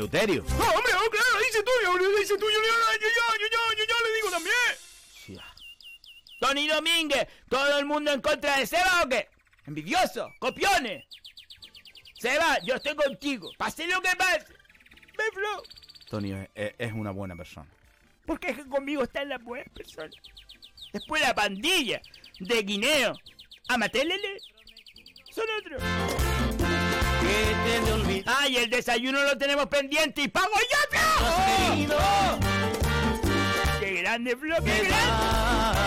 Eleuterio. 0.07 0.45
No, 0.45 0.65
hombre, 0.71 0.93
no, 0.93 1.11
claro, 1.11 1.41
le 1.41 1.49
hice 1.49 1.63
tuyo, 1.63 1.99
le 1.99 2.23
hice 2.23 2.39
tuyo, 2.39 2.59
yo, 2.59 2.61
yo, 2.61 3.01
yo, 3.01 3.09
yo, 3.41 3.77
yo, 3.77 3.85
yo 3.85 3.95
le 4.09 4.17
digo 4.17 4.31
también. 4.31 4.55
Sí. 5.27 5.39
Tony 6.41 6.69
Domínguez, 6.69 7.27
todo 7.49 7.79
el 7.79 7.87
mundo 7.87 8.13
en 8.13 8.21
contra 8.21 8.59
de 8.59 8.67
Seba 8.67 9.03
o 9.05 9.09
qué? 9.09 9.29
Envidioso, 9.67 10.33
copiones. 10.39 11.05
Seba, 12.19 12.59
yo 12.65 12.77
estoy 12.77 12.95
contigo, 12.95 13.51
pase 13.59 13.87
lo 13.87 14.01
que 14.01 14.15
pase. 14.17 14.47
Me 15.19 15.25
flow. 15.33 15.63
Tony 16.09 16.33
es, 16.55 16.75
es, 16.79 16.93
una 16.93 17.11
buena 17.11 17.35
persona. 17.35 17.67
Porque 18.27 18.51
es 18.51 18.57
que 18.59 18.69
conmigo 18.69 19.03
están 19.03 19.29
las 19.29 19.43
buenas 19.43 19.69
personas. 19.71 20.15
Después 20.93 21.21
la 21.21 21.35
pandilla 21.35 22.01
de 22.39 22.63
Guineo, 22.63 23.15
Amatélele, 23.69 24.39
son 25.31 25.47
otros. 25.59 25.83
Ah, 28.27 28.49
y 28.49 28.57
el 28.57 28.71
desayuno 28.71 29.23
lo 29.23 29.37
tenemos 29.39 29.67
pendiente 29.67 30.23
y 30.23 30.29
pago 30.29 30.49
yo, 30.55 30.99
Flo. 31.87 31.97
¡Qué 33.81 33.93
grande, 34.03 34.37
Flo! 34.37 34.57
¡Qué 34.65 34.85
grande! 34.85 35.81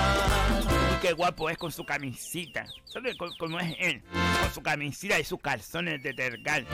Y 0.95 1.01
qué 1.01 1.13
guapo 1.13 1.49
es 1.49 1.57
con 1.57 1.71
su 1.71 1.85
camisita. 1.85 2.65
¿Sabes 2.85 3.15
cómo- 3.17 3.31
cómo 3.37 3.59
es 3.59 3.75
él? 3.79 4.01
Con 4.41 4.53
su 4.53 4.61
camisita 4.61 5.19
y 5.19 5.23
sus 5.25 5.39
calzones 5.41 6.01
de 6.03 6.13
tergal. 6.13 6.65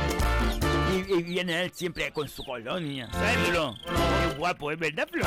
Y, 0.93 1.13
y 1.13 1.23
viene 1.23 1.63
él 1.63 1.71
siempre 1.73 2.11
con 2.11 2.27
su 2.29 2.43
colonia. 2.43 3.09
¿Sabes, 3.11 3.37
Flo? 3.49 3.75
Qué 3.85 4.37
guapo 4.37 4.71
es, 4.71 4.77
¿verdad, 4.79 5.07
Flo? 5.11 5.25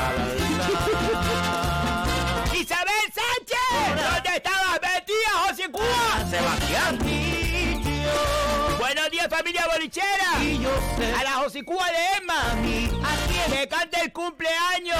¡Isabel 2.53 2.93
Sánchez! 3.13 4.03
¿Dónde 4.13 4.29
estabas 4.37 4.79
metida, 4.81 5.31
José 5.47 5.69
Cuba? 5.69 6.25
Sebastián. 6.29 6.99
Familia 9.29 9.65
bolichera. 9.71 10.31
A 11.19 11.23
la 11.23 11.31
José 11.33 11.63
Cuba 11.63 11.85
de 11.87 12.17
Emma. 12.17 12.55
Que 13.51 13.67
cante 13.67 13.99
el 14.01 14.11
cumpleaños. 14.11 14.97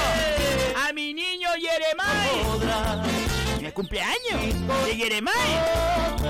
A 0.87 0.93
mi 0.93 1.13
niño 1.13 1.49
Yeremay. 1.55 3.65
¿El 3.65 3.73
cumpleaños? 3.73 4.85
¿De 4.85 4.95
Yeremay? 4.97 5.33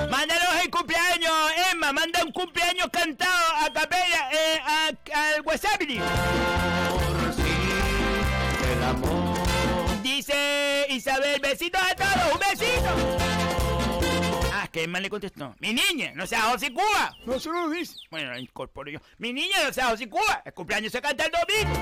Mándanos 0.09 0.55
el 0.63 0.69
cumpleaños, 0.69 1.31
Emma. 1.71 1.91
Manda 1.93 2.23
un 2.23 2.31
cumpleaños 2.31 2.87
cantado 2.91 3.55
a 3.65 3.71
capella 3.71 4.29
eh, 4.31 4.59
a- 4.65 5.33
al 5.35 5.41
WhatsApp. 5.41 5.81
Dice 10.03 10.85
Isabel, 10.89 11.39
besitos 11.41 11.81
a 11.81 11.95
todos, 11.95 12.33
un 12.33 12.39
besito 12.39 12.89
que 14.71 14.83
Emma 14.83 14.99
le 14.99 15.09
contestó, 15.09 15.55
mi 15.59 15.73
niña, 15.73 16.11
no 16.15 16.27
seas 16.27 16.43
José 16.43 16.71
Cuba. 16.73 17.15
No, 17.25 17.39
se 17.39 17.49
lo 17.49 17.69
dice. 17.69 17.95
Bueno, 18.09 18.37
incorporo 18.37 18.91
yo. 18.91 18.99
Mi 19.17 19.33
niña, 19.33 19.57
no 19.65 19.73
seas 19.73 19.89
José 19.89 20.09
Cuba. 20.09 20.41
El 20.45 20.53
cumpleaños 20.53 20.91
se 20.91 21.01
canta 21.01 21.25
el 21.25 21.31
domingo. 21.31 21.79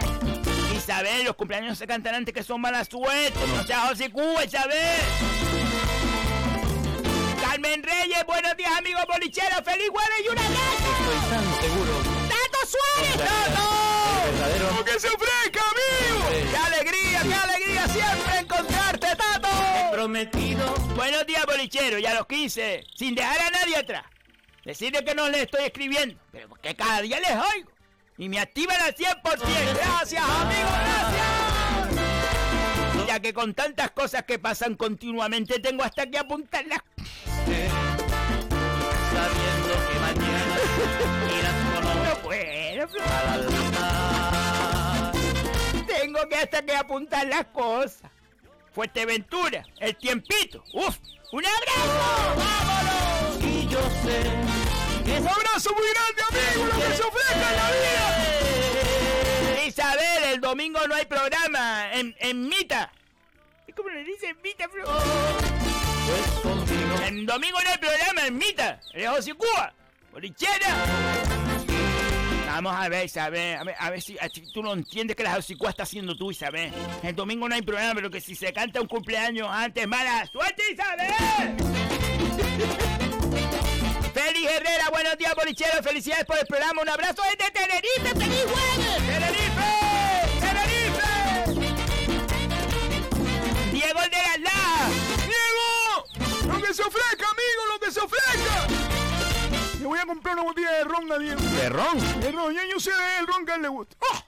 Isabel, 0.75 1.25
los 1.25 1.35
cumpleaños 1.35 1.77
se 1.77 1.87
cantan 1.87 2.15
antes 2.15 2.33
que 2.33 2.43
son 2.43 2.61
malas 2.61 2.87
suerte. 2.87 3.39
No 3.55 3.63
seas 3.63 3.89
José 3.89 4.09
Cuba, 4.09 4.45
Isabel. 4.45 5.01
Carmen 7.41 7.83
Reyes, 7.83 8.25
buenos 8.25 8.55
días, 8.55 8.71
amigos 8.77 9.03
bolicheros. 9.07 9.61
Feliz 9.63 9.89
jueves 9.89 10.21
y 10.23 10.29
una 10.29 10.41
noche. 10.43 10.57
Estoy 10.99 11.29
tan 11.29 11.61
seguro. 11.61 11.91
¡Tato 12.29 12.59
Suárez! 12.67 13.17
¡Tato! 13.17 14.85
¡Que 14.85 14.99
se 14.99 15.07
ofrezca, 15.07 15.61
amigo! 15.61 16.29
¡Qué 16.51 16.57
alegría, 16.57 17.21
qué 17.23 17.33
alegría 17.33 17.87
siempre! 17.87 18.26
Tato! 19.97 20.07
Prometido. 20.07 20.75
Buenos 20.95 21.25
días, 21.25 21.43
bolichero, 21.47 21.97
ya 21.97 22.13
los 22.13 22.27
15, 22.27 22.83
sin 22.95 23.15
dejar 23.15 23.41
a 23.41 23.49
nadie 23.49 23.77
atrás. 23.77 24.05
Decirle 24.63 25.03
que 25.03 25.15
no 25.15 25.27
les 25.27 25.41
estoy 25.41 25.63
escribiendo, 25.65 26.15
pero 26.31 26.49
que 26.61 26.75
cada 26.75 27.01
día 27.01 27.19
les 27.19 27.31
oigo. 27.31 27.71
Y 28.17 28.29
me 28.29 28.39
activan 28.39 28.79
al 28.79 28.93
100%. 28.93 29.21
Gracias, 29.75 30.23
amigo, 30.23 30.69
gracias. 30.83 31.25
Ya 33.07 33.19
que 33.19 33.33
con 33.33 33.55
tantas 33.55 33.89
cosas 33.91 34.23
que 34.23 34.37
pasan 34.37 34.75
continuamente, 34.75 35.59
tengo 35.59 35.83
hasta 35.83 36.05
que 36.05 36.19
apuntarlas. 36.19 36.79
Sabiendo 39.13 39.73
que 39.89 39.99
mañana 39.99 40.57
irás 41.39 41.55
con 41.73 41.83
No 42.03 42.15
puedo, 42.21 42.87
Flor. 42.87 43.07
Tengo 45.87 46.29
que 46.29 46.35
hasta 46.35 46.61
que 46.61 46.75
apuntar 46.75 47.25
las 47.27 47.45
cosas. 47.45 48.11
Fuerteventura, 48.77 49.65
el 49.79 49.95
tiempito. 49.95 50.63
¡Uf! 50.71 50.97
¡Un 51.31 51.43
abrazo! 51.43 52.35
¡Vámonos! 52.37 53.43
Y 53.43 53.67
yo 53.67 53.81
sé 54.03 54.21
que 55.03 55.19
Un 55.19 55.27
abrazo 55.27 55.73
muy 55.73 55.87
grande, 55.89 56.21
amigo, 56.29 56.63
lo 56.67 56.73
que 56.75 56.93
se 56.95 57.01
ofrezca 57.01 57.33
en 57.33 57.55
la 57.57 57.71
vida. 57.71 59.65
Isabel, 59.65 60.23
el 60.31 60.41
domingo 60.41 60.79
no 60.87 60.93
hay 60.93 61.05
programa 61.07 61.91
en, 61.91 62.15
en 62.19 62.47
Mita. 62.47 62.91
¿Cómo 63.75 63.89
le 63.89 64.03
dicen 64.03 64.37
Mita, 64.43 64.69
Flor? 64.69 64.85
pues 66.05 66.21
contigo 66.43 66.99
El 67.03 67.25
domingo 67.25 67.57
no 67.59 67.69
hay 67.71 67.77
programa 67.79 68.27
en 68.27 68.37
Mita. 68.37 68.79
En 68.93 69.09
José 69.09 69.33
Cuba. 69.33 69.73
Bolichera. 70.11 71.56
Vamos 72.47 72.73
a 72.73 72.89
ver, 72.89 73.05
Isabel. 73.05 73.57
A 73.57 73.63
ver, 73.63 73.75
a 73.77 73.89
ver 73.89 74.01
si, 74.01 74.17
tú 74.53 74.63
no 74.63 74.73
entiendes 74.73 75.15
que 75.15 75.23
la 75.23 75.33
Josicua 75.33 75.69
está 75.69 75.83
haciendo 75.83 76.15
tú, 76.15 76.31
Isabel. 76.31 76.71
El 77.03 77.15
domingo 77.15 77.47
no 77.47 77.53
hay 77.53 77.61
programa, 77.61 77.93
pero 77.95 78.09
que 78.09 78.21
si 78.21 78.33
se 78.35 78.51
canta 78.53 78.81
un 78.81 78.87
cumpleaños 78.87 79.47
antes, 79.51 79.87
mala 79.87 80.25
suerte, 80.27 80.63
Isabel. 80.71 81.07
Félix 84.13 84.51
Herrera, 84.51 84.89
buenos 84.91 85.17
días, 85.17 85.35
bolicheros. 85.35 85.81
Felicidades 85.83 86.25
por 86.25 86.39
el 86.39 86.47
programa. 86.47 86.81
Un 86.81 86.89
abrazo 86.89 87.21
desde 87.23 87.51
Tenerife. 87.51 88.15
¡Feliz 88.17 88.45
jueves! 88.45 89.26
Voy 99.97 100.03
a 100.03 100.05
comprar 100.05 100.35
una 100.35 100.43
botella 100.43 100.71
de 100.71 100.83
ron 100.83 101.11
a 101.11 101.17
Diego. 101.17 101.41
¿De 101.41 101.69
ron? 101.69 102.21
De 102.21 102.31
ron, 102.31 102.53
ya 102.53 102.61
yo 102.65 102.79
sé 102.79 102.91
el 103.19 103.27
ron 103.27 103.45
que 103.45 103.51
a 103.51 103.55
él 103.55 103.61
le 103.63 103.67
gusta. 103.67 103.95
¡Oh! 103.99 104.23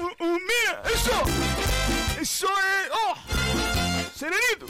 Uh, 0.00 0.24
uh, 0.24 0.38
¡Mira, 0.38 0.82
eso! 0.94 2.20
¡Eso 2.20 2.46
es... 2.46 2.90
¡Oh! 2.92 3.14
¡Serenito! 4.14 4.66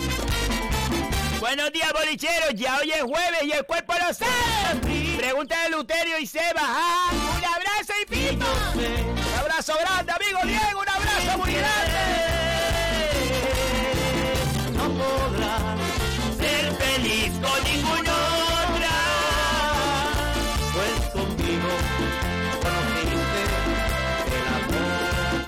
Buenos 1.38 1.70
días, 1.70 1.92
bolicheros. 1.92 2.54
Ya 2.54 2.78
hoy 2.78 2.92
es 2.92 3.02
jueves 3.02 3.42
y 3.42 3.52
el 3.52 3.66
cuerpo 3.66 3.92
lo 3.94 4.14
sabe. 4.14 5.16
Pregunta 5.18 5.62
de 5.64 5.70
Luterio 5.70 6.18
y 6.18 6.26
Seba. 6.26 6.62
¡Ah! 6.62 7.10
¡Un 7.36 7.44
abrazo 7.44 7.92
y 8.02 8.06
pico! 8.06 8.46
Un 8.74 9.38
abrazo 9.38 9.74
grande, 9.78 10.12
amigo 10.12 10.38
Diego. 10.44 10.80
Un 10.80 10.88
abrazo 10.88 11.38
muy 11.38 11.52
grande. 11.52 11.92
no 14.72 14.88
podrás 14.94 15.78
Ser 16.38 16.72
feliz 16.72 17.32
con 17.42 17.64
ninguna 17.64 18.15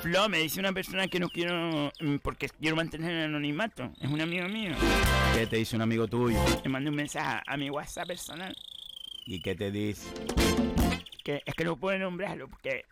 Flo, 0.09 0.27
me 0.31 0.39
dice 0.39 0.59
una 0.59 0.73
persona 0.73 1.07
que 1.07 1.21
no 1.21 1.29
quiero. 1.29 1.93
mm, 2.01 2.17
porque 2.23 2.49
quiero 2.49 2.77
mantener 2.77 3.11
el 3.11 3.25
anonimato. 3.25 3.93
Es 4.01 4.09
un 4.09 4.19
amigo 4.23 4.49
mío. 4.49 4.75
¿Qué 5.35 5.47
te 5.47 5.57
dice 5.57 5.77
un 5.77 5.83
amigo 5.83 6.09
tuyo? 6.09 6.39
Le 6.65 6.69
mandé 6.71 6.89
un 6.89 6.97
mensaje 6.97 7.43
a 7.47 7.57
mi 7.59 7.69
WhatsApp 7.69 8.07
personal. 8.09 8.57
¿Y 9.27 9.39
qué 9.41 9.55
te 9.55 9.71
dice? 9.71 10.09
Que 11.23 11.43
es 11.45 11.55
que 11.55 11.65
no 11.65 11.77
puedo 11.77 11.99
nombrarlo 11.99 12.49
porque. 12.49 12.87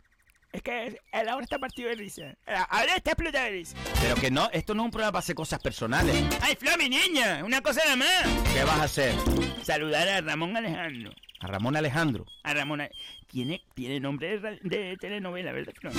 Es 0.52 0.60
que 0.62 0.86
él 0.88 1.28
ahora 1.28 1.44
está 1.44 1.58
partido 1.58 1.88
de 1.88 1.94
risa. 1.94 2.34
Ahora 2.68 2.96
está 2.96 3.12
explotado 3.12 3.46
de 3.46 3.50
risa. 3.50 3.76
Pero 4.02 4.14
que 4.16 4.30
no, 4.30 4.50
esto 4.52 4.74
no 4.74 4.82
es 4.82 4.84
un 4.84 4.90
programa 4.90 5.12
para 5.12 5.20
hacer 5.20 5.34
cosas 5.34 5.58
personales. 5.60 6.22
¡Ay, 6.42 6.54
Flo, 6.56 6.70
mi 6.76 6.90
niña! 6.90 7.42
Una 7.44 7.62
cosa 7.62 7.80
nada 7.84 7.96
más. 7.96 8.52
¿Qué 8.52 8.62
vas 8.62 8.78
a 8.78 8.84
hacer? 8.84 9.14
Saludar 9.62 10.06
a 10.06 10.20
Ramón 10.20 10.54
Alejandro. 10.54 11.12
A 11.46 11.48
Ramón 11.48 11.76
Alejandro. 11.76 12.26
A 12.42 12.54
Ramón 12.54 12.82
tiene, 13.28 13.62
tiene 13.74 14.00
nombre 14.00 14.40
de, 14.40 14.58
de 14.64 14.96
telenovela, 14.96 15.52
¿verdad, 15.52 15.72
Flo? 15.78 15.92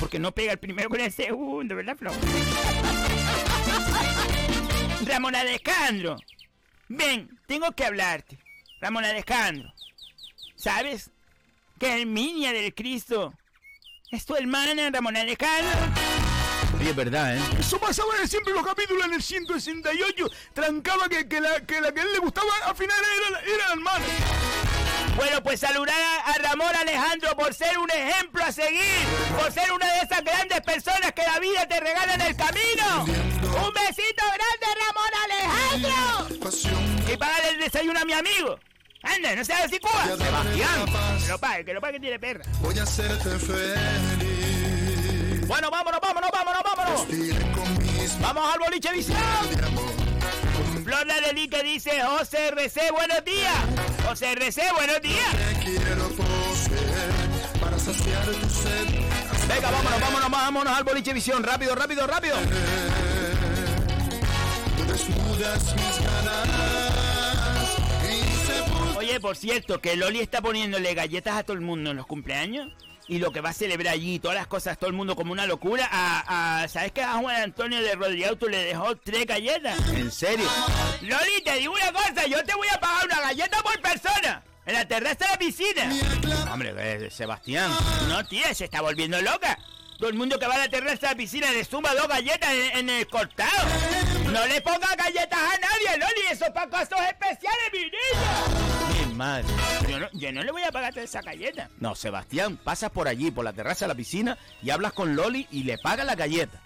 Porque 0.00 0.18
no 0.18 0.32
pega 0.32 0.52
el 0.52 0.58
primero 0.58 0.88
con 0.88 0.98
el 0.98 1.12
segundo, 1.12 1.76
¿verdad, 1.76 1.94
Flo? 1.94 2.10
Ramón 5.06 5.36
Alejandro. 5.36 6.16
Ven, 6.88 7.38
tengo 7.46 7.70
que 7.72 7.84
hablarte. 7.84 8.38
Ramón 8.80 9.04
Alejandro. 9.04 9.74
¿Sabes? 10.54 11.10
Que 11.78 12.00
Herminia 12.00 12.54
del 12.54 12.74
Cristo 12.74 13.34
es 14.10 14.24
tu 14.24 14.36
hermana, 14.36 14.88
Ramón 14.90 15.18
Alejandro. 15.18 16.05
Sí, 16.80 16.88
es 16.90 16.96
verdad, 16.96 17.36
¿eh? 17.36 17.40
Eso 17.58 17.78
pasaba 17.78 18.12
siempre 18.26 18.52
en 18.52 18.56
los 18.58 18.66
capítulos 18.66 19.04
en 19.06 19.14
el 19.14 19.22
168. 19.22 20.30
Trancaba 20.52 21.08
que, 21.08 21.26
que, 21.28 21.40
la, 21.40 21.60
que 21.60 21.80
la 21.80 21.92
que 21.92 22.00
a 22.00 22.02
él 22.04 22.12
le 22.12 22.18
gustaba 22.18 22.48
al 22.64 22.76
final 22.76 22.96
era, 23.18 23.30
la- 23.30 23.40
era 23.54 23.66
la 23.68 23.72
hermana. 23.72 24.04
Bueno, 25.16 25.42
pues 25.42 25.60
saludar 25.60 25.96
a, 25.98 26.30
a 26.30 26.34
Ramón 26.34 26.74
Alejandro 26.76 27.34
por 27.36 27.54
ser 27.54 27.78
un 27.78 27.90
ejemplo 27.90 28.44
a 28.44 28.52
seguir, 28.52 28.82
por 29.40 29.50
ser 29.50 29.72
una 29.72 29.90
de 29.94 30.00
esas 30.00 30.22
grandes 30.22 30.60
personas 30.60 31.12
que 31.12 31.22
la 31.22 31.38
vida 31.40 31.66
te 31.66 31.80
regala 31.80 32.14
en 32.14 32.20
el 32.20 32.36
camino. 32.36 33.04
Un 33.04 33.72
besito 33.72 34.24
grande, 34.26 34.66
Ramón 34.84 35.10
Alejandro. 35.24 37.12
Y 37.12 37.16
pagar 37.16 37.40
el 37.46 37.60
desayuno 37.60 37.98
a 38.00 38.04
mi 38.04 38.12
amigo. 38.12 38.58
Anda, 39.02 39.34
no 39.34 39.44
seas 39.44 39.64
así, 39.64 39.78
Cuba. 39.78 40.04
Sebastián. 40.04 40.84
Que 41.22 41.28
lo 41.28 41.38
pague, 41.38 41.64
que 41.64 41.72
lo 41.74 41.80
pague 41.80 41.92
que 41.94 42.00
tiene 42.00 42.18
perra. 42.18 42.44
Voy 42.60 42.78
a 42.78 42.82
hacerte 42.82 43.38
feliz. 43.38 44.55
Bueno, 45.46 45.70
vámonos, 45.70 46.00
vámonos, 46.00 46.30
vámonos, 46.32 46.62
vámonos. 46.64 47.06
Vamos 48.20 48.54
al 48.54 48.58
boliche 48.58 48.92
visión. 48.92 49.18
de. 49.50 50.82
Flor 50.82 51.06
Laleli 51.06 51.48
que 51.48 51.62
dice, 51.62 52.00
José 52.02 52.48
RC, 52.48 52.90
buenos 52.92 53.24
días. 53.24 53.54
José 54.08 54.32
RC, 54.32 54.72
buenos 54.72 55.02
días. 55.02 55.26
Venga, 59.48 59.70
vámonos, 59.70 60.00
vámonos, 60.00 60.30
vámonos 60.30 60.72
al 60.76 60.84
boliche 60.84 61.12
visión. 61.12 61.42
Rápido, 61.42 61.74
rápido, 61.74 62.06
rápido. 62.06 62.36
Oye, 68.96 69.20
por 69.20 69.36
cierto, 69.36 69.80
que 69.80 69.96
Loli 69.96 70.20
está 70.20 70.40
poniéndole 70.40 70.94
galletas 70.94 71.36
a 71.36 71.42
todo 71.44 71.54
el 71.54 71.62
mundo 71.62 71.90
en 71.90 71.96
los 71.96 72.06
cumpleaños. 72.06 72.72
Y 73.08 73.18
lo 73.18 73.30
que 73.30 73.40
va 73.40 73.50
a 73.50 73.52
celebrar 73.52 73.94
allí, 73.94 74.18
todas 74.18 74.36
las 74.36 74.48
cosas, 74.48 74.76
todo 74.78 74.88
el 74.90 74.96
mundo 74.96 75.14
como 75.14 75.30
una 75.32 75.46
locura. 75.46 75.88
A, 75.92 76.62
a- 76.62 76.68
¿Sabes 76.68 76.90
que 76.92 77.02
a 77.02 77.12
Juan 77.14 77.36
Antonio 77.36 77.80
de 77.80 77.94
Rodríguez 77.94 78.32
tú 78.38 78.48
le 78.48 78.58
dejó 78.64 78.96
tres 78.96 79.26
galletas? 79.26 79.78
¿En 79.94 80.10
serio? 80.10 80.48
Loli, 81.02 81.42
te 81.44 81.54
digo 81.58 81.72
una 81.72 81.92
cosa, 81.92 82.26
yo 82.26 82.42
te 82.44 82.54
voy 82.54 82.66
a 82.74 82.80
pagar 82.80 83.04
una 83.06 83.20
galleta 83.20 83.58
por 83.62 83.80
persona. 83.80 84.42
En 84.66 84.74
la 84.74 84.84
terraza 84.88 85.24
de 85.26 85.28
la 85.30 85.38
piscina. 85.38 85.88
Hombre, 86.52 86.74
eh, 86.76 87.08
Sebastián. 87.10 87.70
No, 88.08 88.26
tía, 88.26 88.52
se 88.52 88.64
está 88.64 88.80
volviendo 88.80 89.22
loca. 89.22 89.56
Todo 90.00 90.08
el 90.10 90.16
mundo 90.16 90.40
que 90.40 90.46
va 90.48 90.56
a 90.56 90.58
la 90.58 90.68
terraza 90.68 90.96
de 91.06 91.06
la 91.12 91.14
piscina 91.16 91.52
le 91.52 91.64
suma 91.64 91.94
dos 91.94 92.08
galletas 92.08 92.52
en, 92.52 92.78
en 92.78 92.90
el 92.90 93.06
cortado. 93.06 93.68
No 94.32 94.44
le 94.48 94.60
pongas 94.62 94.96
galletas 94.96 95.38
a 95.38 95.58
nadie, 95.58 95.96
Loli, 95.98 96.26
eso 96.32 96.44
es 96.46 96.50
para 96.50 96.68
casos 96.68 96.98
especiales, 97.08 97.70
mi 97.72 97.78
niño. 97.78 98.65
Madre. 99.16 99.46
Yo 99.88 99.98
no, 99.98 100.08
yo 100.12 100.32
no 100.32 100.42
le 100.42 100.52
voy 100.52 100.62
a 100.62 100.70
pagar 100.72 100.92
toda 100.92 101.04
esa 101.04 101.22
galleta. 101.22 101.68
No, 101.80 101.94
Sebastián, 101.94 102.56
pasas 102.62 102.90
por 102.90 103.08
allí, 103.08 103.30
por 103.30 103.44
la 103.44 103.52
terraza 103.52 103.84
de 103.86 103.88
la 103.88 103.94
piscina, 103.94 104.36
y 104.62 104.70
hablas 104.70 104.92
con 104.92 105.16
Loli 105.16 105.46
y 105.50 105.62
le 105.64 105.78
pagas 105.78 106.06
la 106.06 106.14
galleta. 106.14 106.60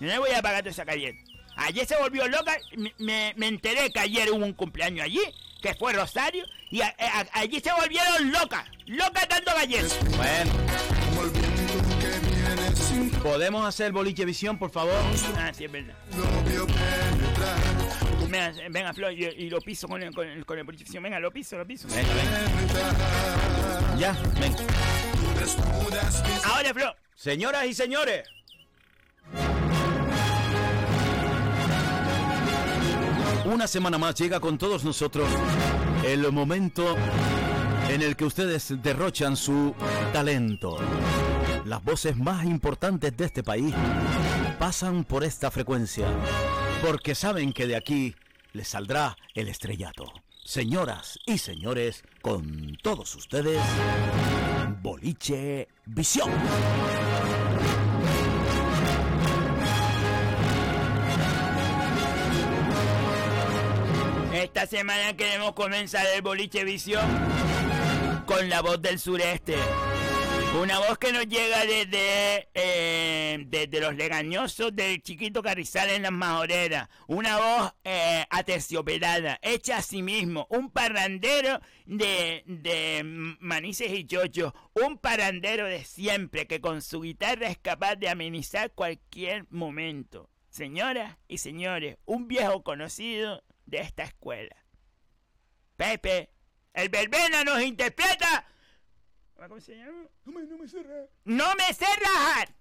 Yo 0.00 0.06
no 0.06 0.12
le 0.14 0.18
voy 0.18 0.30
a 0.32 0.42
pagar 0.42 0.60
toda 0.62 0.70
esa 0.72 0.84
galleta. 0.84 1.18
Ayer 1.56 1.86
se 1.86 1.96
volvió 1.96 2.26
loca, 2.28 2.56
me, 2.76 2.92
me- 2.98 3.34
me 3.36 3.46
enteré 3.46 3.92
que 3.92 4.00
ayer 4.00 4.30
hubo 4.32 4.44
un 4.44 4.52
cumpleaños 4.54 5.04
allí, 5.04 5.20
que 5.60 5.74
fue 5.74 5.92
Rosario, 5.92 6.44
y 6.70 6.80
a- 6.80 6.94
a- 6.98 7.40
allí 7.40 7.60
se 7.60 7.72
volvieron 7.72 8.32
locas, 8.32 8.64
locas 8.86 9.28
dando 9.28 9.54
galletas. 9.54 9.98
Bueno, 10.16 10.52
¿podemos 13.22 13.64
hacer 13.66 13.92
boliche 13.92 14.24
visión, 14.24 14.58
por 14.58 14.70
favor? 14.70 14.94
Ah, 15.36 15.52
sí, 15.54 15.64
es 15.66 15.72
verdad. 15.72 15.94
Venga, 18.32 18.52
venga 18.70 18.94
Flor, 18.94 19.12
y, 19.12 19.24
y 19.26 19.50
lo 19.50 19.60
piso 19.60 19.86
con 19.86 20.02
el, 20.02 20.14
con 20.14 20.26
el, 20.26 20.46
con 20.46 20.58
el 20.58 20.64
polichificio. 20.64 21.02
Venga, 21.02 21.20
lo 21.20 21.30
piso, 21.30 21.58
lo 21.58 21.66
piso. 21.66 21.86
Venga, 21.88 22.14
venga. 22.14 22.38
Ya, 23.98 24.16
venga. 24.40 24.56
Ahora, 26.44 26.72
Flor. 26.72 26.96
Señoras 27.14 27.66
y 27.66 27.74
señores. 27.74 28.26
Una 33.44 33.66
semana 33.66 33.98
más 33.98 34.14
llega 34.14 34.40
con 34.40 34.56
todos 34.56 34.82
nosotros 34.82 35.28
el 36.02 36.32
momento 36.32 36.96
en 37.90 38.00
el 38.00 38.16
que 38.16 38.24
ustedes 38.24 38.82
derrochan 38.82 39.36
su 39.36 39.74
talento. 40.14 40.78
Las 41.66 41.84
voces 41.84 42.16
más 42.16 42.46
importantes 42.46 43.14
de 43.14 43.26
este 43.26 43.42
país 43.42 43.74
pasan 44.58 45.04
por 45.04 45.22
esta 45.22 45.50
frecuencia 45.50 46.06
porque 46.82 47.14
saben 47.14 47.52
que 47.52 47.68
de 47.68 47.76
aquí 47.76 48.14
les 48.52 48.68
saldrá 48.68 49.16
el 49.34 49.48
estrellato. 49.48 50.12
Señoras 50.44 51.18
y 51.24 51.38
señores, 51.38 52.02
con 52.20 52.76
todos 52.82 53.14
ustedes, 53.14 53.60
Boliche 54.82 55.68
Visión. 55.86 56.30
Esta 64.34 64.66
semana 64.66 65.16
queremos 65.16 65.52
comenzar 65.52 66.04
el 66.16 66.22
boliche 66.22 66.64
visión 66.64 67.04
con 68.26 68.48
la 68.48 68.60
voz 68.60 68.82
del 68.82 68.98
sureste. 68.98 69.54
Una 70.60 70.78
voz 70.80 70.98
que 70.98 71.12
nos 71.12 71.26
llega 71.26 71.64
desde, 71.64 72.50
eh, 72.52 73.42
desde 73.46 73.80
los 73.80 73.96
legañosos 73.96 74.76
del 74.76 75.02
chiquito 75.02 75.42
Carrizal 75.42 75.88
en 75.88 76.02
las 76.02 76.12
majoreras. 76.12 76.90
Una 77.06 77.38
voz 77.38 77.74
eh, 77.84 78.26
aterciopelada, 78.28 79.38
hecha 79.40 79.78
a 79.78 79.82
sí 79.82 80.02
mismo. 80.02 80.46
Un 80.50 80.70
parrandero 80.70 81.58
de, 81.86 82.44
de 82.46 83.02
manices 83.02 83.92
y 83.92 84.04
chochos. 84.04 84.52
Un 84.74 84.98
parrandero 84.98 85.66
de 85.66 85.84
siempre 85.84 86.46
que 86.46 86.60
con 86.60 86.82
su 86.82 87.00
guitarra 87.00 87.48
es 87.48 87.56
capaz 87.56 87.96
de 87.96 88.10
amenizar 88.10 88.72
cualquier 88.72 89.46
momento. 89.48 90.28
Señoras 90.50 91.16
y 91.28 91.38
señores, 91.38 91.96
un 92.04 92.28
viejo 92.28 92.62
conocido 92.62 93.42
de 93.64 93.78
esta 93.78 94.04
escuela. 94.04 94.54
Pepe, 95.76 96.28
el 96.74 96.90
verbena 96.90 97.42
nos 97.42 97.62
interpreta. 97.62 98.46
¿Cómo 99.48 99.60
se 99.60 99.76
llama? 99.76 100.06
No 100.24 100.32
me, 100.32 100.44
no 100.44 100.56
me 100.56 100.68
sé 100.68 100.82
rajar. 100.84 101.08
¡No 101.24 101.44
me 101.56 101.74
sé 101.74 101.84
rajar! 102.00 102.54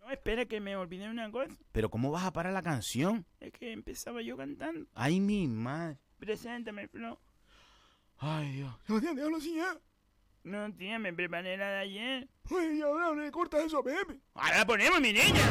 No, 0.00 0.10
espera 0.10 0.44
que 0.44 0.60
me 0.60 0.76
olvidé 0.76 1.08
una 1.08 1.30
cosa. 1.32 1.56
Pero 1.72 1.90
¿cómo 1.90 2.10
vas 2.10 2.24
a 2.24 2.32
parar 2.32 2.52
la 2.52 2.62
canción? 2.62 3.24
Es 3.40 3.52
que 3.52 3.72
empezaba 3.72 4.20
yo 4.20 4.36
cantando. 4.36 4.86
Ay, 4.94 5.20
mi 5.20 5.48
madre. 5.48 5.98
Preséntame, 6.18 6.86
Flo. 6.88 7.18
Ay, 8.18 8.52
Dios. 8.52 8.74
Sebastián, 8.86 9.16
déjalo 9.16 9.38
así 9.38 9.54
ya. 9.56 9.80
No, 10.42 10.72
tía, 10.72 10.98
me 10.98 11.12
preparé 11.12 11.56
la 11.56 11.70
de 11.70 11.78
ayer. 11.78 12.28
Oye, 12.50 12.74
y 12.74 12.82
ahora 12.82 13.12
le 13.12 13.30
cortas 13.30 13.64
eso 13.64 13.78
a 13.78 13.84
Pepe. 13.84 14.18
Ahora 14.34 14.58
la 14.58 14.66
ponemos, 14.66 15.00
mi 15.00 15.12
niña. 15.12 15.42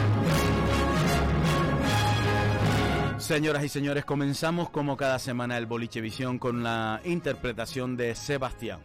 Señoras 3.20 3.64
y 3.64 3.70
señores, 3.70 4.06
comenzamos 4.06 4.70
como 4.70 4.98
cada 4.98 5.20
semana 5.20 5.58
el 5.58 5.68
Boliche 5.68 6.02
Visión 6.02 6.40
con 6.40 6.64
la 6.64 7.02
interpretación 7.04 7.98
de 7.98 8.16
Sebastián. 8.16 8.80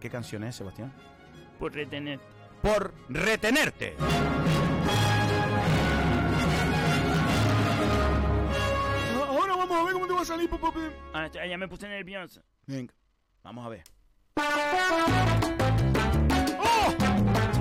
¿Qué, 0.00 0.08
canción 0.08 0.44
es, 0.44 0.54
Sebastián? 0.54 0.92
Por 1.58 1.74
retener. 1.74 2.20
Por 2.62 2.94
retenerte. 3.08 3.96
Ah, 3.98 5.26
Ahora 9.28 9.56
vamos 9.56 9.76
a 9.76 9.84
ver 9.84 9.92
cómo 9.92 10.06
te 10.06 10.12
va 10.14 10.20
a 10.20 10.24
salir, 10.24 10.48
papá. 10.48 10.72
Ah, 11.12 11.28
ya 11.30 11.44
ya 11.44 11.58
me 11.58 11.68
puse 11.68 11.88
nervioso. 11.88 12.40
Venga, 12.66 12.94
vamos 13.42 13.66
a 13.66 13.68
ver. 13.68 13.82
¡Oh! 14.36 14.42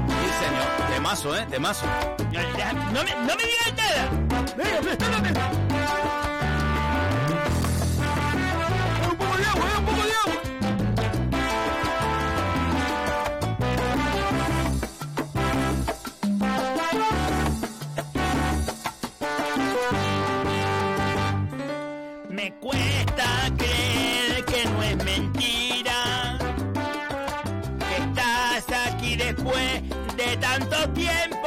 Sí, 0.08 0.30
señor. 0.42 0.92
Temazo, 0.92 1.38
¿eh? 1.38 1.46
Temazo. 1.50 1.86
Deja- 2.32 2.74
No 2.74 3.04
me, 3.04 3.12
no 3.16 3.36
me 3.36 3.44
digas 3.46 3.74
nada. 3.78 4.10
Venga, 4.58 4.80
un 9.10 9.18
poco 9.18 9.38
de 9.38 9.46
agua, 9.46 9.66
un 9.78 9.86
poco 9.86 10.02
de 10.04 10.14
agua. 10.14 11.44
Me 22.30 22.52
cuesta 22.60 23.52
tiempo. 30.94 31.43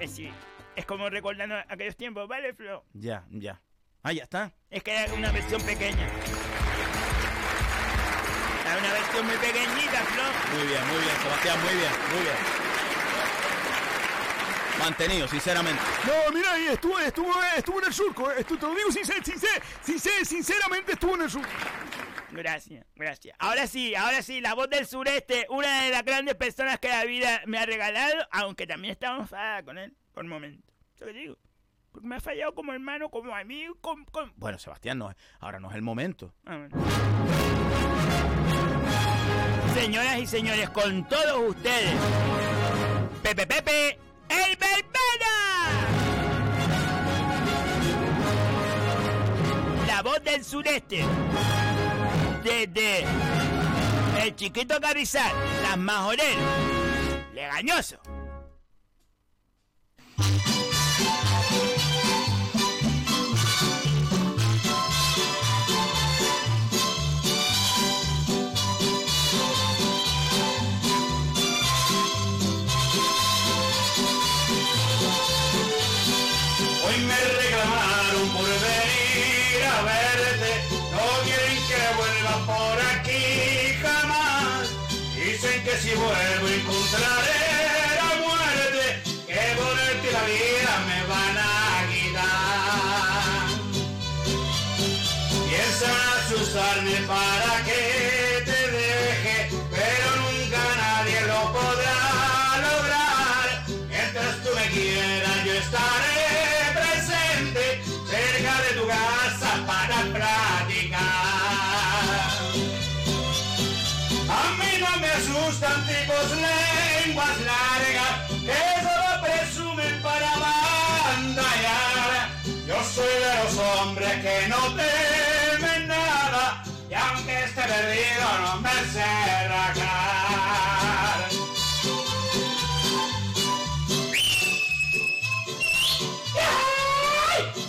Eh, 0.00 0.08
Sí, 0.08 0.30
es 0.76 0.86
como 0.86 1.08
recordando 1.10 1.56
aquellos 1.68 1.96
tiempos, 1.96 2.26
¿vale, 2.28 2.54
Flo? 2.54 2.84
Ya, 2.94 3.24
ya. 3.30 3.60
Ah, 4.02 4.12
ya 4.12 4.22
está. 4.24 4.50
Es 4.70 4.82
que 4.82 4.96
era 4.96 5.12
una 5.12 5.30
versión 5.30 5.60
pequeña. 5.62 6.06
Era 8.64 8.78
una 8.78 8.92
versión 8.92 9.26
muy 9.26 9.36
pequeñita, 9.36 10.00
Flo. 10.04 10.22
Muy 10.56 10.66
bien, 10.68 10.86
muy 10.88 10.96
bien, 11.02 11.16
Sebastián, 11.22 11.58
muy 11.62 11.74
bien, 11.74 11.92
muy 12.14 12.22
bien. 12.22 12.36
Mantenido, 14.78 15.28
sinceramente. 15.28 15.82
No, 16.06 16.32
mira, 16.32 16.52
ahí 16.52 16.68
estuvo, 16.68 16.98
estuvo, 16.98 17.34
estuvo 17.54 17.78
en 17.80 17.86
el 17.86 17.92
surco. 17.92 18.30
eh. 18.30 18.36
Estu- 18.38 18.58
te 18.58 18.66
lo 18.66 18.74
digo 18.74 18.90
sincer, 18.90 19.22
sincer, 19.22 19.62
sincer- 19.84 20.24
sinceramente 20.24 20.92
estuvo 20.92 21.14
en 21.16 21.22
el 21.22 21.30
surco. 21.30 21.48
Gracias, 22.32 22.86
gracias. 22.94 23.36
Ahora 23.38 23.66
sí, 23.66 23.94
ahora 23.94 24.22
sí, 24.22 24.40
la 24.40 24.54
voz 24.54 24.68
del 24.70 24.86
sureste, 24.86 25.46
una 25.50 25.82
de 25.84 25.90
las 25.90 26.04
grandes 26.04 26.34
personas 26.36 26.78
que 26.78 26.88
la 26.88 27.04
vida 27.04 27.42
me 27.46 27.58
ha 27.58 27.66
regalado, 27.66 28.14
aunque 28.30 28.66
también 28.66 28.92
estaba 28.92 29.18
enfadada 29.18 29.62
con 29.64 29.78
él 29.78 29.94
por 30.12 30.24
momentos. 30.24 30.70
¿Eso 30.94 31.06
que 31.06 31.12
digo? 31.12 31.36
Porque 31.92 32.06
me 32.06 32.16
ha 32.16 32.20
fallado 32.20 32.54
como 32.54 32.72
hermano, 32.72 33.08
como 33.10 33.34
amigo, 33.34 33.74
como... 33.80 34.04
como- 34.06 34.32
Bueno, 34.36 34.58
Sebastián, 34.58 34.98
no, 34.98 35.12
ahora 35.40 35.58
no 35.58 35.70
es 35.70 35.74
el 35.76 35.82
momento. 35.82 36.32
Ah, 36.46 36.56
bueno. 36.56 36.76
Señoras 39.74 40.18
y 40.18 40.26
señores, 40.26 40.70
con 40.70 41.08
todos 41.08 41.48
ustedes, 41.50 41.94
Pepe 43.22 43.46
Pepe, 43.46 43.98
el 44.28 44.56
Verbena. 44.56 45.34
La 49.86 50.02
voz 50.02 50.22
del 50.22 50.44
sureste, 50.44 51.04
desde 52.50 53.04
el 54.22 54.34
chiquito 54.34 54.80
Carrizal, 54.80 55.32
las 55.62 55.78
majoreras, 55.78 56.36
legañoso. 57.32 58.00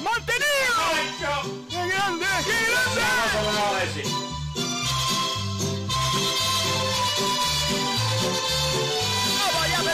¡Mantenido! 0.04 0.76
¡Qué 1.70 1.82
grande! 1.88 2.26
¡Qué 2.46 2.58
grande! 2.70 3.02
No, 3.34 3.52
no, 3.54 3.66
decir. 3.80 4.08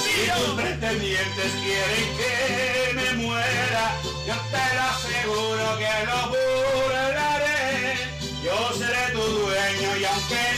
Si 0.04 0.26
tus 0.30 0.54
pretendientes 0.56 1.52
quieren 1.64 2.08
que 2.18 2.34
me 2.94 3.10
muera, 3.24 3.86
yo 4.28 4.36
te 4.52 4.66
lo 4.76 4.84
aseguro 4.94 5.66
que 5.78 5.94
lo 6.06 6.20
burlaré. 6.30 7.98
Yo 8.44 8.58
seré 8.78 9.04
tu 9.12 9.22
dueño 9.22 9.90
y 9.98 10.06
aunque 10.06 10.57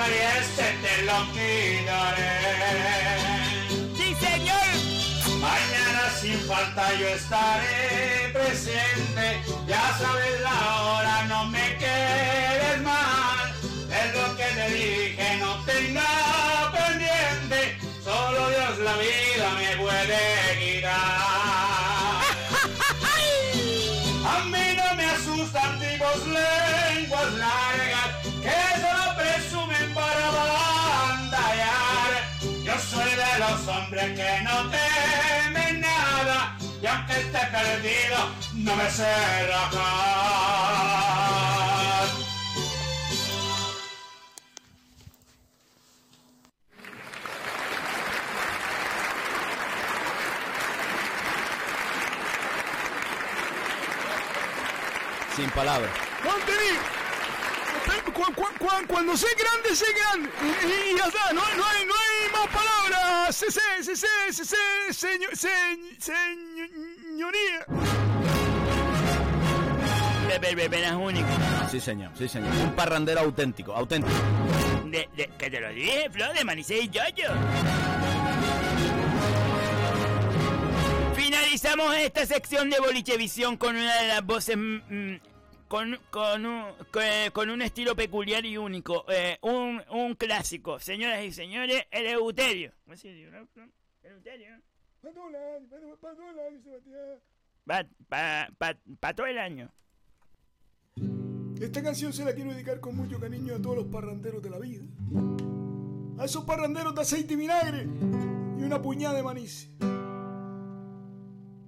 se 0.00 0.06
atraviese 0.06 0.66
te 0.82 1.02
lo 1.02 1.18
quitaré. 1.32 2.34
¡Sí, 3.96 4.14
señor! 4.14 4.66
Mañana 5.40 6.02
sin 6.20 6.38
falta 6.46 6.94
yo 6.94 7.08
estaré 7.08 8.30
presente. 8.32 9.42
Ya 9.66 9.96
sabes 9.98 10.40
la 10.42 10.82
hora, 10.82 11.24
no 11.28 11.46
me 11.46 11.76
hombres 34.00 34.16
que 34.18 34.42
no 34.44 34.70
temen 34.70 35.80
nada 35.80 36.56
y 36.82 36.86
aunque 36.86 37.12
esté 37.20 37.38
perdido 37.52 38.30
no 38.54 38.76
me 38.76 38.90
sé 38.90 39.46
rajar. 39.46 41.00
Sin 55.36 55.48
palabras. 55.50 55.90
¡Mantenido! 56.24 56.80
Cu- 58.14 58.34
cu- 58.34 58.58
cu- 58.58 58.86
cuando 58.88 59.16
sé 59.16 59.26
grande, 59.38 59.74
sé 59.74 59.86
grande. 59.92 60.28
Y 60.92 60.98
ya 60.98 61.06
está, 61.06 61.32
no, 61.32 61.40
no 61.56 61.64
hay, 61.66 61.86
no 61.86 61.94
palabras. 62.48 63.36
Se, 63.36 63.50
se, 63.50 63.60
se, 63.82 63.96
se, 63.96 64.32
se, 64.32 64.44
se, 64.44 64.92
señor, 64.92 65.36
se, 65.36 65.48
señoría. 65.98 67.66
Verbenas 70.40 70.94
único. 70.96 71.26
Sí, 71.70 71.80
señor, 71.80 72.10
sí, 72.16 72.28
señor. 72.28 72.50
Un 72.64 72.72
parrandero 72.74 73.20
auténtico, 73.20 73.72
auténtico. 73.74 74.14
De, 74.86 75.08
de, 75.16 75.30
que 75.38 75.50
te 75.50 75.60
lo 75.60 75.68
dije, 75.70 76.08
Flor, 76.10 76.32
de 76.34 76.44
Manicé 76.44 76.78
y 76.80 76.88
Yoyo. 76.88 77.30
Finalizamos 81.14 81.94
esta 81.96 82.26
sección 82.26 82.70
de 82.70 82.80
Bolichevisión 82.80 83.56
con 83.56 83.76
una 83.76 83.94
de 84.00 84.08
las 84.08 84.24
voces. 84.24 84.56
mm, 84.56 84.80
mm, 84.88 85.20
con, 85.70 85.96
con, 86.10 86.46
un, 86.46 86.64
con 87.32 87.48
un 87.48 87.62
estilo 87.62 87.94
peculiar 87.94 88.44
y 88.44 88.56
único. 88.56 89.04
eh, 89.08 89.38
un, 89.42 89.80
un 89.92 90.14
clásico. 90.16 90.80
Señoras 90.80 91.22
y 91.22 91.30
señores, 91.30 91.86
el 91.92 92.06
Euterio. 92.08 92.72
¿Cómo 92.82 92.96
se 92.96 93.12
dice, 93.12 93.30
no, 93.30 93.46
Flor? 93.46 93.68
Eleuterio. 94.02 94.60
Va 97.70 97.86
pa, 98.08 98.48
pa, 98.58 98.76
pa 98.98 99.14
todo 99.14 99.26
el 99.28 99.38
año. 99.38 99.72
Esta 101.60 101.82
canción 101.84 102.12
se 102.12 102.24
la 102.24 102.34
quiero 102.34 102.50
dedicar 102.50 102.80
con 102.80 102.96
mucho 102.96 103.20
cariño 103.20 103.54
a 103.54 103.62
todos 103.62 103.76
los 103.76 103.86
parranderos 103.86 104.42
de 104.42 104.50
la 104.50 104.58
vida. 104.58 104.84
A 106.18 106.24
esos 106.24 106.44
parranderos 106.44 106.96
de 106.96 107.02
aceite 107.02 107.34
y 107.34 107.36
vinagre 107.36 107.84
y 108.58 108.62
una 108.64 108.82
puñada 108.82 109.14
de 109.14 109.22
maní. 109.22 109.46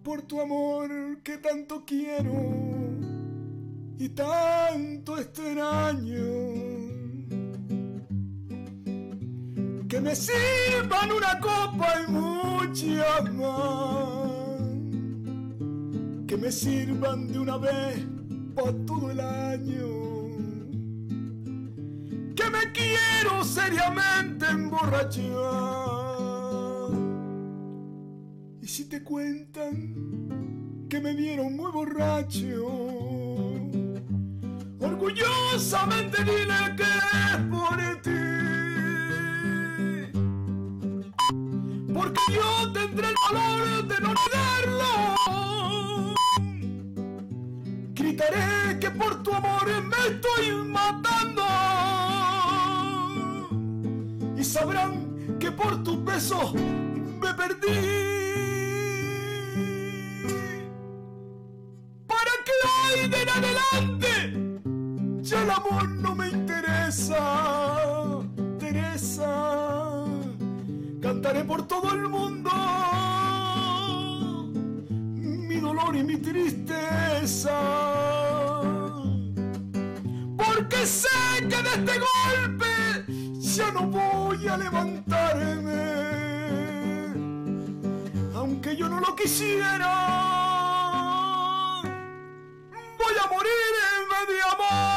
Por 0.03 0.23
tu 0.23 0.41
amor 0.41 1.23
que 1.23 1.39
tanto 1.39 1.85
quiero 1.85 2.33
y 3.99 4.09
tanto 4.11 5.19
extraño. 5.19 6.23
Que 9.89 10.01
me 10.01 10.15
sirvan 10.17 11.13
una 11.13 11.39
copa 11.39 11.87
y 12.01 12.11
muchas 12.11 13.35
más. 13.35 14.33
Que 16.27 16.37
me 16.37 16.51
sirvan 16.51 17.29
de 17.29 17.39
una 17.39 17.59
vez 17.59 18.07
para 18.55 18.73
todo 18.87 19.11
el 19.11 19.21
año. 19.21 20.03
Que 22.35 22.51
me 22.51 22.73
quiero 22.73 23.45
seriamente 23.45 24.47
emborrachar. 24.47 25.23
Y 28.63 28.67
si 28.67 28.89
te 28.89 29.03
cuentan 29.03 30.87
que 30.89 31.01
me 31.01 31.15
vieron 31.15 31.55
muy 31.57 31.71
borracho, 31.71 33.12
orgullosamente 34.83 36.25
dile 36.25 36.77
que 36.77 36.83
es 36.83 37.37
por 37.51 37.77
ti. 38.03 38.11
Porque 41.95 42.21
yo 42.33 42.73
tendré 42.73 43.09
el 43.09 43.15
valor 43.25 43.87
de 43.87 44.01
no 44.01 44.15
negarlo. 44.23 44.93
Gritaré 47.95 48.79
que 48.81 48.91
por 48.91 49.23
tu 49.23 49.33
amor 49.33 49.67
me 49.85 49.97
estoy 50.09 50.53
matando. 50.67 51.45
Y 54.37 54.45
sabrán 54.45 55.37
que 55.39 55.53
por 55.53 55.83
tus 55.85 56.05
besos 56.05 56.55
me 56.55 57.35
perdí. 57.35 58.03
Para 62.07 62.33
que 62.45 62.53
hoy 62.67 63.09
de 63.09 63.23
en 63.23 63.29
adelante 63.29 64.52
ya 65.33 65.43
el 65.43 65.51
amor 65.51 65.89
no 65.89 66.15
me 66.15 66.29
interesa. 66.29 67.23
Teresa, 68.59 70.05
cantaré 71.01 71.43
por 71.45 71.67
todo 71.67 71.91
el 71.95 72.09
mundo 72.09 72.51
mi 75.49 75.57
dolor 75.57 75.97
y 75.97 76.03
mi 76.05 76.17
tristeza. 76.19 77.59
Porque 80.37 80.87
sé 80.87 81.09
que 81.51 81.59
de 81.67 81.73
este 81.79 81.95
golpe 82.09 82.73
ya 83.41 83.71
no 83.73 83.87
voy 83.87 84.49
a 84.49 84.57
levantarme. 84.59 85.83
Aunque 88.35 88.77
yo 88.77 88.87
no 88.89 89.01
lo 89.01 89.17
quisiera, 89.17 89.93
voy 92.99 93.15
a 93.23 93.27
morir 93.33 93.73
de 94.29 94.43
amor. 94.43 94.92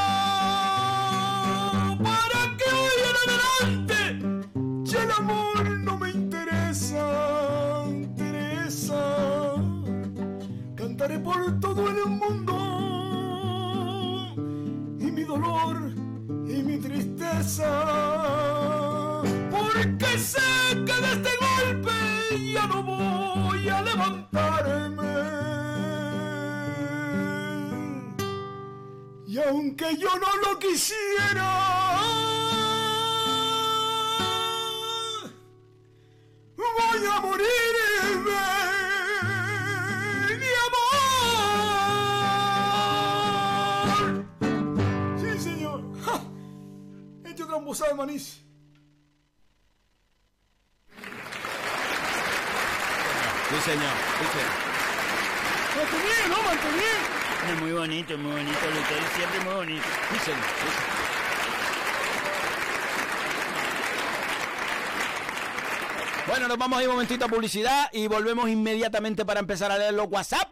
Mundo 12.07 12.55
y 14.99 15.11
mi 15.11 15.23
dolor 15.23 15.91
y 16.47 16.63
mi 16.63 16.77
tristeza, 16.77 17.69
porque 19.51 20.17
sé 20.17 20.39
que 20.85 20.93
de 20.93 21.13
este 21.13 21.29
golpe 21.45 21.91
ya 22.53 22.67
no 22.67 22.83
voy 22.83 23.69
a 23.69 23.81
levantarme. 23.81 25.05
Y 29.27 29.39
aunque 29.39 29.97
yo 29.97 30.09
no 30.19 30.49
lo 30.49 30.59
quisiera, 30.59 31.49
De 47.65 47.93
manís. 47.95 48.41
Sí, 53.49 53.57
señor. 53.65 53.95
Sí, 54.19 54.25
señor. 54.33 54.53
¿no? 56.29 56.37
Mantenido. 56.43 56.95
Es 57.49 57.55
muy 57.61 57.71
bonito, 57.71 58.17
muy 58.19 58.31
bonito, 58.33 58.65
Lutero, 58.67 59.05
siempre 59.15 59.39
muy 59.39 59.53
bonito. 59.53 59.87
Sí, 60.11 60.19
señor. 60.25 60.39
Sí, 60.43 60.67
señor. 60.67 61.05
Bueno, 66.27 66.47
nos 66.47 66.57
vamos 66.57 66.79
a 66.79 66.83
ir 66.83 66.87
un 66.89 66.95
momentito 66.95 67.25
a 67.25 67.27
publicidad 67.27 67.89
y 67.91 68.07
volvemos 68.07 68.47
inmediatamente 68.47 69.25
para 69.25 69.39
empezar 69.39 69.71
a 69.71 69.77
leer 69.77 69.93
los 69.95 70.07
WhatsApp. 70.07 70.51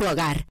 tu 0.01 0.07
hogar. 0.07 0.50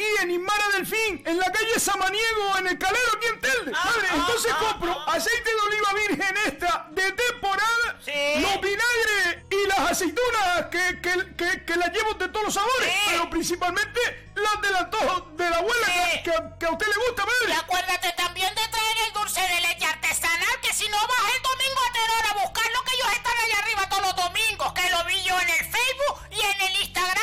Aquí 0.00 0.22
en 0.22 0.30
Inmara 0.30 0.68
Delfín, 0.72 1.22
en 1.26 1.38
la 1.38 1.52
calle 1.52 1.78
Samaniego, 1.78 2.58
en 2.58 2.68
el 2.68 2.78
Calero, 2.78 3.12
aquí 3.16 3.26
en 3.26 3.40
Telde. 3.40 3.70
Madre, 3.72 4.08
entonces 4.14 4.54
compro 4.54 5.08
aceite 5.08 5.50
de 5.50 5.60
oliva 5.60 5.92
virgen 5.92 6.36
extra 6.46 6.86
de 6.90 7.12
temporada, 7.12 7.98
los 8.36 8.60
vinagres 8.60 9.44
y 9.50 9.66
las 9.68 9.78
aceitunas 9.90 10.66
que, 10.70 11.00
que, 11.02 11.36
que, 11.36 11.64
que 11.64 11.76
las 11.76 11.92
llevo 11.92 12.14
de 12.14 12.28
todos 12.28 12.46
los 12.46 12.54
sabores, 12.54 12.92
pero 13.06 13.30
principalmente 13.30 14.30
las 14.34 14.62
del 14.62 14.76
antojo 14.76 15.28
de 15.32 15.50
la 15.50 15.58
abuela 15.58 15.86
que, 15.86 16.22
que, 16.22 16.32
que 16.58 16.66
a 16.66 16.70
usted 16.70 16.86
le 16.86 16.96
gusta, 17.06 17.26
madre. 17.26 17.48
Y 17.48 17.52
acuérdate 17.52 18.12
también 18.16 18.54
de 18.54 18.68
traer 18.68 18.96
el 19.06 19.12
dulce 19.12 19.40
de 19.40 19.60
leche 19.60 19.84
artesanal, 19.84 20.60
que 20.62 20.72
si 20.72 20.88
no 20.88 20.96
vas 20.96 21.34
el 21.36 21.42
domingo 21.42 21.80
a 21.88 21.92
Teror 21.92 22.26
a 22.30 22.42
buscarlo, 22.42 22.84
que 22.84 22.94
ellos 22.94 23.12
están 23.12 23.38
allá 23.38 23.58
arriba 23.58 23.88
todos 23.88 24.02
los 24.02 24.16
domingos, 24.16 24.72
que 24.72 24.90
lo 24.90 25.04
vi 25.04 25.22
yo 25.24 25.38
en 25.40 25.48
el 25.50 25.64
Facebook 25.66 26.20
y 26.30 26.40
en 26.40 26.60
el 26.62 26.80
Instagram 26.80 27.19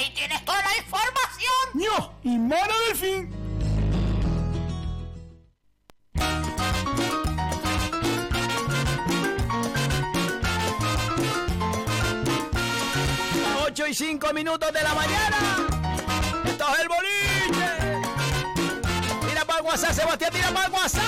ahí 0.00 0.10
tienes 0.14 0.44
toda 0.44 0.62
la 0.62 0.76
información. 0.76 1.52
¡Ño! 1.74 2.12
Inmara 2.24 2.74
Delfín. 2.88 3.30
Ocho 13.66 13.86
y 13.86 13.94
5 13.94 14.32
minutos 14.32 14.72
de 14.72 14.82
la 14.82 14.94
mañana. 14.94 15.36
Esto 16.44 16.64
es 16.74 16.80
el 16.80 16.88
boliche. 16.88 17.70
Tira 19.28 19.44
para 19.44 19.58
el 19.60 19.66
WhatsApp, 19.66 19.92
Sebastián, 19.92 20.32
tira 20.32 20.50
para 20.50 20.66
el 20.66 20.72
WhatsApp. 20.72 21.02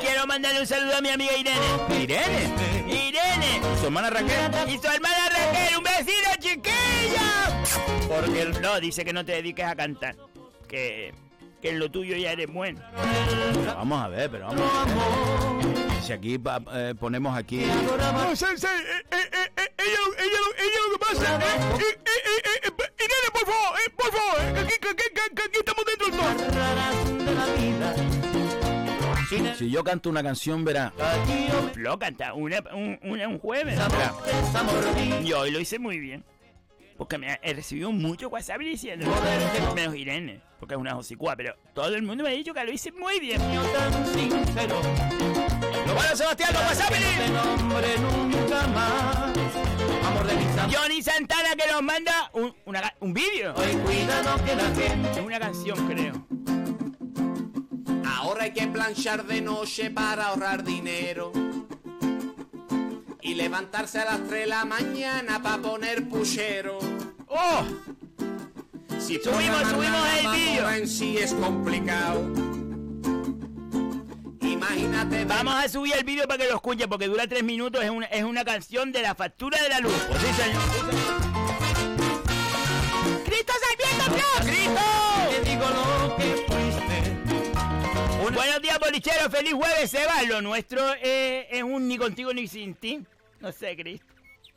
Quiero 0.00 0.26
mandarle 0.26 0.60
un 0.60 0.66
saludo 0.66 0.96
a 0.96 1.00
mi 1.00 1.10
amiga 1.10 1.36
Irene. 1.36 2.02
Irene. 2.02 2.84
Irene. 2.88 3.60
Su 3.78 3.86
hermana 3.86 4.10
Raquel. 4.10 4.50
Y 4.68 4.78
su 4.78 4.86
hermana 4.88 5.28
Raquel. 5.28 5.76
Un 5.76 5.84
besito. 5.84 6.33
Porque 8.14 8.44
no, 8.60 8.80
dice 8.80 9.04
que 9.04 9.12
no 9.12 9.24
te 9.24 9.32
dediques 9.32 9.64
a 9.66 9.74
cantar. 9.74 10.14
Que, 10.68 11.12
que 11.60 11.70
en 11.70 11.78
lo 11.78 11.90
tuyo 11.90 12.16
ya 12.16 12.32
eres 12.32 12.46
bueno. 12.52 12.80
Vamos 13.66 14.02
a 14.02 14.08
ver, 14.08 14.30
pero 14.30 14.46
vamos. 14.46 14.62
Si 16.04 16.12
aquí 16.12 16.38
pa- 16.38 16.62
eh, 16.72 16.94
ponemos 16.98 17.36
aquí. 17.36 17.64
No, 17.64 18.36
sé, 18.36 18.56
sé, 18.58 18.66
eh, 18.68 19.04
eh, 19.10 19.16
eh, 19.32 19.50
eh, 19.56 19.72
ella, 19.78 19.98
ella, 20.18 20.38
ella 20.58 20.80
lo 20.90 20.98
que 20.98 21.04
pasa. 21.06 21.36
eh, 21.36 21.40
eh, 21.80 21.82
eh, 21.82 21.94
eh, 22.04 22.40
eh, 22.44 22.60
eh, 22.64 22.70
Irene, 22.98 23.30
por 23.32 23.46
favor, 23.46 23.78
eh, 23.78 23.90
por 23.96 24.10
favor, 24.12 24.40
eh, 24.40 24.60
aquí, 24.60 24.74
que 24.80 25.42
aquí 25.42 25.58
estamos 25.58 25.84
dentro 25.86 26.06
del 26.06 26.16
todo. 26.20 26.34
Si 29.58 29.70
yo 29.70 29.82
canto 29.82 30.10
una 30.10 30.22
canción, 30.22 30.64
verá. 30.64 30.92
Lo 31.76 31.98
canta 31.98 32.34
una, 32.34 32.58
un, 32.74 32.98
una- 33.02 33.28
un 33.28 33.38
jueves. 33.38 33.78
Y 35.22 35.32
hoy 35.32 35.50
lo 35.50 35.58
hice 35.60 35.78
muy 35.78 35.98
bien. 35.98 36.24
Porque 36.96 37.18
me 37.18 37.30
ha- 37.32 37.40
he 37.42 37.52
recibido 37.54 37.90
mucho 37.92 38.28
WhatsApp 38.28 38.60
diciendo. 38.60 39.06
Menos 39.74 39.94
Irene, 39.96 40.40
porque 40.60 40.74
es 40.74 40.80
una 40.80 40.96
hocicua, 40.96 41.34
pero 41.36 41.54
todo 41.74 41.94
el 41.94 42.02
mundo 42.02 42.22
me 42.24 42.30
ha 42.30 42.32
dicho 42.32 42.54
que 42.54 42.64
lo 42.64 42.70
hice 42.72 42.92
muy 42.92 43.18
bien. 43.20 43.40
Bueno, 45.94 46.16
Sebastián, 46.16 46.52
los 46.52 46.62
WhatsApp. 46.62 46.92
Johnny 50.72 51.02
Santana 51.02 51.50
que 51.56 51.70
nos 51.70 51.82
manda 51.82 52.30
un, 52.32 52.54
una 52.64 52.94
un 53.00 53.12
vídeo. 53.12 53.54
Es 53.56 55.18
una 55.18 55.38
canción, 55.38 55.88
creo. 55.88 56.26
Ahora 58.06 58.44
hay 58.44 58.52
que 58.52 58.66
planchar 58.68 59.24
de 59.24 59.40
noche 59.40 59.90
para 59.90 60.28
ahorrar 60.28 60.62
dinero. 60.64 61.32
Y 63.24 63.34
levantarse 63.34 63.98
a 64.00 64.04
las 64.04 64.18
3 64.28 64.30
de 64.42 64.46
la 64.46 64.64
mañana 64.66 65.42
para 65.42 65.56
poner 65.58 66.06
puchero. 66.08 66.78
¡Oh! 67.26 67.64
Si 69.00 69.18
Subimos, 69.18 69.62
subimos 69.70 70.08
el 70.20 70.30
vídeo. 70.30 70.70
en 70.70 70.86
sí 70.86 71.16
es 71.16 71.32
complicado. 71.32 72.20
Imagínate. 74.42 75.24
Vamos 75.24 75.54
a 75.54 75.68
subir 75.70 75.94
el 75.96 76.04
vídeo 76.04 76.28
para 76.28 76.42
que 76.42 76.48
lo 76.50 76.56
escuchen 76.56 76.88
porque 76.88 77.06
dura 77.08 77.26
tres 77.26 77.42
minutos. 77.42 77.82
Es 77.82 77.88
una, 77.90 78.06
es 78.06 78.24
una 78.24 78.44
canción 78.44 78.92
de 78.92 79.00
la 79.00 79.14
factura 79.14 79.60
de 79.62 79.68
la 79.70 79.80
luz. 79.80 79.94
Pues 80.06 80.20
sí, 80.20 80.42
señor. 80.42 80.62
¡Cristo 83.24 83.52
Sarmiento 83.62 84.12
Plus! 84.12 84.50
¡Cristo! 84.50 85.03
Bolichero. 88.84 89.30
Feliz 89.30 89.52
jueves, 89.54 89.90
Seba. 89.90 90.22
Lo 90.22 90.42
nuestro 90.42 90.80
eh, 91.02 91.48
es 91.50 91.62
un 91.62 91.88
ni 91.88 91.96
contigo 91.96 92.32
ni 92.32 92.46
sin 92.46 92.74
ti. 92.74 93.00
No 93.40 93.52
sé, 93.52 93.76
Cristo. 93.76 94.06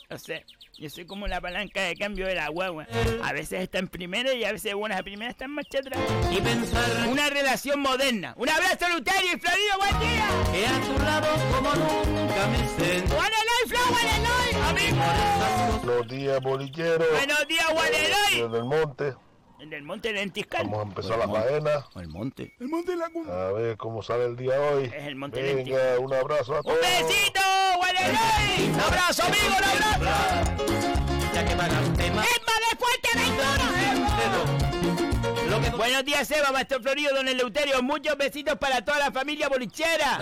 No 0.10 0.18
sé. 0.18 0.46
Yo 0.80 0.90
soy 0.92 1.06
como 1.06 1.28
la 1.28 1.42
palanca 1.42 1.82
de 1.82 1.96
cambio 1.96 2.28
de 2.28 2.36
la 2.36 2.50
guagua. 2.50 2.88
A 3.24 3.34
veces 3.34 3.62
está 3.62 3.80
en 3.80 3.88
primera 3.88 4.32
y 4.34 4.44
a 4.44 4.52
veces 4.52 4.76
buenas 4.76 5.00
a 5.00 5.04
primera 5.04 5.32
está 5.32 5.46
en 5.46 5.52
marcha 5.52 5.80
atrás. 5.80 6.00
Y 6.32 6.40
pensar 6.40 7.08
Una 7.10 7.30
relación 7.30 7.80
moderna. 7.80 8.36
Un 8.38 8.48
abrazo, 8.48 8.88
Luterio 8.96 9.34
y 9.34 9.40
Florido. 9.40 9.78
¡Buen 9.80 10.00
día! 10.00 10.28
que 10.52 10.68
a 10.68 10.82
tu 10.82 11.04
lado 11.04 11.28
como. 11.52 11.72
¡Amigo! 14.70 15.04
Buenos 15.84 16.08
días, 16.08 16.42
bolichero. 16.42 17.06
Buenos 17.12 17.48
días, 17.48 17.66
Juan 17.66 17.90
Eloy. 17.94 18.44
Desde 18.44 18.58
el 18.58 18.66
monte. 18.66 19.16
En 19.60 19.74
el 19.74 19.84
monte 19.84 20.10
de 20.10 20.14
Lentiscal. 20.16 20.64
Vamos 20.66 20.80
a 20.80 20.84
empezar 20.84 21.18
la 21.18 21.28
faena. 21.28 21.86
El 21.96 22.08
monte. 22.10 22.54
El 22.60 22.68
monte 22.70 22.92
de 22.92 22.98
la 22.98 23.10
cuna. 23.10 23.48
A 23.48 23.52
ver 23.52 23.76
cómo 23.78 24.04
sale 24.04 24.26
el 24.26 24.36
día 24.36 24.60
hoy. 24.60 24.86
Es 24.86 25.08
el 25.08 25.16
monte 25.16 25.42
Venga, 25.42 26.00
un 26.00 26.14
abrazo 26.14 26.56
a 26.56 26.58
¡Un 26.58 26.64
todos. 26.64 26.80
besito, 26.80 27.40
Juan 27.78 27.96
Eloy! 27.98 28.70
¡Un 28.74 28.80
abrazo, 28.80 29.24
amigo! 29.24 29.56
¡Un 29.58 29.64
abrazo! 29.64 30.66
Ya 31.34 31.46
que 31.46 31.56
pagaste 31.56 32.12
más. 32.12 32.28
¡Es 32.28 32.42
más 32.46 32.60
de 32.70 32.78
fuerte, 32.78 33.10
Ventura! 33.16 33.77
Buenos 35.76 36.06
días, 36.06 36.30
Eva, 36.32 36.52
Maestro 36.52 36.80
Florido, 36.82 37.14
Don 37.16 37.28
Eleuterio. 37.28 37.82
Muchos 37.82 38.16
besitos 38.18 38.58
para 38.58 38.84
toda 38.84 39.00
la 39.00 39.12
familia 39.12 39.48
bolichera. 39.50 40.20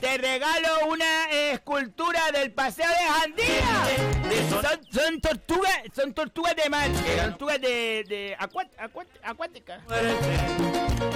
Te 0.00 0.16
regalo 0.18 0.68
una 0.88 1.30
escultura 1.30 2.20
del 2.32 2.52
paseo 2.52 2.88
de 2.88 3.20
Jandía. 3.20 4.48
Son, 4.50 4.64
son 4.92 5.20
tortugas, 5.20 5.78
son 5.94 6.14
tortugas 6.14 6.56
de 6.56 6.68
mar, 6.70 6.88
eh, 6.90 7.20
tortugas 7.22 7.60
de, 7.60 8.04
de 8.08 8.36
acuá- 8.38 8.68
acuá- 8.78 9.06
acuáticas. 9.22 9.80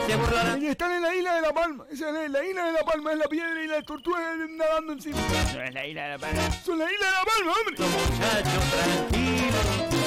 se 0.06 0.16
burlarán. 0.16 0.64
Están 0.64 0.92
en 0.92 1.02
la 1.02 1.14
isla 1.14 1.34
de 1.36 1.40
La 1.42 1.52
Palma. 1.52 1.84
Esa 1.90 2.24
es 2.24 2.30
la 2.30 2.44
isla 2.44 2.64
de 2.66 2.72
La 2.72 2.84
Palma, 2.84 3.12
es 3.12 3.18
la 3.18 3.26
piedra 3.28 3.62
y 3.62 3.66
las 3.66 3.84
tortugas 3.84 4.22
nadando 4.50 4.92
encima. 4.92 5.16
No 5.54 5.62
es 5.62 5.74
la 5.74 5.86
isla 5.86 6.02
de 6.02 6.08
la 6.10 6.18
Palma. 6.18 6.42
Son 6.64 6.78
la 6.78 6.92
isla 6.92 7.06
de 7.06 7.12
La 7.12 7.24
Palma, 7.24 7.52
hombre. 7.52 7.76
Muchacho, 7.78 8.60
tranquilo. 9.08 9.58
Un 9.90 9.97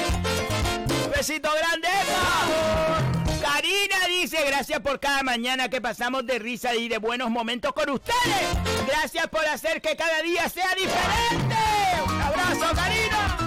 besito 1.12 1.50
grande. 1.54 1.88
Karina 3.42 4.08
dice, 4.08 4.44
gracias 4.46 4.80
por 4.80 5.00
cada 5.00 5.24
mañana 5.24 5.70
que 5.70 5.82
pasamos 5.82 6.26
de 6.26 6.40
risa 6.40 6.76
y 6.76 6.88
de 6.88 6.98
buenos 6.98 7.30
momentos 7.30 7.74
con 7.74 7.90
ustedes. 7.90 8.16
Gracias 8.88 9.28
por 9.28 9.46
hacer 9.46 9.82
que 9.82 9.96
cada 9.96 10.22
día 10.22 10.48
sea 10.50 10.70
diferente. 10.76 11.56
Un 12.08 12.22
abrazo, 12.22 12.76
Karina. 12.76 13.38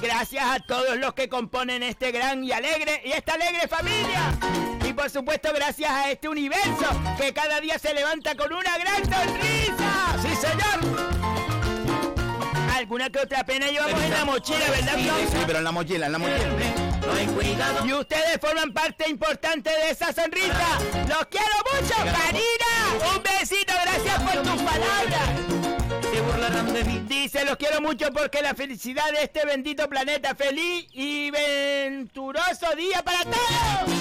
Gracias 0.00 0.44
a 0.44 0.58
todos 0.60 0.96
los 0.96 1.14
que 1.14 1.28
componen 1.28 1.82
este 1.82 2.10
gran 2.10 2.42
y 2.44 2.52
alegre 2.52 3.02
y 3.04 3.12
esta 3.12 3.34
alegre 3.34 3.68
familia. 3.68 4.36
Y 4.84 4.92
por 4.92 5.08
supuesto 5.08 5.50
gracias 5.54 5.90
a 5.90 6.10
este 6.10 6.28
universo 6.28 6.86
que 7.16 7.32
cada 7.32 7.60
día 7.60 7.78
se 7.78 7.94
levanta 7.94 8.34
con 8.34 8.52
una 8.52 8.76
gran 8.78 9.02
sonrisa. 9.04 10.16
Sí, 10.20 10.34
señor. 10.34 10.91
Alguna 12.82 13.08
que 13.10 13.20
otra 13.20 13.44
pena 13.44 13.68
llevamos 13.68 14.02
en 14.02 14.10
la 14.10 14.24
mochila, 14.24 14.68
¿verdad, 14.68 14.94
Flo? 14.94 15.14
Sí, 15.30 15.44
pero 15.46 15.58
en 15.58 15.64
la 15.64 15.70
mochila, 15.70 16.06
en 16.06 16.12
la 16.12 16.18
mochila. 16.18 16.48
No 17.06 17.12
hay 17.12 17.26
cuidado. 17.26 17.86
Y 17.86 17.92
ustedes 17.92 18.40
forman 18.40 18.72
parte 18.72 19.08
importante 19.08 19.70
de 19.70 19.90
esa 19.90 20.12
sonrisa. 20.12 20.80
¡Los 21.08 21.26
quiero 21.26 21.54
mucho, 21.72 21.94
Karina! 21.94 23.14
Un 23.14 23.22
besito, 23.22 23.72
gracias 23.84 24.20
por 24.22 24.42
tus 24.42 24.62
palabras. 24.62 25.30
Se 26.12 26.20
burlarán 26.22 26.72
de 26.74 26.82
mí. 26.82 27.04
Dice, 27.06 27.44
los 27.44 27.56
quiero 27.56 27.80
mucho 27.80 28.10
porque 28.12 28.42
la 28.42 28.52
felicidad 28.52 29.08
de 29.12 29.22
este 29.22 29.46
bendito 29.46 29.88
planeta. 29.88 30.34
Feliz 30.34 30.88
y 30.92 31.30
venturoso 31.30 32.66
día 32.76 33.00
para 33.04 33.22
todos. 33.22 33.92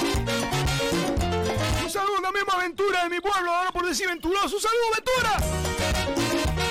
Un 1.84 1.90
saludo 1.92 2.18
a 2.18 2.22
la 2.22 2.32
misma 2.32 2.54
aventura 2.54 3.04
de 3.04 3.10
mi 3.10 3.20
pueblo, 3.20 3.52
ahora 3.52 3.72
por 3.72 3.86
decir 3.86 4.08
venturoso. 4.08 4.56
¡Un 4.56 4.62
saludo, 4.62 4.86
Ventura! 4.96 6.71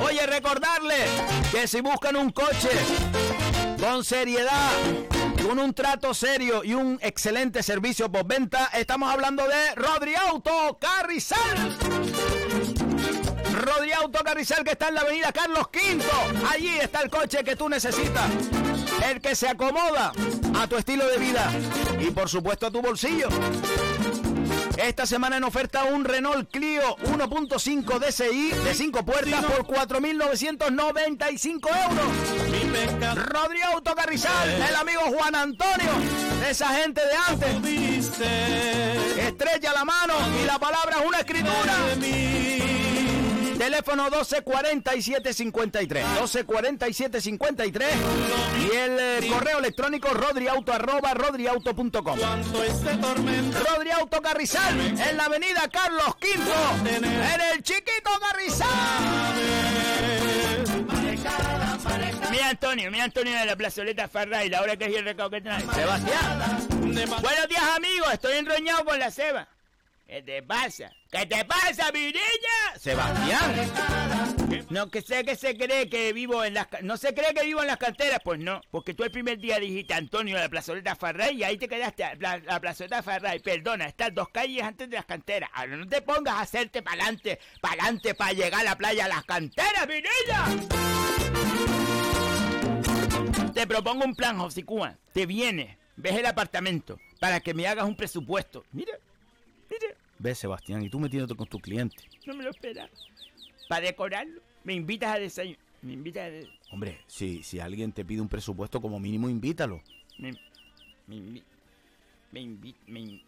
Oye, 0.00 0.26
recordarle 0.26 0.96
que 1.50 1.66
si 1.66 1.80
buscan 1.80 2.16
un 2.16 2.30
coche 2.30 2.70
con 3.80 4.04
seriedad, 4.04 4.72
con 5.46 5.58
un 5.58 5.72
trato 5.74 6.12
serio 6.12 6.62
y 6.64 6.74
un 6.74 6.98
excelente 7.02 7.62
servicio 7.62 8.10
por 8.10 8.26
venta, 8.26 8.70
estamos 8.74 9.12
hablando 9.12 9.46
de 9.46 9.74
Rodri 9.74 10.14
Auto 10.14 10.78
Carrizal. 10.80 11.76
Rodri 13.52 13.92
Auto 13.92 14.22
Carrizal 14.22 14.64
que 14.64 14.72
está 14.72 14.88
en 14.88 14.94
la 14.96 15.00
avenida 15.00 15.32
Carlos 15.32 15.66
V. 15.72 16.02
Allí 16.50 16.76
está 16.78 17.00
el 17.02 17.10
coche 17.10 17.42
que 17.42 17.56
tú 17.56 17.68
necesitas. 17.68 18.30
El 19.08 19.20
que 19.20 19.34
se 19.34 19.48
acomoda 19.48 20.12
a 20.58 20.66
tu 20.66 20.76
estilo 20.76 21.06
de 21.08 21.18
vida 21.18 21.50
y 22.00 22.10
por 22.10 22.28
supuesto 22.28 22.66
a 22.66 22.70
tu 22.70 22.82
bolsillo. 22.82 23.28
Esta 24.76 25.06
semana 25.06 25.38
en 25.38 25.44
oferta 25.44 25.84
un 25.84 26.04
Renault 26.04 26.50
Clio 26.50 26.96
1.5 26.98 27.98
DCI 27.98 28.50
de 28.50 28.74
5 28.74 29.04
puertas 29.04 29.42
por 29.44 29.66
4.995 29.66 31.68
euros. 31.90 32.06
Rodri 33.26 33.62
Auto 33.62 33.94
Carrizal, 33.94 34.50
el 34.50 34.76
amigo 34.76 35.00
Juan 35.16 35.34
Antonio, 35.34 35.90
esa 36.48 36.68
gente 36.68 37.00
de 37.00 37.16
antes. 37.28 37.48
Estrecha 39.18 39.72
la 39.72 39.84
mano 39.84 40.14
y 40.42 40.46
la 40.46 40.58
palabra 40.58 40.98
es 41.00 41.06
una 41.06 41.20
escritura. 41.20 41.74
Teléfono 43.58 44.10
124753. 44.10 46.04
124753. 46.04 47.88
Y 48.58 48.76
el 48.76 48.98
eh, 48.98 49.28
correo 49.28 49.58
electrónico 49.58 50.08
rodriauto 50.10 50.72
arroba 50.72 51.14
rodriauto.com. 51.14 52.18
Rodri 53.68 53.90
Auto 53.90 54.20
Carrizal 54.20 54.78
en 54.80 55.16
la 55.16 55.24
avenida 55.24 55.68
Carlos 55.72 56.16
V. 56.20 56.96
En 56.96 57.40
el 57.52 57.62
chiquito 57.62 58.10
Carrizal. 58.20 58.68
Mira 62.30 62.48
Antonio, 62.50 62.90
mira 62.90 63.04
Antonio 63.04 63.38
de 63.38 63.46
la 63.46 63.56
plazoleta 63.56 64.08
Farray, 64.08 64.48
la 64.50 64.60
hora 64.60 64.76
que 64.76 64.86
es 64.86 64.96
el 64.96 65.04
recado 65.04 65.30
que 65.30 65.40
trae. 65.40 65.60
Sebastián. 65.60 66.68
Buenos 67.22 67.48
días 67.48 67.62
amigos, 67.76 68.12
estoy 68.12 68.36
enroñado 68.36 68.84
con 68.84 68.98
la 68.98 69.10
ceba. 69.10 69.48
¿Qué 70.06 70.22
te 70.22 70.40
pasa? 70.42 70.92
¿Qué 71.10 71.26
te 71.26 71.44
pasa, 71.44 71.90
mi? 71.92 72.12
Sebastián. 72.78 73.72
No, 74.70 74.88
que 74.88 75.02
sé 75.02 75.24
que 75.24 75.34
se 75.34 75.56
cree 75.56 75.88
que 75.88 76.12
vivo 76.12 76.44
en 76.44 76.54
las... 76.54 76.68
No 76.82 76.96
se 76.96 77.12
cree 77.12 77.34
que 77.34 77.44
vivo 77.44 77.60
en 77.60 77.66
las 77.66 77.76
canteras, 77.76 78.20
pues 78.22 78.38
no. 78.38 78.60
Porque 78.70 78.94
tú 78.94 79.02
el 79.02 79.10
primer 79.10 79.38
día 79.38 79.58
dijiste 79.58 79.94
Antonio 79.94 80.36
de 80.36 80.42
la 80.42 80.48
plazoleta 80.48 80.94
Farray 80.94 81.38
y 81.38 81.44
ahí 81.44 81.58
te 81.58 81.68
quedaste. 81.68 82.04
La, 82.20 82.38
la 82.38 82.60
plazoleta 82.60 83.02
Farray, 83.02 83.40
perdona, 83.40 83.86
estás 83.86 84.14
dos 84.14 84.28
calles 84.28 84.62
antes 84.62 84.88
de 84.88 84.96
las 84.96 85.06
canteras. 85.06 85.50
Ahora 85.52 85.76
no 85.76 85.88
te 85.88 86.00
pongas 86.02 86.34
a 86.34 86.42
hacerte 86.42 86.82
pa'lante, 86.82 87.40
pa'lante 87.60 88.14
para 88.14 88.32
llegar 88.32 88.60
a 88.60 88.64
la 88.64 88.78
playa 88.78 89.06
a 89.06 89.08
las 89.08 89.24
canteras, 89.24 89.88
mi. 89.88 90.02
Te 93.52 93.66
propongo 93.66 94.04
un 94.04 94.14
plan, 94.14 94.38
Josicúa. 94.38 94.96
Te 95.12 95.26
vienes, 95.26 95.76
ves 95.96 96.14
el 96.14 96.26
apartamento 96.26 97.00
para 97.18 97.40
que 97.40 97.54
me 97.54 97.66
hagas 97.66 97.86
un 97.86 97.96
presupuesto. 97.96 98.64
Mira, 98.72 98.92
mira. 100.18 100.30
Ve, 100.30 100.34
Sebastián, 100.34 100.82
y 100.82 100.90
tú 100.90 100.98
metiéndote 101.00 101.34
con 101.34 101.46
tu 101.46 101.58
cliente. 101.58 102.04
No 102.26 102.34
me 102.34 102.44
lo 102.44 102.50
esperaba. 102.50 102.90
Para 103.68 103.86
decorarlo, 103.86 104.40
me 104.64 104.74
invitas 104.74 105.14
a 105.14 105.18
desayunar. 105.18 105.60
Me 105.82 105.92
invitas 105.92 106.22
a... 106.24 106.30
de- 106.30 106.48
Hombre, 106.70 106.98
si, 107.06 107.42
si 107.42 107.60
alguien 107.60 107.92
te 107.92 108.04
pide 108.04 108.20
un 108.20 108.28
presupuesto, 108.28 108.80
como 108.80 108.98
mínimo 108.98 109.28
invítalo. 109.28 109.80
Me, 110.18 110.32
me 111.06 111.16
invi- 111.16 111.42
Me 112.36 112.42
invita... 112.42 112.78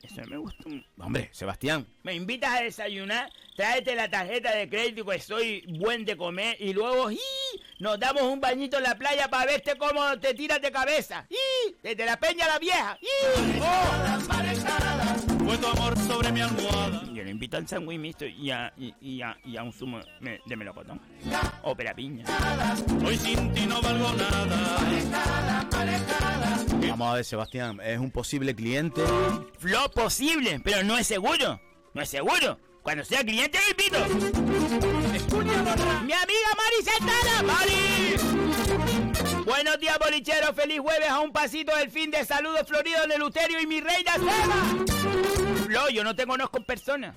Eso 0.03 0.21
no 0.21 0.27
me 0.27 0.37
gusta. 0.37 0.65
Hombre, 0.99 1.31
Sebastián. 1.33 1.87
Me 2.03 2.13
invitas 2.15 2.51
a 2.61 2.63
desayunar, 2.63 3.31
tráete 3.57 3.95
la 3.95 4.11
tarjeta 4.11 4.55
de 4.55 4.69
crédito 4.69 5.03
que 5.07 5.19
soy 5.19 5.65
buen 5.79 6.05
de 6.05 6.15
comer 6.15 6.59
y 6.61 6.75
luego 6.75 7.11
¡ii! 7.11 7.19
nos 7.79 7.99
damos 7.99 8.23
un 8.25 8.39
bañito 8.39 8.77
en 8.77 8.83
la 8.83 8.97
playa 8.99 9.29
para 9.31 9.47
verte 9.47 9.79
cómo 9.79 10.19
te 10.21 10.35
tiras 10.35 10.61
de 10.61 10.71
cabeza. 10.71 11.27
¡ii! 11.31 11.77
Desde 11.83 12.05
la 12.05 12.19
peña 12.21 12.45
a 12.45 12.49
la 12.49 12.59
vieja. 12.59 12.99
¡ii! 13.01 13.61
¡Oh! 13.63 15.39
Fue 15.47 15.57
tu 15.57 15.67
amor 15.67 15.97
sobre 16.01 16.31
mi 16.31 16.43
almohada. 16.43 17.03
Yo 17.15 17.25
le 17.25 17.31
invito 17.31 17.57
al 17.57 17.67
sándwich 17.67 17.99
mixto 17.99 18.27
y 18.27 18.51
a, 18.51 18.71
y, 18.77 18.95
y 19.01 19.23
a, 19.23 19.35
y 19.43 19.57
a 19.57 19.63
un 19.63 19.73
zumo 19.73 20.01
me- 20.21 20.39
de 20.45 20.55
melocotón. 20.57 21.01
Ópera 21.63 21.95
piña. 21.95 22.27
Hoy 23.03 23.17
sin 23.17 23.55
ti 23.55 23.65
no 23.65 23.81
valgo 23.81 24.13
nada. 24.13 24.77
Vamos 26.91 27.09
a 27.13 27.15
ver, 27.15 27.25
Sebastián. 27.25 27.81
Es 27.83 27.99
un 27.99 28.11
posible 28.11 28.55
cliente. 28.55 28.98
Lo 29.63 29.91
posible, 29.91 30.61
pero 30.65 30.83
no 30.83 30.97
es 30.97 31.07
seguro. 31.07 31.61
No 31.95 32.03
es 32.03 32.09
seguro. 32.09 32.59
Cuando 32.83 33.05
sea 33.05 33.21
cliente 33.21 33.59
lo 33.59 33.71
invito. 33.71 33.99
Mi 36.05 36.13
amiga 36.13 36.49
Mari 36.57 36.83
Santana. 36.85 37.43
¡Mari! 37.43 38.17
Buenos 39.45 39.79
días, 39.79 39.99
bolicheros. 39.99 40.55
Feliz 40.55 40.81
jueves 40.81 41.09
a 41.09 41.21
un 41.21 41.33
pasito 41.33 41.75
del 41.77 41.91
fin 41.91 42.11
de 42.11 42.25
saludos 42.25 42.67
florido 42.67 43.05
en 43.05 43.13
el 43.13 43.23
Uterio 43.23 43.61
y 43.61 43.67
mi 43.67 43.81
reina 43.81 44.15
Seba. 44.15 44.87
Flo, 45.65 45.89
yo 45.91 46.05
no 46.05 46.15
te 46.17 46.27
conozco 46.27 46.59
en 46.59 46.65
persona. 46.65 47.15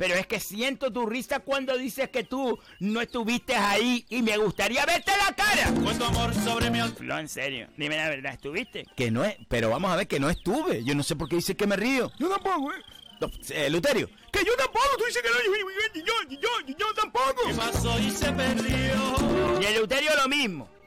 Pero 0.00 0.14
es 0.14 0.26
que 0.26 0.40
siento 0.40 0.90
tu 0.90 1.04
risa 1.04 1.40
cuando 1.40 1.76
dices 1.76 2.08
que 2.08 2.24
tú 2.24 2.58
no 2.78 3.02
estuviste 3.02 3.54
ahí 3.54 4.06
y 4.08 4.22
me 4.22 4.38
gustaría 4.38 4.86
verte 4.86 5.12
la 5.14 5.36
cara. 5.36 5.66
Fue 5.84 5.94
tu 5.94 6.04
amor 6.04 6.34
sobre 6.36 6.70
mi. 6.70 6.80
Flo, 6.80 7.18
en 7.18 7.28
serio. 7.28 7.68
Dime 7.76 7.98
la 7.98 8.08
verdad, 8.08 8.32
¿estuviste? 8.32 8.86
Que 8.96 9.10
no 9.10 9.26
es. 9.26 9.36
Pero 9.50 9.68
vamos 9.68 9.90
a 9.90 9.96
ver 9.96 10.08
que 10.08 10.18
no 10.18 10.30
estuve. 10.30 10.82
Yo 10.84 10.94
no 10.94 11.02
sé 11.02 11.16
por 11.16 11.28
qué 11.28 11.36
dice 11.36 11.54
que 11.54 11.66
me 11.66 11.76
río. 11.76 12.10
Yo 12.18 12.30
tampoco, 12.30 12.72
¿eh? 12.72 12.82
No, 13.20 13.30
eh, 13.50 13.68
Luterio. 13.68 14.08
Que 14.32 14.42
yo 14.42 14.56
tampoco, 14.56 14.88
tú 14.96 15.04
dices 15.04 15.20
que 15.20 15.28
no, 15.28 15.34
yo, 15.34 16.02
yo, 16.02 16.30
yo, 16.30 16.38
yo, 16.40 16.76
yo, 16.78 16.94
tampoco. 16.94 17.42
¿Qué 17.46 17.52
pasó 17.52 17.98
y 17.98 18.10
se 18.10 18.32
perdió? 18.32 19.60
Y 19.60 19.64
el 19.66 19.74
Euterio 19.74 20.12
lo 20.16 20.28
mismo. 20.30 20.79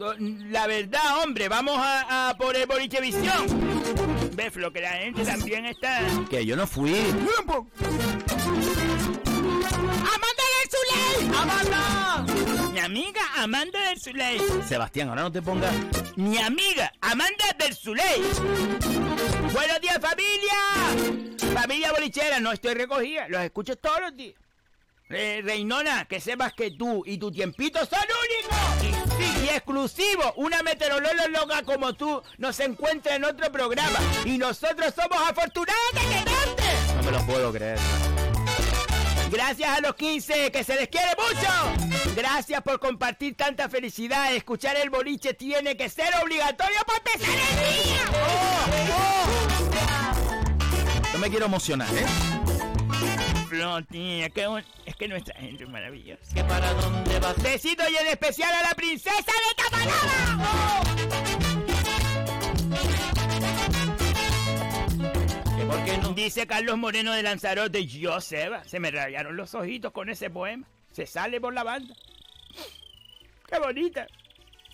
La 0.00 0.66
verdad, 0.66 1.22
hombre, 1.22 1.46
vamos 1.50 1.76
a, 1.76 2.30
a 2.30 2.36
por 2.38 2.56
el 2.56 2.66
Bolichevisión. 2.66 3.46
Ves, 4.34 4.56
lo 4.56 4.72
que 4.72 4.80
la 4.80 4.92
gente 4.92 5.22
también 5.26 5.66
está. 5.66 6.00
Que 6.30 6.46
yo 6.46 6.56
no 6.56 6.66
fui. 6.66 6.94
¡Amanda 6.96 7.74
del 10.56 10.70
Zuley! 10.70 11.30
¡Amanda! 11.36 12.24
Mi 12.72 12.78
amiga 12.78 13.20
Amanda 13.36 13.78
del 13.90 14.00
Zuley. 14.00 14.40
Sebastián, 14.66 15.10
ahora 15.10 15.20
no 15.20 15.32
te 15.32 15.42
pongas. 15.42 15.74
Mi 16.16 16.38
amiga 16.38 16.90
Amanda 17.02 17.44
del 17.58 17.74
Zuley. 17.74 18.22
Buenos 19.52 19.80
días, 19.82 19.98
familia. 20.00 21.52
Familia 21.52 21.92
bolichera, 21.92 22.40
no 22.40 22.52
estoy 22.52 22.72
recogida. 22.72 23.28
Los 23.28 23.42
escucho 23.42 23.76
todos 23.76 24.00
los 24.00 24.16
días. 24.16 24.34
Eh, 25.10 25.42
Reinona, 25.44 26.06
que 26.06 26.20
sepas 26.20 26.54
que 26.54 26.70
tú 26.70 27.02
y 27.04 27.18
tu 27.18 27.30
tiempito 27.30 27.80
son 27.80 27.98
únicos 27.98 28.99
exclusivos. 29.84 30.32
Una 30.36 30.62
meteoróloga 30.62 31.62
como 31.62 31.94
tú 31.94 32.22
no 32.38 32.52
se 32.52 32.64
encuentra 32.64 33.14
en 33.14 33.24
otro 33.24 33.50
programa. 33.50 33.98
Y 34.24 34.38
nosotros 34.38 34.92
somos 34.94 35.18
afortunados 35.28 35.92
de 35.94 36.00
quererte. 36.00 36.64
No 36.96 37.02
me 37.02 37.10
lo 37.12 37.26
puedo 37.26 37.52
creer. 37.52 37.78
Gracias 39.30 39.78
a 39.78 39.80
los 39.80 39.94
15, 39.94 40.50
que 40.50 40.64
se 40.64 40.74
les 40.74 40.88
quiere 40.88 41.10
mucho. 41.16 41.48
Gracias 42.16 42.60
por 42.62 42.80
compartir 42.80 43.36
tanta 43.36 43.68
felicidad. 43.68 44.34
Escuchar 44.34 44.76
el 44.76 44.90
boliche 44.90 45.34
tiene 45.34 45.76
que 45.76 45.88
ser 45.88 46.12
obligatorio 46.22 46.78
para 46.84 46.98
empezar 46.98 47.30
el 47.30 47.84
día. 47.84 48.00
No 51.12 51.18
me 51.18 51.30
quiero 51.30 51.46
emocionar, 51.46 51.88
¿eh? 51.94 52.39
Es 54.86 54.96
que 54.96 55.08
nuestra 55.08 55.34
gente 55.34 55.64
es 55.64 55.70
maravillosa. 55.70 56.34
¿Que 56.34 56.44
para 56.44 56.72
dónde 56.74 57.18
vas? 57.18 57.42
Besito 57.42 57.82
y 57.90 57.96
en 57.96 58.06
especial 58.06 58.52
a 58.54 58.62
la 58.62 58.74
princesa 58.74 59.20
de 59.20 59.54
Tapanaba. 59.56 60.82
¿Que 65.56 65.64
por 65.64 65.84
qué 65.84 65.98
no? 65.98 66.12
Dice 66.12 66.46
Carlos 66.46 66.78
Moreno 66.78 67.12
de 67.12 67.22
Lanzarote, 67.22 67.86
yo, 67.86 68.20
Seba, 68.20 68.62
se 68.64 68.78
me 68.78 68.90
rayaron 68.90 69.36
los 69.36 69.54
ojitos 69.54 69.92
con 69.92 70.10
ese 70.10 70.30
poema. 70.30 70.66
Se 70.92 71.06
sale 71.06 71.40
por 71.40 71.52
la 71.54 71.64
banda. 71.64 71.94
Qué 73.48 73.58
bonita, 73.58 74.06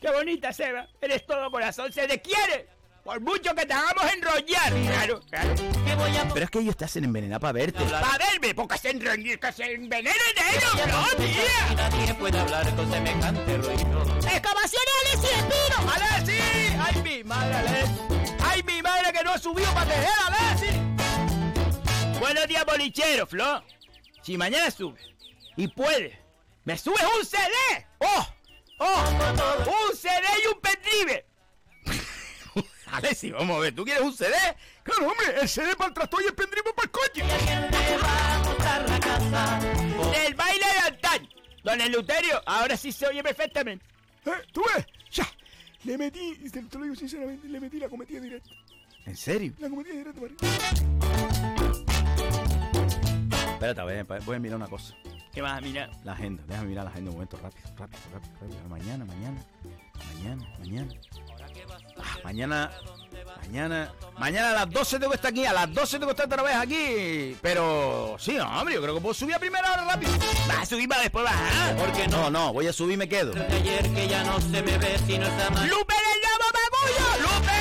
qué 0.01 0.11
bonita, 0.11 0.53
Seba. 0.53 0.86
Eres 1.01 1.24
todo 1.24 1.51
corazón, 1.51 1.93
se 1.93 2.07
te 2.07 2.20
quiere. 2.20 2.76
Por 3.07 3.20
mucho 3.20 3.55
que 3.55 3.65
te 3.65 3.73
hagamos 3.73 4.12
enrollar. 4.12 4.73
Claro, 4.73 5.20
claro. 5.31 5.55
¿Qué 5.55 5.95
voy 5.95 6.16
a 6.16 6.28
Pero 6.35 6.45
es 6.45 6.51
que 6.51 6.59
ellos 6.59 6.77
te 6.77 6.87
hacen 6.87 7.05
envenenar 7.05 7.39
para 7.39 7.53
verte. 7.53 7.85
Para 7.85 8.19
verme, 8.19 8.53
porque 8.53 8.77
se 8.78 8.91
enrollan, 8.91 9.39
que 9.39 9.53
se 9.53 9.74
envenenen 9.74 10.12
ellos, 10.53 10.73
Y 10.74 10.91
no, 10.91 11.24
tía. 11.24 11.74
nadie 11.77 12.15
puede 12.15 12.37
hablar 12.37 12.74
con 12.74 12.91
semejante 12.91 13.59
ruido. 13.59 14.03
¡Excavaciones 14.19 14.95
Alessi 15.05 15.27
Espino! 15.37 15.93
¡Alessi! 15.93 16.77
¡Ay, 16.81 17.03
mi 17.05 17.23
madre, 17.23 17.55
Alessi! 17.55 18.01
¡Ay, 18.45 18.62
mi 18.65 18.83
madre 18.83 19.12
que 19.12 19.23
no 19.23 19.31
ha 19.31 19.39
subido 19.39 19.73
para 19.73 19.87
tejer, 19.87 20.09
Alessi! 20.27 22.19
Buenos 22.19 22.49
días, 22.49 22.66
bolichero, 22.66 23.24
Flo. 23.28 23.62
Si 24.23 24.37
mañana 24.37 24.69
subes 24.73 25.07
y 25.57 25.69
puedes, 25.69 26.19
¿me 26.65 26.77
subes 26.77 27.05
un 27.16 27.24
CD? 27.24 27.87
¡Oh! 28.01 28.27
¡Oh! 28.81 29.05
¡Un 29.89 29.97
CD 29.97 30.27
y 30.43 30.49
un 30.49 30.61
pendrive! 30.61 31.24
Alessi, 32.92 33.30
vamos 33.30 33.56
a 33.56 33.60
ver, 33.60 33.74
¿tú 33.74 33.84
quieres 33.84 34.02
un 34.02 34.12
CD? 34.12 34.34
Claro, 34.82 35.08
hombre, 35.10 35.40
el 35.40 35.48
CD 35.48 35.74
para 35.76 35.88
el 35.88 35.94
tractor 35.94 36.22
y 36.22 36.26
el 36.26 36.34
pendrive 36.34 36.72
para 36.72 36.84
el 36.84 36.90
coche. 36.90 37.22
Del 40.12 40.34
baile 40.34 40.64
de 40.64 40.78
antaño. 40.94 41.28
Don 41.64 41.80
Eleuterio, 41.80 42.42
ahora 42.46 42.76
sí 42.76 42.92
se 42.92 43.06
oye 43.06 43.22
perfectamente. 43.22 43.84
¿Eh? 44.24 44.30
¿Tú 44.52 44.62
ves? 44.74 44.86
Ya. 45.10 45.26
Le 45.84 45.98
metí, 45.98 46.38
y 46.42 46.50
te, 46.50 46.62
te 46.62 46.78
lo 46.78 46.84
digo 46.84 46.96
sinceramente, 46.96 47.48
le 47.48 47.60
metí 47.60 47.78
la 47.78 47.88
cometida 47.88 48.20
directa. 48.20 48.50
¿En 49.04 49.16
serio? 49.16 49.52
La 49.58 49.68
cometida 49.68 49.94
directa, 49.94 50.20
María. 50.20 50.36
Espérate, 53.52 53.80
a 53.80 53.84
ver, 53.84 54.04
voy 54.24 54.36
a 54.36 54.38
mirar 54.38 54.56
una 54.56 54.68
cosa. 54.68 54.94
¿Qué 55.32 55.42
más, 55.42 55.60
mira? 55.62 55.90
La 56.04 56.12
agenda, 56.12 56.42
déjame 56.46 56.68
mirar 56.68 56.84
la 56.84 56.90
agenda 56.90 57.10
un 57.10 57.16
momento, 57.16 57.36
rápido, 57.36 57.68
rápido, 57.76 58.00
rápido, 58.12 58.32
rápido. 58.40 58.68
Mañana, 58.68 59.04
mañana, 59.04 59.44
mañana, 60.14 60.48
mañana. 60.58 60.94
Ah, 61.99 62.19
mañana, 62.24 62.70
mañana, 63.43 63.93
mañana 64.19 64.51
a 64.51 64.55
las 64.55 64.70
12 64.70 64.99
tengo 64.99 65.11
que 65.11 65.16
estar 65.16 65.31
aquí, 65.31 65.45
a 65.45 65.53
las 65.53 65.73
12 65.73 65.99
tengo 65.99 66.07
que 66.15 66.23
estar 66.23 66.27
otra 66.27 66.43
vez 66.43 66.57
aquí. 66.57 67.37
Pero, 67.41 68.16
sí, 68.19 68.39
hombre, 68.39 68.74
yo 68.74 68.83
creo 68.83 68.95
que 68.95 69.01
puedo 69.01 69.15
subir 69.15 69.35
a 69.35 69.39
primera 69.39 69.73
hora 69.73 69.85
rápido. 69.85 70.12
Vas 70.49 70.59
a 70.59 70.66
subir 70.66 70.89
para 70.89 71.03
después 71.03 71.24
bajar. 71.24 71.77
¿Por 71.77 71.93
qué 71.93 72.09
No, 72.09 72.31
no, 72.31 72.53
voy 72.53 72.66
a 72.66 72.73
subir 72.73 72.95
y 72.95 72.97
me 72.97 73.09
quedo. 73.09 73.33
Ayer 73.33 73.91
que 73.93 74.09
ya 74.09 74.24
no 74.24 74.41
se 74.41 74.62
me 74.62 74.78
ve. 74.78 74.97
¡Lupe 75.07 75.95
del 75.95 76.19
Llamo 76.23 76.49
Magullo! 76.57 77.09
¡Lupe! 77.23 77.61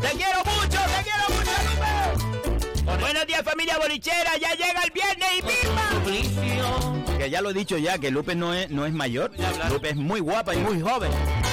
¡Te 0.00 0.16
quiero 0.16 0.38
mucho! 0.44 0.78
¡Te 0.78 1.02
quiero 1.02 1.24
mucho, 1.28 1.52
Lupe! 1.68 3.00
Buenos 3.00 3.26
días, 3.26 3.42
familia 3.42 3.78
bolichera. 3.78 4.36
Ya 4.38 4.54
llega 4.54 4.82
el 4.84 4.90
viernes 4.90 5.28
y 5.38 5.42
¡pimba! 5.42 7.01
Suplicio. 7.22 7.24
Que 7.24 7.30
ya 7.30 7.40
lo 7.40 7.50
he 7.50 7.54
dicho 7.54 7.78
ya, 7.78 7.98
que 7.98 8.10
Lupe 8.10 8.34
no 8.34 8.54
es, 8.54 8.70
no 8.70 8.86
es 8.86 8.92
mayor. 8.92 9.32
Lupe 9.70 9.90
es 9.90 9.96
muy 9.96 10.20
guapa 10.20 10.54
y 10.54 10.58
muy 10.58 10.80
joven. 10.80 11.10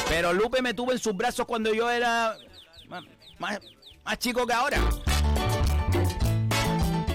Pero 0.08 0.34
Lupe 0.34 0.62
me 0.62 0.74
tuvo 0.74 0.92
en 0.92 1.00
sus 1.00 1.16
brazos 1.16 1.46
cuando 1.46 1.74
yo 1.74 1.90
era 1.90 2.38
más, 2.88 3.04
más, 3.38 4.20
chico 4.20 4.48
que 4.48 4.54
ahora. 4.54 4.80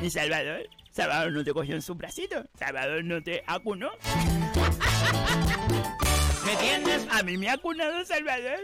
¿Y 0.02 0.10
Salvador? 0.10 0.68
¿Salvador 0.90 1.32
no 1.32 1.42
te 1.42 1.52
cogió 1.52 1.74
en 1.74 1.82
su 1.82 1.94
bracito? 1.94 2.44
¿Salvador 2.56 3.04
no 3.04 3.22
te 3.22 3.42
acunó? 3.46 3.90
¿Me 6.46 6.56
tienes? 6.56 7.06
A 7.10 7.22
mí 7.22 7.36
me 7.36 7.48
ha 7.48 7.54
acunado 7.54 8.04
Salvador. 8.04 8.60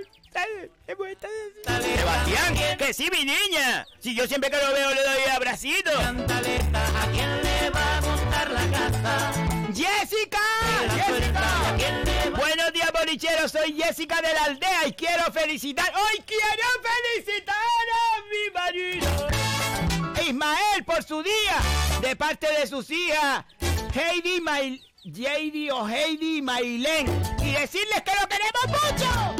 Sebastián, 1.83 2.79
que 2.79 2.95
sí, 2.95 3.09
mi 3.11 3.25
niña. 3.25 3.87
Si 3.99 4.15
yo 4.15 4.27
siempre 4.27 4.51
que 4.51 4.57
lo 4.57 4.73
veo 4.73 4.91
le 4.91 5.03
doy 5.03 5.23
abracito. 5.35 5.91
Cantaleta, 5.93 7.03
¿a 7.03 7.07
quién 7.11 7.43
le 7.43 7.71
va 7.71 7.97
a 7.97 8.01
gustar 8.01 8.51
la 8.51 8.71
casa? 8.71 9.33
¡Jessica! 9.75 10.39
La 10.87 11.07
suelta, 11.07 11.41
¿y 11.41 11.67
a 11.67 11.77
quién 11.77 12.05
le 12.05 12.31
va? 12.31 12.39
Buenos 12.39 12.73
días, 12.73 12.93
bolicheros. 12.93 13.53
Soy 13.53 13.73
Jessica 13.75 14.21
de 14.23 14.33
la 14.33 14.45
aldea 14.45 14.87
y 14.87 14.93
quiero 14.93 15.33
felicitar. 15.33 15.93
¡Hoy 15.95 16.23
quiero 16.27 16.67
felicitar 16.83 17.57
a 17.57 18.23
mi 18.31 18.51
marido! 18.53 19.29
Ismael 20.27 20.85
por 20.85 21.03
su 21.03 21.23
día, 21.23 21.57
de 22.03 22.15
parte 22.15 22.47
de 22.59 22.67
sus 22.67 22.91
hijas, 22.91 23.45
Heidi, 23.95 24.41
Mail, 24.41 24.81
JD 25.05 25.73
o 25.73 25.89
Heidi 25.89 26.39
y 26.39 26.43
Mailén. 26.43 27.07
Y 27.43 27.53
decirles 27.53 28.03
que 28.05 28.13
lo 28.21 28.29
queremos 28.29 28.67
mucho. 28.69 29.40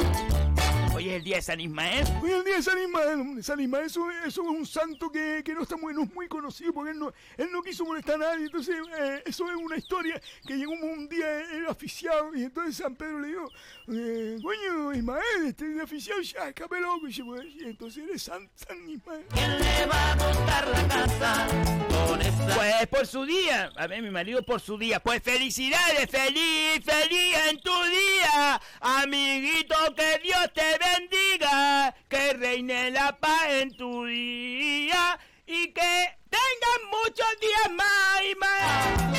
Es 1.11 1.17
el 1.17 1.23
día 1.25 1.35
de 1.35 1.41
San 1.41 1.59
Ismael? 1.59 2.07
Hoy 2.23 2.29
es 2.29 2.37
el 2.37 2.45
día 2.45 2.55
de 2.55 2.63
San 2.63 2.81
Ismael. 2.81 3.43
San 3.43 3.59
Ismael 3.59 3.85
eso, 3.85 4.09
eso 4.25 4.41
es 4.43 4.47
un 4.47 4.65
santo 4.65 5.11
que, 5.11 5.41
que 5.43 5.53
no 5.53 5.63
está 5.63 5.75
muy, 5.75 5.93
no 5.93 6.03
es 6.03 6.13
muy 6.13 6.29
conocido 6.29 6.71
porque 6.71 6.91
él 6.91 6.99
no, 6.99 7.11
él 7.35 7.49
no 7.51 7.61
quiso 7.61 7.83
molestar 7.83 8.15
a 8.15 8.19
nadie. 8.19 8.45
Entonces, 8.45 8.77
eh, 8.97 9.21
eso 9.25 9.49
es 9.49 9.57
una 9.57 9.75
historia 9.75 10.21
que 10.47 10.55
llegó 10.55 10.71
un 10.71 11.09
día 11.09 11.41
el 11.51 11.67
aficiado 11.67 12.33
y 12.33 12.43
entonces 12.43 12.77
San 12.77 12.95
Pedro 12.95 13.19
le 13.19 13.27
dijo, 13.27 13.49
eh, 13.89 14.37
coño, 14.41 14.93
Ismael, 14.93 15.47
este 15.47 15.81
aficiado 15.81 16.21
ya 16.21 16.47
escape 16.47 16.79
loco. 16.79 17.05
Y, 17.05 17.13
se 17.13 17.23
fue. 17.25 17.45
Y 17.45 17.63
entonces 17.65 18.05
eres 18.07 18.23
San, 18.23 18.49
San 18.55 18.89
Ismael. 18.89 19.25
le 19.35 19.85
va 19.87 20.11
a 20.13 20.15
montar 20.15 20.67
la 20.69 20.87
casa 20.87 21.47
con. 21.89 22.21
Pues 22.55 22.87
por 22.87 23.07
su 23.07 23.25
día. 23.25 23.71
A 23.75 23.87
ver, 23.87 24.01
mi 24.01 24.09
marido 24.09 24.43
por 24.43 24.59
su 24.61 24.77
día. 24.77 24.99
Pues 24.99 25.21
felicidades, 25.21 26.09
feliz, 26.09 26.83
feliz 26.83 27.35
en 27.49 27.59
tu 27.59 27.73
día. 27.83 28.61
Amiguito, 28.79 29.75
que 29.95 30.19
Dios 30.23 30.51
te 30.53 30.77
bendiga. 30.97 31.95
Que 32.07 32.33
reine 32.33 32.91
la 32.91 33.17
paz 33.17 33.47
en 33.49 33.75
tu 33.75 34.05
día. 34.05 35.19
Y 35.47 35.67
que 35.67 36.17
tengan 36.29 36.81
muchos 36.89 37.27
días 37.41 37.71
más 37.75 38.21
y 38.29 38.35
más. 38.35 39.11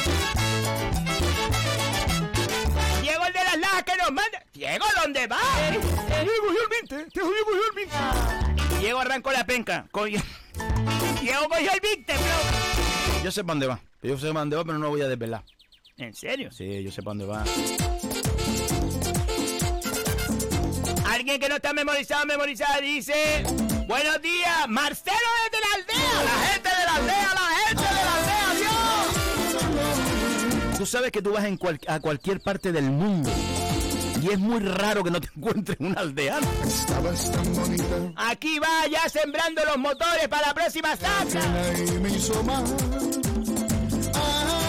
Diego 3.02 3.26
el 3.26 3.32
de 3.32 3.44
las 3.44 3.58
lajas 3.58 3.82
que 3.82 3.96
nos 3.96 4.12
manda. 4.12 4.44
Diego, 4.54 4.86
¿dónde 5.02 5.26
va? 5.26 5.40
Diego 5.70 6.32
cogió 6.46 6.62
el 6.62 6.68
20, 6.88 7.04
te 7.10 7.20
20. 7.74 7.96
Diego 8.80 9.00
arrancó 9.00 9.32
la 9.32 9.44
penca. 9.44 9.86
Diego 11.20 11.48
cogió 11.48 11.72
el 11.72 11.80
20, 11.80 12.12
bro. 12.12 13.22
Yo 13.24 13.30
sé 13.30 13.44
para 13.44 13.54
dónde 13.54 13.66
va. 13.66 13.80
Yo 14.02 14.18
sé 14.18 14.28
para 14.28 14.40
dónde 14.40 14.56
va, 14.56 14.64
pero 14.64 14.78
no 14.78 14.84
lo 14.84 14.90
voy 14.90 15.02
a 15.02 15.08
desvelar. 15.08 15.44
¿En 15.98 16.14
serio? 16.14 16.50
Sí, 16.50 16.82
yo 16.82 16.90
sé 16.90 17.02
para 17.02 17.10
dónde 17.16 17.26
va. 17.26 17.44
Alguien 21.22 21.38
que 21.40 21.48
no 21.48 21.54
está 21.54 21.72
memorizado, 21.72 22.26
memorizada, 22.26 22.80
dice... 22.80 23.44
Buenos 23.86 24.20
días, 24.22 24.68
Marcelo 24.68 25.16
desde 25.44 25.60
la 25.64 25.68
aldea. 25.76 26.24
La 26.24 26.46
gente 26.48 26.68
de 26.68 26.84
la 26.84 26.94
aldea, 26.96 27.34
la 27.34 27.46
gente 27.68 27.82
de 27.84 27.94
la 28.04 28.14
aldea, 28.16 28.54
Dios. 30.66 30.78
Tú 30.78 30.84
sabes 30.86 31.12
que 31.12 31.22
tú 31.22 31.30
vas 31.32 31.44
en 31.44 31.56
cual- 31.58 31.78
a 31.86 32.00
cualquier 32.00 32.40
parte 32.40 32.72
del 32.72 32.90
mundo 32.90 33.30
y 34.20 34.30
es 34.32 34.38
muy 34.40 34.58
raro 34.58 35.04
que 35.04 35.12
no 35.12 35.20
te 35.20 35.28
encuentres 35.36 35.76
un 35.78 35.96
aldeano. 35.96 36.44
Estabas 36.66 37.30
tan 37.30 37.54
bonita, 37.54 37.84
Aquí 38.16 38.58
va 38.58 38.88
ya 38.90 39.08
sembrando 39.08 39.64
los 39.64 39.78
motores 39.78 40.26
para 40.26 40.48
la 40.48 40.54
próxima. 40.54 40.96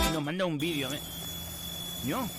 Y 0.09 0.13
nos 0.13 0.21
manda 0.23 0.45
un 0.45 0.59
vídeo, 0.59 0.93
¿eh? 0.93 0.99
¿No? 2.05 2.29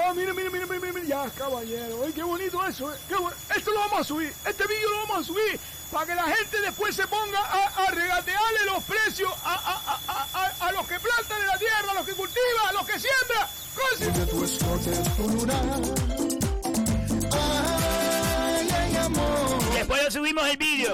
Ah, 0.00 0.12
mira, 0.14 0.32
mira, 0.32 0.48
mira, 0.50 0.64
mira, 0.66 0.92
mira, 0.92 1.04
ya, 1.06 1.30
caballero. 1.30 2.02
Ay, 2.04 2.12
qué 2.12 2.22
bonito 2.22 2.64
eso, 2.66 2.92
eh. 2.92 2.96
Qué 3.08 3.16
bu- 3.16 3.32
Esto 3.56 3.72
lo 3.72 3.80
vamos 3.80 4.00
a 4.00 4.04
subir. 4.04 4.32
Este 4.46 4.66
vídeo 4.66 4.88
lo 4.90 4.98
vamos 5.08 5.18
a 5.18 5.24
subir 5.24 5.58
para 5.90 6.06
que 6.06 6.14
la 6.14 6.22
gente 6.24 6.60
después 6.60 6.94
se 6.94 7.06
ponga 7.08 7.40
a, 7.40 7.66
a 7.84 7.90
regatearle 7.90 8.64
los 8.66 8.84
precios 8.84 9.32
a, 9.44 9.54
a, 9.54 9.72
a, 9.74 10.00
a, 10.06 10.28
a- 10.44 10.68
a 10.68 10.72
los 10.72 10.86
que 10.86 11.00
plantan 11.00 11.40
en 11.40 11.46
la 11.48 11.58
tierra, 11.58 11.90
a 11.90 11.94
los 11.94 12.06
que 12.06 12.12
cultivan, 12.14 12.68
a 12.68 12.72
los 12.72 12.86
que 12.86 12.98
siembran. 13.00 13.48
Cosas. 13.74 14.18
De 14.18 14.26
tu 14.26 14.44
escote 14.44 14.90
lunar. 15.34 15.64
Ay, 17.32 18.68
ay, 18.70 18.96
amor. 18.96 19.72
Después 19.74 20.04
lo 20.04 20.10
subimos 20.10 20.48
el 20.48 20.56
vídeo. 20.56 20.92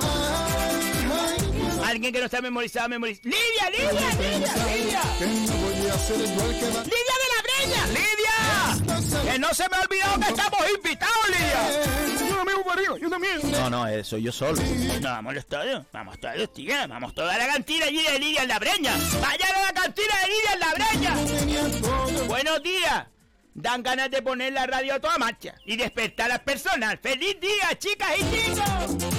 Alguien 1.84 2.12
que 2.12 2.18
no 2.20 2.24
está 2.24 2.40
memorizado, 2.40 2.88
memoriza. 2.88 3.20
¡Lidia, 3.24 3.70
Lidia, 3.70 3.90
Lidia, 3.90 4.54
Lidia! 4.66 5.02
¡Lidia 5.20 5.92
de 7.22 7.28
la 7.28 7.42
Breña! 7.42 7.86
¡Lidia! 7.88 8.83
Que 9.24 9.38
no 9.38 9.52
se 9.54 9.68
me 9.68 9.76
ha 9.76 9.80
olvidado 9.80 10.20
que 10.20 10.28
estamos 10.28 10.60
invitados, 10.76 11.28
Lidia. 11.28 12.28
Yo 12.28 12.36
también 12.36 12.58
arriba, 12.70 12.98
yo 13.00 13.10
también. 13.10 13.50
No, 13.50 13.70
no, 13.70 13.86
eh, 13.86 14.04
soy 14.04 14.22
yo 14.22 14.32
solo. 14.32 14.60
No, 15.00 15.08
vámonos 15.08 15.46
todos, 15.46 15.84
vamos 15.92 16.18
todos, 16.20 16.52
tía, 16.52 16.86
vamos 16.86 17.14
toda 17.14 17.36
la 17.36 17.46
cantina 17.46 17.86
allí 17.86 18.02
de 18.02 18.18
Lidia 18.18 18.42
en 18.42 18.48
la 18.48 18.58
Breña. 18.58 18.92
Vayan 19.20 19.54
a 19.54 19.62
la 19.66 19.72
cantina 19.72 20.14
de 20.20 20.28
Lidia 20.28 20.52
en 20.54 20.60
la 20.60 20.74
Breña. 20.74 22.26
Buenos 22.26 22.62
días. 22.62 23.06
Dan 23.54 23.82
ganas 23.84 24.10
de 24.10 24.20
poner 24.20 24.52
la 24.52 24.66
radio 24.66 24.94
a 24.94 25.00
toda 25.00 25.16
marcha 25.16 25.54
y 25.64 25.76
despertar 25.76 26.26
a 26.26 26.34
las 26.34 26.40
personas. 26.40 26.98
¡Feliz 27.00 27.38
día, 27.40 27.78
chicas 27.78 28.10
y 28.18 28.22
chicos! 28.30 29.14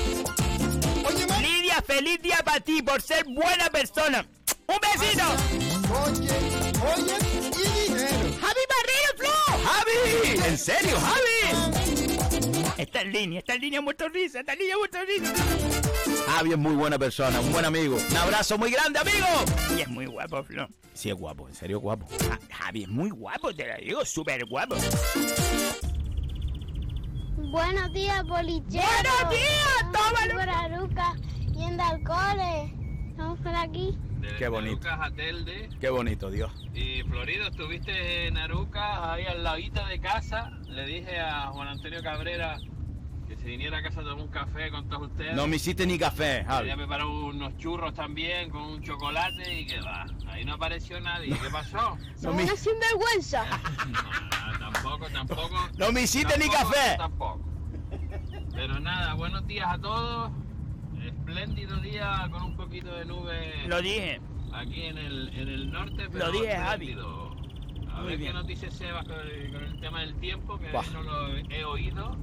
Lidia, 1.41 1.81
feliz 1.81 2.21
día 2.21 2.37
para 2.43 2.59
ti 2.59 2.81
por 2.81 3.01
ser 3.01 3.23
buena 3.25 3.69
persona. 3.69 4.25
¡Un 4.67 4.77
besito! 4.81 5.23
Oye, 6.03 6.31
oye, 6.97 7.64
¡Javi! 9.65 10.39
¿En 10.47 10.57
serio, 10.57 10.97
Javi? 10.99 12.71
Está 12.77 13.01
en 13.01 13.11
línea, 13.11 13.39
está 13.39 13.55
en 13.55 13.61
línea 13.61 13.81
muerto 13.81 14.07
risa, 14.09 14.39
está 14.41 14.53
en 14.53 14.59
línea 14.59 14.77
muerto 14.77 14.97
risa. 15.07 15.33
Javi 16.27 16.51
es 16.51 16.57
muy 16.57 16.75
buena 16.75 16.99
persona, 16.99 17.39
un 17.39 17.51
buen 17.51 17.65
amigo. 17.65 17.97
Un 18.09 18.17
abrazo 18.17 18.57
muy 18.57 18.71
grande, 18.71 18.99
amigo. 18.99 19.25
Y 19.77 19.81
es 19.81 19.87
muy 19.87 20.05
guapo, 20.05 20.43
Flo. 20.43 20.67
Sí, 20.93 21.09
es 21.09 21.15
guapo, 21.15 21.47
en 21.47 21.55
serio 21.55 21.79
guapo. 21.79 22.05
Ja- 22.29 22.39
Javi 22.57 22.83
es 22.83 22.89
muy 22.89 23.09
guapo, 23.09 23.53
te 23.53 23.67
lo 23.67 23.75
digo, 23.77 24.05
súper 24.05 24.45
guapo. 24.45 24.75
Buenos 27.37 27.91
días, 27.93 28.25
bolichero. 28.25 28.83
¡Buenos 28.83 29.29
días! 29.29 29.91
¡Tómalo! 29.91 30.33
Por 30.33 30.49
Aruca, 30.49 31.13
yendo 31.53 31.83
al 31.83 32.03
cole. 32.03 32.73
Estamos 33.11 33.39
por 33.39 33.55
aquí. 33.55 33.97
Qué 34.37 34.47
bonito. 34.47 34.87
Arucas 34.89 35.11
a 35.11 35.15
Telde. 35.15 35.69
Qué 35.79 35.89
bonito, 35.89 36.29
Dios. 36.29 36.51
Y 36.73 37.03
Florido, 37.03 37.47
estuviste 37.47 38.27
en 38.27 38.37
Aruca, 38.37 39.13
ahí 39.13 39.25
al 39.25 39.43
ladito 39.43 39.85
de 39.85 39.99
casa. 39.99 40.51
Le 40.67 40.85
dije 40.85 41.19
a 41.19 41.47
Juan 41.47 41.67
Antonio 41.69 42.01
Cabrera 42.03 42.57
que 43.27 43.35
se 43.35 43.45
viniera 43.45 43.79
a 43.79 43.83
casa 43.83 44.01
a 44.01 44.03
tomar 44.03 44.23
un 44.23 44.31
café 44.31 44.69
con 44.69 44.87
todos 44.87 45.09
ustedes. 45.09 45.35
No 45.35 45.47
me 45.47 45.55
hiciste 45.55 45.85
ni 45.87 45.97
café, 45.97 46.43
Javi. 46.45 46.67
Ya 46.67 46.75
preparó 46.75 47.09
unos 47.09 47.57
churros 47.57 47.93
también 47.93 48.49
con 48.51 48.61
un 48.61 48.83
chocolate 48.83 49.61
y 49.61 49.65
que 49.65 49.79
va. 49.81 50.05
Ahí 50.27 50.45
no 50.45 50.53
apareció 50.53 50.99
nadie. 51.01 51.29
¿Qué 51.29 51.49
pasó? 51.49 51.97
Son 52.15 52.35
una 52.35 52.55
sinvergüenza. 52.55 53.45
Ah, 54.47 54.51
tampoco, 54.59 55.09
tampoco. 55.09 55.69
No 55.75 55.91
me 55.91 56.03
hiciste 56.03 56.37
ni 56.37 56.45
Tampoco, 56.47 56.71
café. 56.71 56.97
Tampoco. 56.97 57.39
Pero 58.53 58.79
nada, 58.79 59.15
buenos 59.15 59.47
días 59.47 59.67
a 59.67 59.77
todos. 59.79 60.31
Espléndido 61.27 61.77
día 61.77 62.27
con 62.31 62.43
un 62.43 62.55
poquito 62.55 62.93
de 62.95 63.05
nube. 63.05 63.63
Lo 63.67 63.81
dije. 63.81 64.21
Aquí 64.53 64.83
en 64.83 64.97
el, 64.99 65.29
en 65.29 65.47
el 65.49 65.71
norte, 65.71 66.07
pero 66.11 66.27
Lo 66.27 66.31
dije, 66.31 66.55
Javi. 66.55 66.89
espléndido. 66.91 67.31
A 67.91 67.99
Muy 68.01 68.07
ver 68.09 68.17
bien. 68.17 68.31
qué 68.31 68.33
nos 68.37 68.47
dice 68.47 68.69
Sebas 68.71 69.05
con 69.05 69.19
el, 69.19 69.51
con 69.51 69.63
el 69.63 69.79
tema 69.79 70.01
del 70.01 70.15
tiempo, 70.19 70.57
que 70.59 70.71
Buah. 70.71 70.85
no 70.93 71.01
lo 71.01 71.37
he 71.49 71.65
oído. 71.65 72.15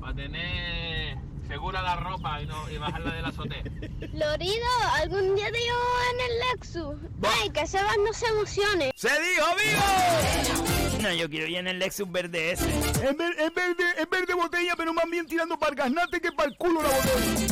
Para 0.00 0.14
tener 0.14 1.16
segura 1.48 1.80
la 1.80 1.96
ropa 1.96 2.42
y, 2.42 2.46
no, 2.46 2.70
y 2.70 2.76
bajarla 2.76 3.14
de 3.14 3.22
la 3.22 3.28
azotea. 3.28 3.62
Florido, 4.10 4.66
algún 4.94 5.34
día 5.34 5.50
te 5.50 5.58
llevo 5.58 5.80
en 6.12 6.20
el 6.30 6.38
Lexus. 6.52 6.96
Ay, 7.22 7.50
que 7.50 7.66
Sebas 7.66 7.96
no 8.04 8.12
se 8.12 8.26
emocione. 8.26 8.92
¡Se 8.94 9.08
dijo, 9.08 9.46
vivo! 9.56 11.02
No, 11.02 11.12
yo 11.14 11.28
quiero 11.30 11.46
ir 11.46 11.56
en 11.56 11.68
el 11.68 11.78
Lexus 11.78 12.10
verde 12.12 12.52
ese. 12.52 12.68
Es, 12.68 13.16
ver- 13.16 13.36
es 13.38 13.54
verde, 13.54 13.84
es 13.98 14.10
verde 14.10 14.34
botella, 14.34 14.74
pero 14.76 14.92
más 14.92 15.06
bien 15.10 15.26
tirando 15.26 15.58
para 15.58 15.70
el 15.70 15.76
gaznate 15.76 16.20
que 16.20 16.30
para 16.32 16.50
el 16.50 16.56
culo 16.58 16.82
la 16.82 16.88
botella. 16.88 17.46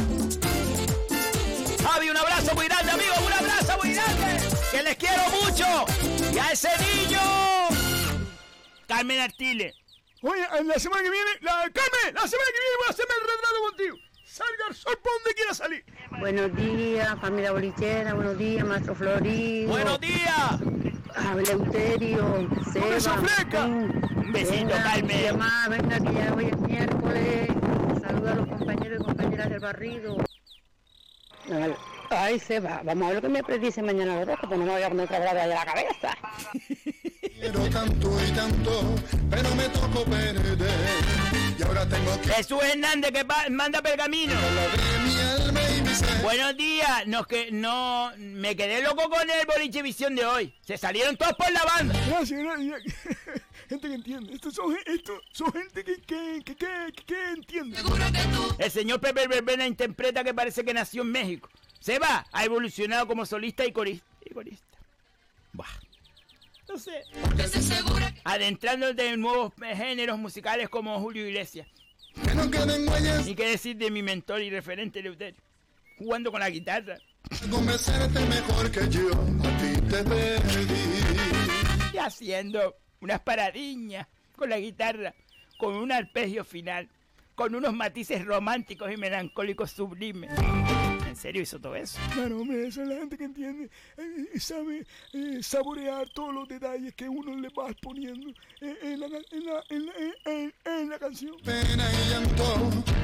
Javi, 1.85 2.09
un 2.09 2.17
abrazo 2.17 2.55
muy 2.55 2.67
grande, 2.67 2.93
amigo. 2.93 3.13
Un 3.27 3.33
abrazo 3.33 3.79
muy 3.83 3.95
grande. 3.95 4.41
Que 4.71 4.83
les 4.83 4.97
quiero 4.97 5.23
mucho. 5.43 5.85
Y 6.33 6.39
a 6.39 6.51
ese 6.51 6.71
niño. 6.79 7.21
Carmen 8.87 9.21
Artile. 9.21 9.75
Oye, 10.23 10.43
en 10.59 10.69
la 10.69 10.79
semana 10.79 11.03
que 11.03 11.11
viene, 11.11 11.31
la 11.43 11.53
Carmen, 11.73 12.15
la 12.15 12.27
semana 12.27 12.51
que 12.53 12.61
viene 12.61 12.77
voy 12.79 12.87
a 12.89 12.91
hacerme 12.91 13.15
el 13.21 13.29
retrato 13.29 13.61
contigo. 13.69 13.97
Salga 14.25 14.67
al 14.69 14.75
sol 14.75 14.99
por 15.03 15.13
donde 15.13 15.35
quiera 15.35 15.55
salir. 15.55 15.85
Buenos 16.19 16.57
días, 16.57 17.21
familia 17.21 17.53
bolichera, 17.53 18.15
buenos 18.15 18.39
días, 18.39 18.65
maestro 18.65 18.95
Florido. 18.95 19.69
Buenos 19.69 20.01
días. 20.01 20.61
Eleuterio, 21.39 22.49
Seba. 22.73 23.67
Un 23.67 24.33
besito, 24.33 24.71
Carmen. 24.71 25.39
venga, 25.69 26.01
que 26.01 26.15
ya 26.15 26.35
hoy 26.35 26.47
es 26.47 26.59
miércoles. 26.61 27.49
Saluda 28.01 28.33
a 28.33 28.35
los 28.37 28.49
compañeros 28.49 29.01
y 29.01 29.05
compañeras 29.05 29.51
del 29.51 29.61
barrido. 29.61 30.17
Ay, 32.11 32.39
Seba, 32.39 32.81
vamos 32.85 33.05
a 33.05 33.07
ver 33.07 33.17
lo 33.17 33.23
que 33.23 33.29
me 33.29 33.43
predice 33.43 33.83
mañana 33.83 34.17
los 34.17 34.27
rojos, 34.27 34.45
pues 34.49 34.59
no 34.59 34.67
me 34.67 34.73
voy 34.73 34.83
a 34.83 34.89
poner 34.89 35.05
otra 35.07 35.21
brava 35.21 35.41
de 35.43 35.49
la 35.49 35.65
cabeza. 35.65 36.17
Quiero 37.41 37.61
tanto 37.71 38.25
y 38.25 38.31
tanto, 38.33 38.95
pero 39.31 39.55
me 39.55 39.69
tocó 39.71 40.05
perder. 40.05 40.55
Y 41.59 41.63
ahora 41.63 41.89
tengo 41.89 42.21
que 42.21 42.29
Jesús 42.29 42.63
Hernández 42.63 43.13
que 43.13 43.51
manda 43.51 43.83
pergamino. 43.83 44.35
Buenos 46.23 46.57
días. 46.57 47.07
Nos 47.07 47.27
que 47.27 47.51
no 47.53 48.13
me 48.17 48.57
quedé 48.57 48.83
loco 48.83 49.09
con 49.09 49.29
el 49.29 49.47
boliche 49.47 49.83
visión 49.83 50.15
de 50.15 50.25
hoy. 50.25 50.55
Se 50.63 50.79
salieron 50.79 51.17
todos 51.17 51.35
por 51.35 51.51
la 51.53 51.63
banda. 51.65 51.95
Gracias, 52.09 52.41
gracias. 52.45 52.83
Gente 53.69 53.89
que 53.89 53.95
entiende. 53.95 54.35
Estos 54.35 54.55
son, 54.55 54.77
estos 54.87 55.21
son 55.33 55.53
gente 55.53 55.85
que, 55.85 55.97
que, 56.03 56.43
que, 56.45 56.55
que, 56.55 57.05
que- 57.07 57.31
entiende. 57.31 57.79
El 58.59 58.71
señor 58.71 59.01
Pepe 59.01 59.27
Verbena 59.27 59.67
interpreta 59.67 60.23
que 60.23 60.35
parece 60.35 60.65
que 60.65 60.75
nació 60.75 61.03
en 61.03 61.11
México. 61.13 61.49
Se 61.81 61.99
va, 61.99 62.27
ha 62.33 62.45
evolucionado 62.45 63.07
como 63.07 63.25
solista 63.27 63.65
y 63.67 63.73
corista. 63.73 64.07
Y 64.25 64.35
corista. 64.35 64.65
No 66.69 66.79
sé. 66.79 67.05
Adentrándote 68.25 69.09
en 69.11 69.21
nuevos 69.21 69.53
géneros 69.77 70.19
musicales 70.19 70.69
como 70.69 70.99
Julio 71.01 71.27
Iglesias. 71.29 71.69
no 72.35 72.51
queden 72.51 72.89
huellas. 72.89 73.27
Ni 73.27 73.35
qué 73.35 73.49
decir 73.49 73.77
de 73.77 73.91
mi 73.91 74.03
mentor 74.03 74.41
y 74.43 74.51
referente 74.51 75.01
Eleuterio. 75.01 75.41
Jugando 75.99 76.31
con 76.33 76.41
la 76.41 76.51
guitarra. 76.51 76.97
Convencerte 77.51 78.21
mejor 78.27 78.71
que 78.71 78.89
yo, 78.89 79.11
a 79.11 79.59
ti 79.59 79.81
te 79.89 80.03
pedí. 80.05 81.95
Y 81.95 81.99
haciendo 81.99 82.77
unas 83.05 83.21
paradiñas 83.21 84.07
con 84.37 84.51
la 84.51 84.59
guitarra. 84.59 85.15
Con 85.59 85.77
un 85.77 85.93
arpegio 85.93 86.43
final. 86.45 86.89
Con 87.37 87.55
unos 87.55 87.73
matices 87.73 88.25
románticos 88.25 88.91
y 88.93 88.97
melancólicos 88.97 89.71
sublimes. 89.71 90.31
¿En 91.07 91.15
serio 91.17 91.43
hizo 91.43 91.61
todo 91.61 91.77
eso? 91.77 91.99
Claro, 92.13 92.41
hombre, 92.41 92.67
esa 92.67 92.83
es 92.83 92.89
la 92.89 92.97
gente 92.97 93.17
que 93.17 93.25
entiende 93.25 93.71
eh, 93.97 94.27
y 94.35 94.41
sabe 94.41 94.85
eh, 95.13 95.39
saborear 95.43 96.09
todos 96.11 96.35
los 96.35 96.49
detalles 96.49 96.93
que 96.95 97.09
uno 97.09 97.37
le 97.37 97.49
va 97.51 97.69
poniendo 97.81 98.31
eh, 98.61 98.77
en, 98.83 98.99
la, 99.01 99.07
en, 99.07 99.45
la, 99.47 99.63
en, 99.69 99.87
la, 99.87 99.93
en- 100.25 100.55
en 100.65 100.89
la 100.91 100.99
canción. 100.99 101.37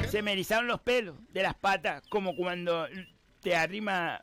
Se 0.09 0.21
me 0.21 0.33
erizaron 0.33 0.67
los 0.67 0.81
pelos 0.81 1.15
de 1.29 1.41
las 1.43 1.55
patas, 1.55 2.03
como 2.09 2.35
cuando 2.35 2.85
te 3.41 3.55
arrima 3.55 4.15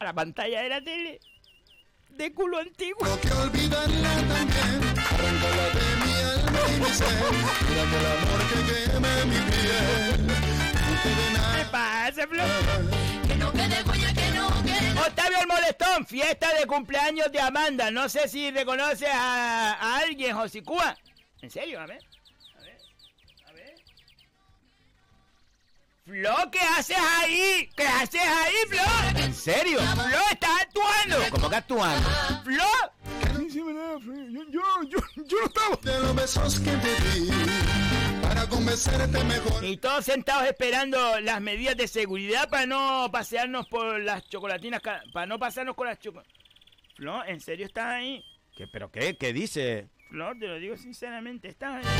a 0.00 0.04
la 0.04 0.12
pantalla 0.12 0.62
de 0.62 0.68
la 0.68 0.82
tele. 0.82 1.20
De 2.10 2.32
culo 2.32 2.58
antiguo. 2.58 3.06
que 3.22 3.30
olvidarla 3.32 4.10
también. 4.26 4.87
Arráncala 5.18 5.66
de 5.70 5.84
mi 6.04 6.12
alma 6.22 6.60
y 6.68 6.80
mi 6.80 6.90
ser. 6.90 7.08
Mira 7.68 7.84
que 7.90 7.96
el 7.96 8.06
amor 8.06 8.40
que 8.48 8.58
queme 8.92 9.12
mi 9.24 9.40
piel. 9.50 10.26
No 10.26 10.94
quede 11.02 11.26
nada. 11.32 11.56
¿Qué 11.56 11.64
pasa, 11.70 12.22
Flo? 12.28 12.44
Que 13.26 13.34
no 13.36 13.52
quede 13.52 13.82
huella, 13.82 14.12
que 14.14 14.30
no 14.30 14.62
quede. 14.62 15.00
Octavio 15.00 15.40
el 15.40 15.46
Molestón, 15.48 16.06
fiesta 16.06 16.54
de 16.54 16.66
cumpleaños 16.66 17.32
de 17.32 17.40
Amanda. 17.40 17.90
No 17.90 18.08
sé 18.08 18.28
si 18.28 18.50
reconoces 18.50 19.08
a, 19.12 19.72
a 19.74 19.96
alguien, 19.98 20.36
Josicúa. 20.36 20.96
¿En 21.42 21.50
serio? 21.50 21.80
A 21.80 21.86
ver. 21.86 22.00
A 22.56 22.60
ver. 22.62 22.78
A 23.48 23.52
ver. 23.52 23.74
Flo, 26.04 26.50
¿qué 26.50 26.60
haces 26.60 26.96
ahí? 26.98 27.70
¿Qué 27.76 27.86
haces 27.86 28.22
ahí, 28.22 28.54
Flo? 28.68 28.82
¿En 29.20 29.34
serio? 29.34 29.80
Flo, 29.80 30.18
estás 30.30 30.62
actuando. 30.62 31.18
¿Cómo 31.30 31.50
que 31.50 31.56
actuando? 31.56 32.08
Flo. 32.44 32.64
Sí, 33.58 33.64
verdad. 33.64 33.98
Yo, 33.98 34.44
yo, 34.50 34.60
yo, 34.88 34.98
yo 35.24 35.36
no 35.40 35.46
estaba. 35.46 35.76
De 35.82 36.00
los 36.00 36.14
besos 36.14 36.60
que 36.60 36.70
te 36.70 37.18
di. 37.18 37.28
Para 38.22 38.48
convencerte 38.48 39.24
mejor. 39.24 39.64
Y 39.64 39.76
todos 39.78 40.04
sentados 40.04 40.46
esperando 40.46 41.18
las 41.20 41.40
medidas 41.40 41.76
de 41.76 41.88
seguridad 41.88 42.48
para 42.48 42.66
no 42.66 43.08
pasearnos 43.10 43.66
por 43.66 44.00
las 44.00 44.24
chocolatinas, 44.28 44.80
para 45.12 45.26
no 45.26 45.40
pasarnos 45.40 45.74
con 45.74 45.88
las 45.88 45.98
chocolatina. 45.98 46.38
Flor, 46.94 47.28
¿en 47.28 47.40
serio 47.40 47.66
estás 47.66 47.94
ahí? 47.94 48.24
¿Qué, 48.56 48.68
¿Pero 48.68 48.92
qué? 48.92 49.16
¿Qué 49.16 49.32
dice? 49.32 49.88
Flor, 50.08 50.38
te 50.38 50.46
lo 50.46 50.60
digo 50.60 50.76
sinceramente, 50.76 51.48
estás 51.48 51.84
ahí. 51.84 51.92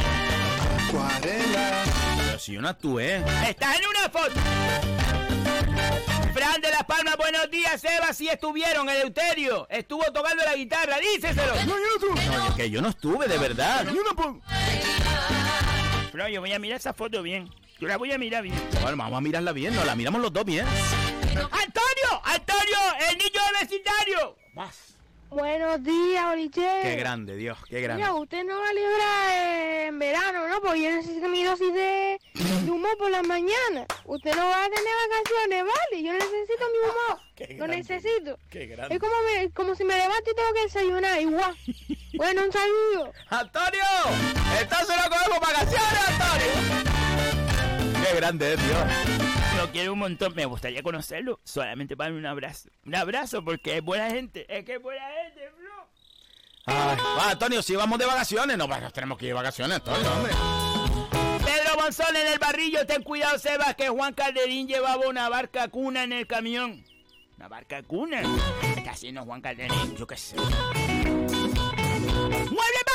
Pero 1.22 2.38
si 2.38 2.52
yo 2.52 2.60
no 2.60 2.68
actué. 2.68 3.16
¡Estás 3.48 3.80
en 3.80 3.86
una 3.88 4.08
foto! 4.08 5.27
Fran 6.32 6.60
de 6.60 6.70
Las 6.70 6.84
Palmas, 6.84 7.16
buenos 7.16 7.50
días, 7.50 7.82
Eva, 7.84 8.12
sí 8.12 8.28
estuvieron, 8.28 8.88
Eleuterio. 8.88 9.66
Estuvo 9.70 10.04
tocando 10.12 10.44
la 10.44 10.54
guitarra, 10.54 10.98
díceselo. 10.98 11.54
No, 11.54 11.76
yo 11.76 12.36
no 12.38 12.48
es 12.48 12.54
que 12.54 12.70
yo 12.70 12.80
no 12.80 12.88
estuve, 12.88 13.26
de 13.26 13.38
verdad. 13.38 13.86
Yo 13.86 14.02
no 14.02 14.14
puedo. 14.14 14.40
Flor, 16.12 16.28
yo 16.28 16.40
voy 16.40 16.52
a 16.52 16.58
mirar 16.58 16.78
esa 16.78 16.92
foto 16.92 17.22
bien. 17.22 17.50
Yo 17.80 17.88
la 17.88 17.96
voy 17.96 18.12
a 18.12 18.18
mirar 18.18 18.42
bien. 18.42 18.60
Bueno, 18.80 18.96
vamos 18.96 19.18
a 19.18 19.20
mirarla 19.20 19.52
bien, 19.52 19.74
no, 19.74 19.84
la 19.84 19.94
miramos 19.94 20.20
los 20.20 20.32
dos 20.32 20.44
bien. 20.44 20.66
¡Antonio! 20.66 22.22
¡Antonio! 22.24 22.78
¡El 23.08 23.18
niño 23.18 23.40
del 23.44 23.68
vecindario! 23.68 24.36
Buenos 25.30 25.82
días, 25.84 26.24
Oliche. 26.32 26.66
Qué 26.82 26.96
grande, 26.96 27.36
Dios, 27.36 27.58
qué 27.68 27.82
grande. 27.82 28.02
Mira, 28.02 28.14
usted 28.14 28.44
no 28.44 28.58
va 28.58 28.68
a 28.68 28.72
librar 28.72 29.30
eh, 29.34 29.86
en 29.88 29.98
verano, 29.98 30.48
¿no? 30.48 30.60
Porque 30.62 30.82
yo 30.82 30.90
necesito 30.90 31.28
mi 31.28 31.44
dosis 31.44 31.72
de, 31.74 32.18
de 32.64 32.70
humor 32.70 32.96
por 32.98 33.10
las 33.10 33.26
mañanas. 33.26 33.86
Usted 34.06 34.34
no 34.34 34.46
va 34.48 34.64
a 34.64 34.68
tener 34.70 34.92
vacaciones, 35.10 35.64
¿vale? 35.64 36.02
Yo 36.02 36.12
necesito 36.14 36.64
mi 36.72 36.78
humor. 36.88 37.20
Lo 37.50 37.56
grande. 37.66 37.76
necesito. 37.76 38.38
Qué 38.50 38.66
grande. 38.66 38.94
Es 38.94 39.00
como, 39.00 39.12
me- 39.34 39.50
como 39.50 39.74
si 39.74 39.84
me 39.84 39.96
levanto 39.96 40.30
y 40.30 40.34
tengo 40.34 40.52
que 40.54 40.62
desayunar, 40.62 41.20
igual. 41.20 41.54
bueno, 42.16 42.42
un 42.44 42.52
saludo. 42.52 43.12
¡Antonio! 43.28 43.82
¡Entonces 44.60 44.96
lo 44.96 45.10
cogemos 45.10 45.40
vacaciones, 45.40 46.08
Antonio! 46.08 48.02
¡Qué 48.08 48.16
grande 48.16 48.54
es, 48.54 48.60
Dios! 48.66 49.37
Lo 49.58 49.70
quiero 49.72 49.92
un 49.92 49.98
montón, 49.98 50.32
me 50.36 50.44
gustaría 50.44 50.84
conocerlo. 50.84 51.40
Solamente 51.42 51.96
para 51.96 52.14
un 52.14 52.24
abrazo. 52.24 52.68
Un 52.86 52.94
abrazo 52.94 53.44
porque 53.44 53.78
es 53.78 53.82
buena 53.82 54.08
gente. 54.08 54.46
Es 54.48 54.64
que 54.64 54.74
es 54.74 54.80
buena 54.80 55.02
gente, 55.20 55.50
bro. 55.58 55.88
Ay, 56.66 56.96
va, 57.18 57.30
Antonio, 57.32 57.60
si 57.60 57.74
vamos 57.74 57.98
de 57.98 58.06
vacaciones, 58.06 58.56
no, 58.56 58.68
pues 58.68 58.80
nos 58.80 58.92
tenemos 58.92 59.18
que 59.18 59.24
ir 59.24 59.30
de 59.30 59.34
vacaciones, 59.34 59.78
Antonio, 59.78 60.12
hombre. 60.12 60.32
Pedro 61.44 61.76
Monzón 61.76 62.14
en 62.14 62.28
el 62.28 62.38
barrillo, 62.38 62.86
ten 62.86 63.02
cuidado, 63.02 63.36
Sebas, 63.36 63.74
que 63.74 63.88
Juan 63.88 64.14
Calderín 64.14 64.68
llevaba 64.68 65.08
una 65.08 65.28
barca 65.28 65.66
cuna 65.66 66.04
en 66.04 66.12
el 66.12 66.28
camión. 66.28 66.84
¿Una 67.36 67.48
barca 67.48 67.82
cuna? 67.82 68.22
¿Qué 68.60 68.74
está 68.78 68.92
haciendo 68.92 69.24
Juan 69.24 69.40
Calderín? 69.40 69.96
Yo 69.96 70.06
qué 70.06 70.16
sé. 70.16 70.36
¡Mueble 70.36 71.26
más 72.86 72.87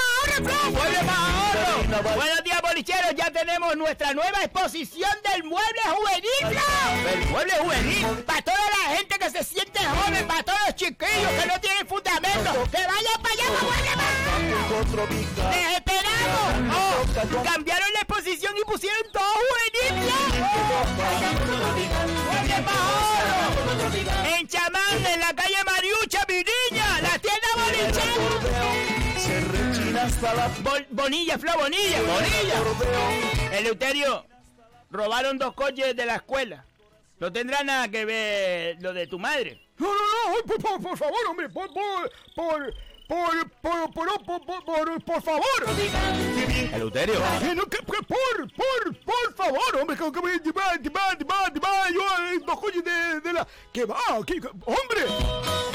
ahorro, 0.52 1.04
más! 1.06 2.16
Buenos 2.16 2.44
días, 2.44 2.62
bolicheros. 2.62 3.14
Ya 3.16 3.30
tenemos 3.32 3.76
nuestra 3.76 4.14
nueva 4.14 4.44
exposición 4.44 5.12
del 5.32 5.44
mueble 5.44 5.82
juvenil. 5.96 6.58
El 7.14 7.26
mueble 7.28 7.54
juvenil. 7.60 8.06
Para 8.26 8.42
toda 8.42 8.58
la 8.58 8.96
gente 8.96 9.20
que 9.20 9.30
se 9.30 9.44
siente 9.44 9.80
joven, 9.80 10.28
para 10.28 10.44
todos 10.44 10.60
los 10.68 10.76
chiquillos 10.76 11.32
que 11.40 11.46
no 11.46 11.60
tienen 11.62 11.88
fundamento, 11.88 12.64
que 12.72 12.78
vayan 12.78 13.22
para 13.22 13.34
allá, 13.34 13.46
para 13.48 13.64
mueble 13.64 13.96
más. 13.96 14.14
¡Les 15.52 15.78
esperamos! 15.78 16.50
Oh, 16.74 17.06
cambiaron 17.44 17.94
la 17.94 18.00
exposición 18.00 18.54
y 18.58 18.64
pusieron 18.66 19.04
todo 19.12 19.34
juvenil. 19.34 19.94
¡Mueble 22.26 22.62
más 22.62 22.76
ahorro! 22.76 23.34
En 24.36 24.48
Chamán, 24.48 25.06
en 25.06 25.20
la 25.20 25.34
calle 25.34 25.64
Bol- 30.22 30.88
Bonilla, 30.92 31.38
Flo, 31.38 31.52
Bonilla, 31.58 32.02
Bonilla. 32.02 33.58
Eleuterio, 33.58 34.26
robaron 34.92 35.38
dos 35.38 35.54
coches 35.54 35.96
de 35.96 36.06
la 36.06 36.16
escuela. 36.16 36.66
No 37.20 37.32
tendrá 37.32 37.64
nada 37.64 37.88
que 37.90 38.06
ver 38.06 38.78
lo 38.82 38.94
de 38.94 39.08
tu 39.08 39.20
madre. 39.20 39.60
No, 39.78 39.88
no, 39.88 39.94
no, 40.38 40.44
por, 40.46 40.62
por, 40.62 40.82
por 40.82 40.98
favor, 40.98 41.20
hombre, 41.30 41.50
por, 41.50 41.68
por, 41.74 42.12
por, 42.36 42.74
por, 43.08 43.52
por, 43.62 43.94
por, 43.94 44.46
por, 44.46 45.04
por, 45.04 45.22
favor. 45.24 45.44
Eleuterio. 46.74 47.20
No, 47.56 47.64
que, 47.66 47.78
que 47.78 47.84
por, 47.84 48.06
por, 48.54 49.00
por 49.04 49.36
favor, 49.36 49.76
hombre, 49.82 49.98
que, 49.98 50.12
que, 50.12 50.42
que, 50.42 50.52
va, 50.52 50.78
que 50.78 50.90
va, 50.90 51.16
que 51.18 51.24
va, 51.26 51.52
que 51.54 51.60
va, 51.60 51.90
yo, 51.90 52.46
dos 52.46 52.60
coches 52.60 52.84
de, 52.84 53.20
de 53.22 53.34
la, 53.34 53.48
que 53.72 53.86
va, 53.86 54.00
que, 54.26 54.40
que- 54.40 54.48
hombre. 54.48 55.73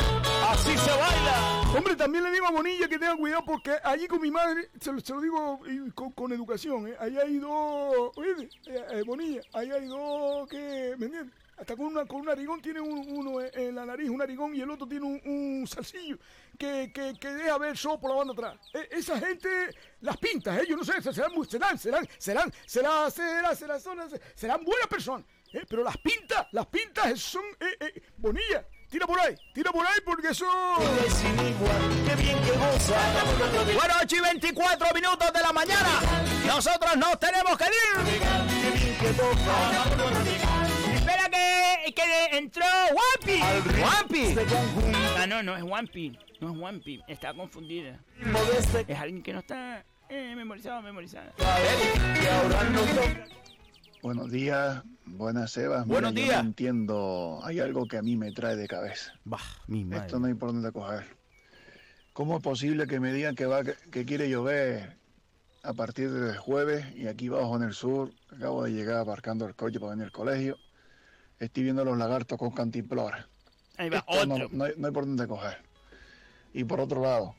Así 0.49 0.77
se 0.79 0.91
baila. 0.91 1.63
Hombre, 1.77 1.95
también 1.95 2.25
le 2.25 2.31
digo 2.33 2.47
a 2.47 2.51
Bonilla 2.51 2.89
que 2.89 2.99
tenga 2.99 3.17
cuidado 3.17 3.45
porque 3.45 3.77
allí 3.85 4.07
con 4.09 4.21
mi 4.21 4.31
madre, 4.31 4.71
se 4.81 4.91
lo, 4.93 5.21
digo 5.21 5.61
con, 5.95 6.13
con 6.13 6.33
educación, 6.33 6.89
¿eh? 6.89 6.97
Allá 6.99 7.23
hay 7.23 7.37
dos, 7.39 8.11
oye, 8.17 8.49
eh, 8.67 8.87
eh, 8.91 9.03
Bonilla, 9.05 9.43
allá 9.53 9.75
hay 9.75 9.87
dos 9.87 10.49
que, 10.49 10.95
¿me 10.99 11.07
entiendes? 11.07 11.35
Hasta 11.59 11.77
con, 11.77 11.87
una, 11.87 12.07
con 12.07 12.21
un 12.21 12.27
narigón 12.27 12.63
tiene 12.63 12.81
un- 12.81 13.05
uno 13.11 13.41
en- 13.41 13.51
en 13.53 13.75
la 13.75 13.85
nariz, 13.85 14.09
un 14.09 14.19
narigón, 14.19 14.55
y 14.55 14.61
el 14.61 14.71
otro 14.71 14.87
tiene 14.87 15.05
un, 15.05 15.21
un 15.25 15.67
zarcillo 15.67 16.17
que, 16.57 16.91
que, 16.95 17.15
que 17.21 17.29
deja 17.35 17.59
ver 17.59 17.77
solo 17.77 18.01
por 18.01 18.11
la 18.11 18.17
banda 18.17 18.33
atrás. 18.33 18.59
Eh, 18.75 18.89
esa 18.93 19.19
gente, 19.19 19.49
las 20.01 20.17
pintas, 20.17 20.59
¿eh? 20.63 20.67
Yo 20.69 20.77
no 20.77 20.85
sé, 20.85 20.93
serán, 21.03 21.33
serán, 21.49 21.79
serán, 21.79 22.09
serán, 22.19 22.53
serán, 22.67 23.11
serán, 23.11 23.57
serán, 23.57 23.81
serán, 23.81 24.09
serán 24.35 24.65
buenas 24.65 24.87
personas. 24.87 25.27
¿eh? 25.53 25.65
Pero 25.69 25.83
las 25.83 25.97
pintas, 25.99 26.47
las 26.53 26.67
pintas 26.67 27.19
son, 27.21 27.43
eh, 27.61 27.77
eh, 27.81 28.03
Bonilla, 28.17 28.65
tira 28.89 29.07
por 29.07 29.21
ahí, 29.21 29.35
tira 29.53 29.71
por 29.71 29.87
ahí 29.87 29.99
porque 30.05 30.29
eso... 30.29 30.47
Bueno, 33.75 33.95
8 34.03 34.17
y 34.17 34.21
24 34.21 34.89
minutos 34.95 35.33
de 35.33 35.41
la 35.41 35.53
mañana. 35.53 36.01
Nosotros 36.47 36.97
nos 36.97 37.19
tenemos 37.21 37.57
que 37.57 37.65
ir. 37.65 37.71
Espera 40.95 41.29
que, 41.31 41.95
que 41.95 42.37
entró 42.37 42.65
Wampi. 42.65 43.41
Wampi. 43.81 44.37
Ah, 45.19 45.27
no, 45.27 45.43
no 45.43 45.57
es 45.57 45.63
Wampi. 45.63 46.19
No 46.41 46.53
es 46.53 46.59
Wampi. 46.59 47.03
Está 47.07 47.35
confundida. 47.35 47.99
Es 48.87 48.99
alguien 48.99 49.23
que 49.23 49.33
no 49.33 49.41
está 49.41 49.85
eh, 50.09 50.35
memorizado, 50.35 50.81
memorizada. 50.83 51.33
Buenos 54.03 54.31
días, 54.31 54.83
buenas 55.07 55.51
Sebas. 55.53 55.87
Mira, 55.87 56.01
Buenos 56.01 56.15
yo 56.15 56.25
días. 56.27 56.43
no 56.43 56.49
entiendo, 56.49 57.41
hay 57.43 57.61
algo 57.61 57.87
que 57.87 57.97
a 57.99 58.03
mí 58.03 58.17
me 58.17 58.31
trae 58.33 58.57
de 58.57 58.69
cabeza. 58.69 59.13
Bah, 59.25 59.39
mi 59.67 59.85
madre. 59.85 60.07
Esto 60.07 60.21
no 60.21 60.27
hay 60.27 60.35
por 60.35 60.53
dónde 60.53 60.71
coger. 60.73 61.05
¿Cómo 62.13 62.37
es 62.37 62.43
posible 62.43 62.87
que 62.87 63.01
me 63.01 63.13
digan 63.13 63.35
que 63.35 63.47
va 63.47 63.63
que 63.65 64.05
quiere 64.05 64.29
llover 64.29 64.97
a 65.63 65.73
partir 65.73 66.11
del 66.11 66.37
jueves 66.37 66.85
y 66.95 67.07
aquí 67.09 67.29
abajo 67.29 67.57
en 67.57 67.63
el 67.65 67.75
sur, 67.75 68.13
acabo 68.35 68.65
de 68.65 68.73
llegar 68.73 68.99
aparcando 68.99 69.47
el 69.47 69.55
coche 69.55 69.79
para 69.81 69.91
venir 69.91 70.05
al 70.07 70.13
colegio, 70.13 70.57
estoy 71.39 71.65
viendo 71.65 71.85
los 71.85 71.99
lagartos 71.99 72.39
con 72.39 72.51
cantimplora. 72.51 73.29
Ahí 73.77 73.91
va, 73.91 73.99
Esto 73.99 74.27
no, 74.27 74.35
otro. 74.37 74.49
no 74.53 74.65
hay, 74.65 74.73
no 74.77 74.87
hay 74.87 74.93
por 74.93 75.07
dónde 75.07 75.27
coger. 75.27 75.59
Y 76.53 76.65
por 76.65 76.81
otro 76.81 77.03
lado, 77.03 77.35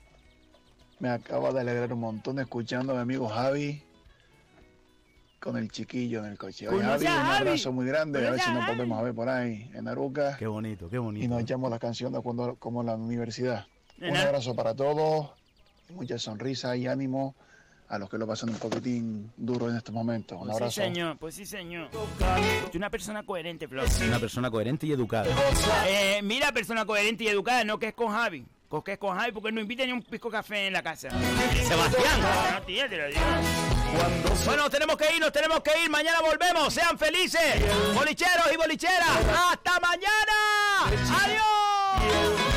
me 1.00 1.10
acaba 1.10 1.52
de 1.52 1.62
alegrar 1.62 1.92
un 1.94 2.02
montón 2.02 2.40
escuchando 2.40 2.92
a 2.94 2.96
mi 2.98 3.02
amigo 3.02 3.28
Javi 3.30 3.82
con 5.40 5.58
el 5.58 5.70
chiquillo 5.72 6.20
en 6.20 6.32
el 6.32 6.38
coche. 6.38 6.68
Oye, 6.68 6.84
Javi, 6.84 7.06
un 7.06 7.12
abrazo 7.12 7.72
muy 7.72 7.86
grande, 7.86 8.28
a 8.28 8.32
ver 8.32 8.40
si 8.42 8.52
nos 8.52 8.66
volvemos 8.68 9.00
a 9.00 9.04
ver 9.04 9.14
por 9.14 9.30
ahí 9.30 9.70
en 9.74 9.88
Aruca. 9.88 10.36
Qué 10.38 10.48
bonito, 10.48 10.90
qué 10.90 10.98
bonito. 10.98 11.26
Y 11.26 11.28
nos 11.28 11.42
echamos 11.42 11.70
la 11.70 11.80
canción 11.80 12.12
de 12.14 12.20
cuando, 12.22 12.56
como 12.56 12.82
en 12.82 12.88
la 12.88 12.96
universidad. 12.96 13.66
Un 14.02 14.16
abrazo 14.16 14.56
para 14.56 14.74
todos, 14.76 15.32
mucha 15.90 16.18
sonrisa 16.20 16.76
y 16.76 16.88
ánimo 16.88 17.36
a 17.90 17.98
los 17.98 18.08
que 18.10 18.18
lo 18.20 18.28
pasan 18.28 18.50
un 18.50 18.56
poquitín 18.58 19.32
duro 19.36 19.68
en 19.70 19.76
estos 19.76 19.94
momentos. 19.96 20.38
Un 20.40 20.46
Pues 20.48 20.58
sí, 20.58 20.64
abrazo. 20.64 20.82
señor, 20.82 21.18
pues 21.18 21.36
sí, 21.36 21.46
señor. 21.46 21.90
Soy 21.92 22.78
una 22.78 22.90
persona 22.92 23.24
coherente, 23.24 23.68
Flor. 23.68 23.88
Una 24.08 24.20
persona 24.20 24.52
coherente 24.52 24.86
y 24.86 24.92
educada. 24.92 25.28
Eh, 25.88 26.20
mira, 26.24 26.52
persona 26.52 26.86
coherente 26.86 27.24
y 27.24 27.28
educada, 27.30 27.64
no 27.64 27.80
que 27.80 27.88
es 27.88 27.94
con 27.96 28.10
Javi. 28.12 28.46
Que 28.86 28.92
es 28.94 29.00
con 29.00 29.18
Javi 29.18 29.32
porque 29.32 29.52
no 29.52 29.60
invita 29.62 29.84
ni 29.86 29.92
un 29.92 30.04
pisco 30.04 30.30
café 30.30 30.68
en 30.68 30.74
la 30.74 30.84
casa. 30.84 31.10
Sebastián. 31.10 32.22
No, 32.54 32.62
tía, 32.68 32.88
te 32.88 32.98
lo 32.98 33.08
digo. 33.08 33.20
Bueno, 34.46 34.64
nos 34.64 34.72
tenemos 34.72 34.98
que 34.98 35.16
ir, 35.16 35.20
nos 35.20 35.32
tenemos 35.32 35.62
que 35.62 35.72
ir. 35.84 35.90
Mañana 35.90 36.22
volvemos. 36.22 36.74
Sean 36.74 36.98
felices. 36.98 37.56
Bolicheros 37.94 38.52
y 38.54 38.58
bolicheras. 38.58 39.18
¡Hasta 39.52 39.80
mañana! 39.80 40.86
¡Adiós! 41.24 42.50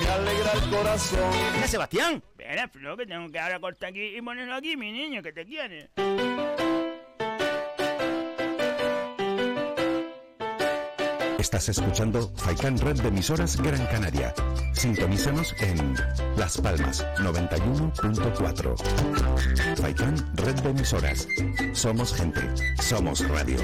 me 0.00 0.08
alegra 0.08 0.52
el 0.52 0.70
corazón. 0.70 1.32
Sebastián. 1.66 2.22
Espera, 2.38 2.68
Flor, 2.68 2.96
que 2.96 3.06
tengo 3.06 3.30
que 3.30 3.38
ahora 3.38 3.60
cortar 3.60 3.90
aquí 3.90 4.16
y 4.16 4.22
ponerlo 4.22 4.54
aquí, 4.54 4.76
mi 4.76 4.92
niño, 4.92 5.22
que 5.22 5.32
te 5.32 5.44
quiere. 5.44 5.90
Estás 11.46 11.68
escuchando 11.68 12.28
Faikan 12.34 12.76
Red 12.76 13.02
de 13.02 13.08
emisoras 13.08 13.56
Gran 13.56 13.86
Canaria. 13.86 14.34
Sintonízanos 14.72 15.54
en 15.60 15.94
Las 16.36 16.58
Palmas 16.58 17.06
91.4. 17.18 19.76
Faikan 19.76 20.16
Red 20.34 20.56
de 20.56 20.70
emisoras. 20.70 21.28
Somos 21.72 22.12
gente. 22.14 22.40
Somos 22.82 23.20
radio. 23.28 23.58